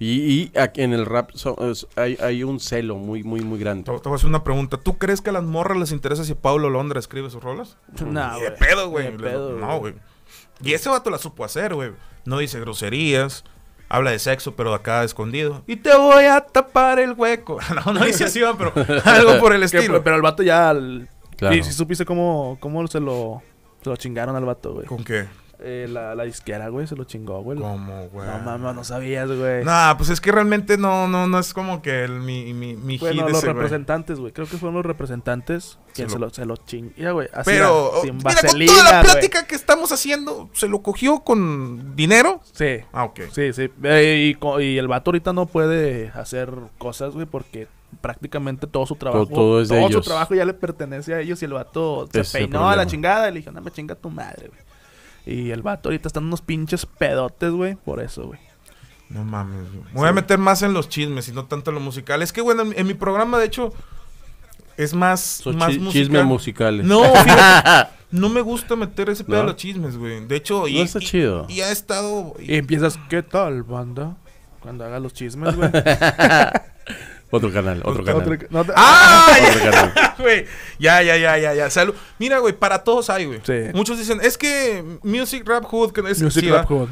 Y, 0.00 0.10
y 0.54 0.58
aquí 0.58 0.82
en 0.82 0.92
el 0.92 1.06
rap 1.06 1.32
so- 1.34 1.56
es- 1.70 1.88
hay, 1.96 2.16
hay 2.22 2.44
un 2.44 2.60
celo 2.60 2.96
muy, 2.96 3.24
muy, 3.24 3.40
muy 3.40 3.58
grande. 3.58 3.82
Te, 3.82 3.98
te 3.98 4.08
voy 4.08 4.12
a 4.12 4.14
hacer 4.16 4.28
una 4.28 4.44
pregunta. 4.44 4.76
¿Tú 4.76 4.96
crees 4.96 5.20
que 5.20 5.30
a 5.30 5.32
las 5.32 5.42
morras 5.42 5.76
les 5.76 5.90
interesa 5.90 6.22
si 6.22 6.34
Paulo 6.34 6.70
Londra 6.70 7.00
escribe 7.00 7.28
sus 7.30 7.42
rolas? 7.42 7.76
De 7.98 8.04
güey. 8.04 8.56
pedo, 8.58 8.90
güey. 8.90 9.06
Ni 9.06 9.12
de 9.16 9.18
pedo, 9.18 9.58
No, 9.58 9.78
güey. 9.80 9.94
Y 10.62 10.72
ese 10.72 10.88
vato 10.88 11.10
la 11.10 11.18
supo 11.18 11.44
hacer, 11.44 11.74
güey. 11.74 11.90
No 12.24 12.38
dice 12.38 12.60
groserías. 12.60 13.44
Habla 13.88 14.10
de 14.10 14.18
sexo, 14.18 14.54
pero 14.54 14.74
acá 14.74 15.02
escondido. 15.04 15.62
Y 15.66 15.76
te 15.76 15.96
voy 15.96 16.24
a 16.24 16.40
tapar 16.40 16.98
el 16.98 17.12
hueco. 17.12 17.58
No, 17.86 17.92
no 17.92 18.04
dice 18.04 18.24
así, 18.24 18.40
pero 18.58 18.72
algo 19.04 19.38
por 19.40 19.52
el 19.54 19.60
Que- 19.70 19.78
estilo. 19.78 20.02
pero 20.04 20.16
el 20.16 20.22
vato 20.22 20.42
ya... 20.42 20.70
el- 20.70 21.08
Claro. 21.36 21.54
Y 21.54 21.62
si 21.62 21.72
supiste 21.72 22.04
cómo, 22.04 22.56
cómo 22.60 22.84
se 22.88 22.98
lo... 23.00 23.40
Se 23.82 23.88
lo 23.88 23.96
chingaron 23.96 24.34
al 24.34 24.44
vato, 24.44 24.74
güey. 24.74 24.86
¿Con 24.86 25.04
qué? 25.04 25.26
Eh, 25.60 25.88
la, 25.90 26.14
la 26.14 26.22
disquera, 26.22 26.68
güey, 26.68 26.86
se 26.86 26.94
lo 26.94 27.02
chingó, 27.02 27.42
güey. 27.42 27.58
No 27.58 27.64
¿Cómo, 27.64 28.08
güey? 28.10 28.28
mames, 28.44 28.76
no 28.76 28.84
sabías, 28.84 29.28
güey. 29.28 29.64
Nah, 29.64 29.94
pues 29.96 30.08
es 30.08 30.20
que 30.20 30.30
realmente 30.30 30.78
no, 30.78 31.08
no, 31.08 31.26
no 31.26 31.38
es 31.40 31.52
como 31.52 31.82
que 31.82 32.04
el, 32.04 32.20
mi, 32.20 32.54
mi, 32.54 32.76
mi 32.76 32.96
Bueno, 32.96 33.22
hit 33.24 33.32
los 33.32 33.38
ese, 33.42 33.52
representantes, 33.52 34.20
güey. 34.20 34.32
Creo 34.32 34.46
que 34.46 34.56
fueron 34.56 34.76
los 34.76 34.86
representantes 34.86 35.78
quien 35.94 36.08
Se 36.08 36.14
se 36.14 36.18
lo- 36.20 36.30
se 36.30 36.44
lo 36.46 36.56
ching... 36.58 36.92
Mira, 36.96 37.10
güey, 37.10 37.28
así 37.32 37.50
Pero, 37.50 37.90
era, 37.92 38.00
sin 38.02 38.16
mira, 38.18 38.34
con 38.40 38.66
toda 38.66 38.82
la 38.84 38.90
güey. 39.00 39.02
plática 39.12 39.46
que 39.48 39.54
estamos 39.56 39.90
haciendo, 39.90 40.48
¿se 40.52 40.68
lo 40.68 40.80
cogió 40.80 41.20
con 41.24 41.96
dinero? 41.96 42.40
Sí. 42.52 42.78
Ah, 42.92 43.02
ok. 43.04 43.20
Sí, 43.32 43.52
sí. 43.52 43.68
Eh, 43.82 44.32
y, 44.40 44.62
y 44.62 44.78
el 44.78 44.86
vato 44.86 45.10
ahorita 45.10 45.32
no 45.32 45.46
puede 45.46 46.12
hacer 46.14 46.52
cosas, 46.78 47.14
güey, 47.14 47.26
porque 47.26 47.66
prácticamente 48.00 48.68
todo 48.68 48.86
su 48.86 48.94
trabajo, 48.94 49.26
todo 49.26 49.60
es 49.60 49.68
de 49.70 49.80
su 49.80 49.86
ellos. 49.88 50.04
trabajo 50.06 50.34
ya 50.36 50.44
le 50.44 50.54
pertenece 50.54 51.14
a 51.14 51.20
ellos 51.20 51.42
y 51.42 51.46
el 51.46 51.54
vato 51.54 52.06
se 52.12 52.22
peinó 52.24 52.68
a 52.68 52.76
la 52.76 52.86
chingada 52.86 53.28
y 53.28 53.32
le 53.32 53.40
dijo, 53.40 53.50
no 53.50 53.60
me 53.60 53.70
chinga 53.72 53.96
tu 53.96 54.08
madre, 54.10 54.48
güey. 54.48 54.67
Y 55.30 55.50
el 55.50 55.62
vato 55.62 55.88
ahorita 55.88 56.08
está 56.08 56.20
en 56.20 56.26
unos 56.26 56.40
pinches 56.42 56.86
pedotes, 56.86 57.50
güey, 57.52 57.74
por 57.76 58.00
eso, 58.00 58.26
güey. 58.26 58.40
No 59.10 59.24
mames. 59.24 59.70
güey. 59.70 59.84
Me 59.92 60.00
voy 60.00 60.08
a 60.08 60.12
meter 60.12 60.38
más 60.38 60.62
en 60.62 60.72
los 60.72 60.88
chismes 60.88 61.28
y 61.28 61.32
no 61.32 61.44
tanto 61.46 61.70
en 61.70 61.74
lo 61.76 61.80
musical. 61.80 62.22
Es 62.22 62.32
que, 62.32 62.40
bueno, 62.40 62.62
en, 62.62 62.74
en 62.78 62.86
mi 62.86 62.94
programa, 62.94 63.38
de 63.38 63.46
hecho, 63.46 63.72
es 64.76 64.94
más, 64.94 65.40
chi- 65.44 65.50
musical. 65.52 65.88
chismes 65.92 66.24
musicales. 66.24 66.86
No, 66.86 67.02
fíjate, 67.02 67.90
no 68.10 68.28
me 68.28 68.40
gusta 68.40 68.76
meter 68.76 69.10
ese 69.10 69.24
pedo 69.24 69.36
¿No? 69.36 69.42
de 69.42 69.46
los 69.48 69.56
chismes, 69.56 69.96
güey. 69.96 70.24
De 70.26 70.36
hecho, 70.36 70.66
y, 70.68 70.78
No 70.78 70.84
está 70.84 70.98
y- 70.98 71.04
chido. 71.06 71.46
Y 71.48 71.60
ha 71.62 71.70
estado. 71.70 72.34
y- 72.38 72.52
Y 72.54 72.56
empiezas, 72.56 72.98
¿qué 73.08 73.22
tal, 73.22 73.62
banda? 73.62 74.16
Cuando 74.60 74.84
haga 74.84 74.98
los 75.00 75.12
chismes, 75.14 75.54
güey. 75.56 75.70
Otro 77.30 77.52
canal, 77.52 77.78
otro 77.84 78.02
Otro- 78.02 78.04
canal. 78.04 78.46
No 78.50 78.64
te- 78.64 78.72
¡Ah! 78.74 79.36
Otro 79.50 79.70
canal. 79.70 80.14
güey. 80.18 80.46
Ya, 80.78 81.02
ya, 81.02 81.16
ya, 81.16 81.36
ya, 81.38 81.54
ya. 81.54 81.68
Salud. 81.70 81.94
Mira, 82.18 82.38
güey, 82.38 82.54
para 82.54 82.82
todos 82.84 83.10
hay, 83.10 83.26
güey. 83.26 83.40
Sí. 83.44 83.52
Muchos 83.74 83.98
dicen, 83.98 84.20
es 84.22 84.38
que 84.38 84.82
Music 85.02 85.42
Rap 85.46 85.64
Hood, 85.64 85.92
que 85.92 86.00
es 86.10 86.22
Music 86.22 86.44
sí, 86.44 86.50
Rap. 86.50 86.66
Hood. 86.66 86.88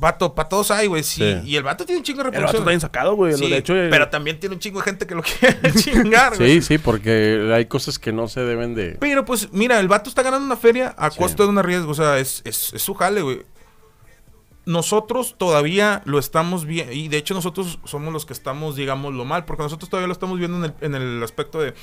Vato, 0.00 0.32
para 0.32 0.48
todos 0.48 0.70
hay, 0.70 0.86
güey. 0.86 1.02
Sí. 1.02 1.20
Sí. 1.42 1.48
Y 1.50 1.56
el 1.56 1.64
vato 1.64 1.84
tiene 1.84 1.98
un 1.98 2.04
chingo 2.04 2.22
de 2.22 2.28
El 2.28 2.30
vato 2.30 2.38
reproducción. 2.38 2.62
está 2.62 2.68
bien 2.70 2.80
sacado, 2.80 3.14
güey. 3.16 3.34
Sí, 3.34 3.52
hecho, 3.52 3.74
eh, 3.76 3.88
pero 3.90 4.08
también 4.08 4.38
tiene 4.38 4.54
un 4.54 4.60
chingo 4.60 4.78
de 4.78 4.84
gente 4.84 5.06
que 5.08 5.14
lo 5.16 5.22
quiere 5.40 5.72
chingar, 5.74 6.36
güey. 6.36 6.60
Sí, 6.60 6.62
sí, 6.62 6.78
porque 6.78 7.50
hay 7.52 7.66
cosas 7.66 7.98
que 7.98 8.12
no 8.12 8.28
se 8.28 8.40
deben 8.42 8.76
de... 8.76 8.96
Pero 9.00 9.24
pues, 9.24 9.52
mira, 9.52 9.80
el 9.80 9.88
vato 9.88 10.08
está 10.08 10.22
ganando 10.22 10.46
una 10.46 10.56
feria 10.56 10.94
a 10.96 11.10
Sí. 11.10 11.18
costo 11.18 11.42
de 11.42 11.48
un 11.48 11.62
riesgo. 11.64 11.90
O 11.90 11.94
sea, 11.94 12.18
es, 12.18 12.42
es, 12.44 12.72
es 12.74 12.80
su 12.80 12.94
jale, 12.94 13.22
güey. 13.22 13.42
Nosotros 14.68 15.34
todavía 15.38 16.02
lo 16.04 16.18
estamos 16.18 16.64
viendo. 16.66 16.92
Y 16.92 17.08
de 17.08 17.16
hecho, 17.16 17.32
nosotros 17.34 17.78
somos 17.84 18.12
los 18.12 18.26
que 18.26 18.32
estamos, 18.34 18.76
digamos, 18.76 19.14
lo 19.14 19.24
mal. 19.24 19.44
Porque 19.46 19.62
nosotros 19.62 19.88
todavía 19.88 20.06
lo 20.08 20.12
estamos 20.12 20.38
viendo 20.38 20.58
en 20.58 20.64
el, 20.64 20.74
en 20.80 20.94
el 20.94 21.22
aspecto 21.22 21.58
de. 21.60 21.74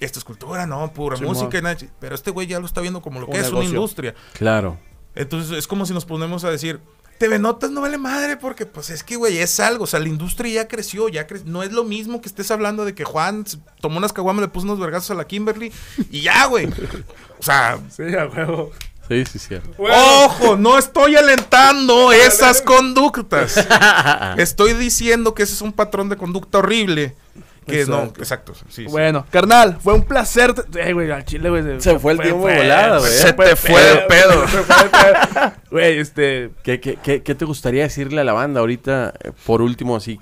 Esta 0.00 0.18
es 0.18 0.24
cultura, 0.24 0.66
no, 0.66 0.92
pura 0.92 1.16
Simón. 1.16 1.34
música 1.34 1.60
nada. 1.62 1.76
Pero 1.98 2.14
este 2.14 2.30
güey 2.30 2.46
ya 2.46 2.60
lo 2.60 2.66
está 2.66 2.82
viendo 2.82 3.00
como 3.00 3.20
lo 3.20 3.26
Un 3.26 3.32
que 3.32 3.38
es 3.38 3.44
negocio. 3.46 3.58
una 3.60 3.68
industria. 3.68 4.14
Claro. 4.34 4.78
Entonces 5.14 5.56
es 5.56 5.66
como 5.66 5.86
si 5.86 5.94
nos 5.94 6.04
ponemos 6.04 6.44
a 6.44 6.50
decir, 6.50 6.80
TV 7.18 7.38
Notas 7.38 7.70
no 7.70 7.80
vale 7.80 7.96
madre 7.96 8.36
porque, 8.36 8.66
pues 8.66 8.90
es 8.90 9.02
que, 9.02 9.16
güey, 9.16 9.38
es 9.38 9.58
algo. 9.58 9.84
O 9.84 9.86
sea, 9.86 9.98
la 10.00 10.08
industria 10.08 10.52
ya 10.52 10.68
creció, 10.68 11.08
ya 11.08 11.26
cre- 11.26 11.44
No 11.44 11.62
es 11.62 11.72
lo 11.72 11.84
mismo 11.84 12.20
que 12.20 12.28
estés 12.28 12.50
hablando 12.50 12.84
de 12.84 12.94
que 12.94 13.04
Juan 13.04 13.46
tomó 13.80 13.96
unas 13.96 14.12
caguamas, 14.12 14.42
le 14.42 14.48
puso 14.48 14.66
unos 14.66 14.78
vergazos 14.78 15.12
a 15.12 15.14
la 15.14 15.26
Kimberly 15.26 15.72
y 16.10 16.20
ya, 16.20 16.44
güey. 16.44 16.68
O 17.38 17.42
sea, 17.42 17.78
Sí, 17.90 18.02
a 18.14 18.26
huevo. 18.26 18.72
Sí, 19.08 19.24
sí, 19.24 19.38
sí. 19.38 19.54
ojo, 19.78 20.56
no 20.56 20.78
estoy 20.78 21.16
alentando 21.16 22.12
esas 22.12 22.60
conductas. 22.62 23.64
Estoy 24.36 24.72
diciendo 24.72 25.34
que 25.34 25.44
ese 25.44 25.54
es 25.54 25.62
un 25.62 25.72
patrón 25.72 26.08
de 26.08 26.16
conducta 26.16 26.58
horrible. 26.58 27.14
Que 27.66 27.84
no, 27.84 28.04
Exacto. 28.04 28.52
sí. 28.68 28.84
Bueno, 28.84 29.26
carnal, 29.28 29.78
fue 29.82 29.92
un 29.94 30.04
placer. 30.04 30.54
Eh, 30.76 30.92
güey, 30.92 31.10
al 31.10 31.24
chile, 31.24 31.50
güey. 31.50 31.80
Se 31.80 31.98
fue 31.98 32.12
el 32.12 32.20
tiempo 32.20 32.46
de 32.46 32.58
volada, 32.58 32.98
güey. 33.00 33.10
Se 33.10 33.32
te 33.32 33.56
fue 33.56 33.82
de 33.82 33.96
pedo. 34.02 34.46
Se 34.46 34.62
fue 34.62 34.76
de 34.84 34.88
pedo. 34.90 35.52
Güey, 35.70 35.98
este. 35.98 36.52
¿Qué, 36.62 36.78
qué, 36.80 36.96
qué, 37.02 37.22
qué 37.24 37.34
te 37.34 37.44
gustaría 37.44 37.82
decirle 37.82 38.20
a 38.20 38.24
la 38.24 38.32
banda 38.32 38.60
ahorita, 38.60 39.14
eh, 39.20 39.32
por 39.44 39.62
último, 39.62 39.96
así, 39.96 40.20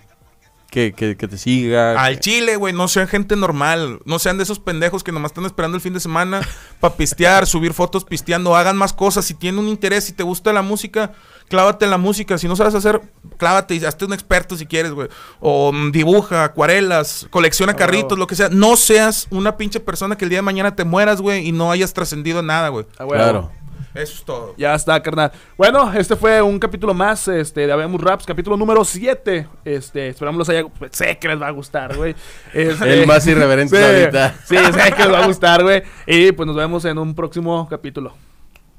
que, 0.74 0.92
que, 0.92 1.16
que 1.16 1.28
te 1.28 1.38
siga? 1.38 2.02
Al 2.02 2.14
que- 2.14 2.20
chile, 2.20 2.56
güey, 2.56 2.74
no 2.74 2.88
sean 2.88 3.06
gente 3.06 3.36
normal. 3.36 4.00
No 4.04 4.18
sean 4.18 4.36
de 4.38 4.42
esos 4.42 4.58
pendejos 4.58 5.04
que 5.04 5.12
nomás 5.12 5.30
están 5.30 5.44
esperando 5.46 5.76
el 5.76 5.80
fin 5.80 5.94
de 5.94 6.00
semana 6.00 6.40
para 6.80 6.96
pistear, 6.96 7.46
subir 7.46 7.72
fotos 7.72 8.04
pisteando. 8.04 8.56
Hagan 8.56 8.76
más 8.76 8.92
cosas. 8.92 9.24
Si 9.24 9.34
tienen 9.34 9.60
un 9.60 9.68
interés, 9.68 10.02
si 10.02 10.12
te 10.12 10.24
gusta 10.24 10.52
la 10.52 10.62
música, 10.62 11.12
clávate 11.48 11.84
en 11.84 11.92
la 11.92 11.98
música. 11.98 12.38
Si 12.38 12.48
no 12.48 12.56
sabes 12.56 12.74
hacer, 12.74 13.00
clávate 13.36 13.76
y 13.76 13.84
hazte 13.84 14.04
un 14.04 14.12
experto 14.14 14.56
si 14.56 14.66
quieres, 14.66 14.90
güey. 14.90 15.06
O 15.38 15.70
mm, 15.72 15.92
dibuja, 15.92 16.42
acuarelas, 16.42 17.28
colecciona 17.30 17.74
carritos, 17.76 18.18
lo 18.18 18.26
que 18.26 18.34
sea. 18.34 18.48
No 18.48 18.74
seas 18.76 19.28
una 19.30 19.56
pinche 19.56 19.78
persona 19.78 20.16
que 20.18 20.24
el 20.24 20.28
día 20.30 20.38
de 20.38 20.42
mañana 20.42 20.74
te 20.74 20.82
mueras, 20.84 21.20
güey, 21.20 21.46
y 21.46 21.52
no 21.52 21.70
hayas 21.70 21.94
trascendido 21.94 22.42
nada, 22.42 22.68
güey. 22.70 22.84
a 22.98 23.04
huevo. 23.04 23.14
Claro. 23.22 23.50
Eso 23.94 24.14
es 24.14 24.24
todo. 24.24 24.54
Ya 24.56 24.74
está, 24.74 25.00
carnal. 25.00 25.30
Bueno, 25.56 25.92
este 25.92 26.16
fue 26.16 26.42
un 26.42 26.58
capítulo 26.58 26.92
más 26.92 27.28
este, 27.28 27.66
de 27.66 27.72
Habemos 27.72 28.00
Raps, 28.00 28.26
capítulo 28.26 28.56
número 28.56 28.84
7. 28.84 29.46
Este, 29.64 30.08
esperamos 30.08 30.38
los 30.40 30.48
haya. 30.48 30.64
Sé 30.90 31.16
que 31.18 31.28
les 31.28 31.40
va 31.40 31.46
a 31.46 31.52
gustar, 31.52 31.96
güey. 31.96 32.14
Este, 32.52 33.02
El 33.02 33.06
más 33.06 33.24
irreverente 33.26 33.76
sí, 33.78 33.82
ahorita. 33.84 34.34
Sí, 34.44 34.56
sé 34.56 34.92
que 34.92 35.02
les 35.04 35.12
va 35.12 35.22
a 35.22 35.26
gustar, 35.26 35.62
güey. 35.62 35.82
Y 36.06 36.32
pues 36.32 36.46
nos 36.46 36.56
vemos 36.56 36.84
en 36.84 36.98
un 36.98 37.14
próximo 37.14 37.68
capítulo. 37.68 38.14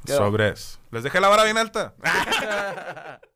Sobres. 0.06 0.80
Les 0.92 1.04
dejé 1.04 1.22
la 1.22 1.30
vara 1.30 1.46
bien 1.46 1.58
alta. 1.58 1.94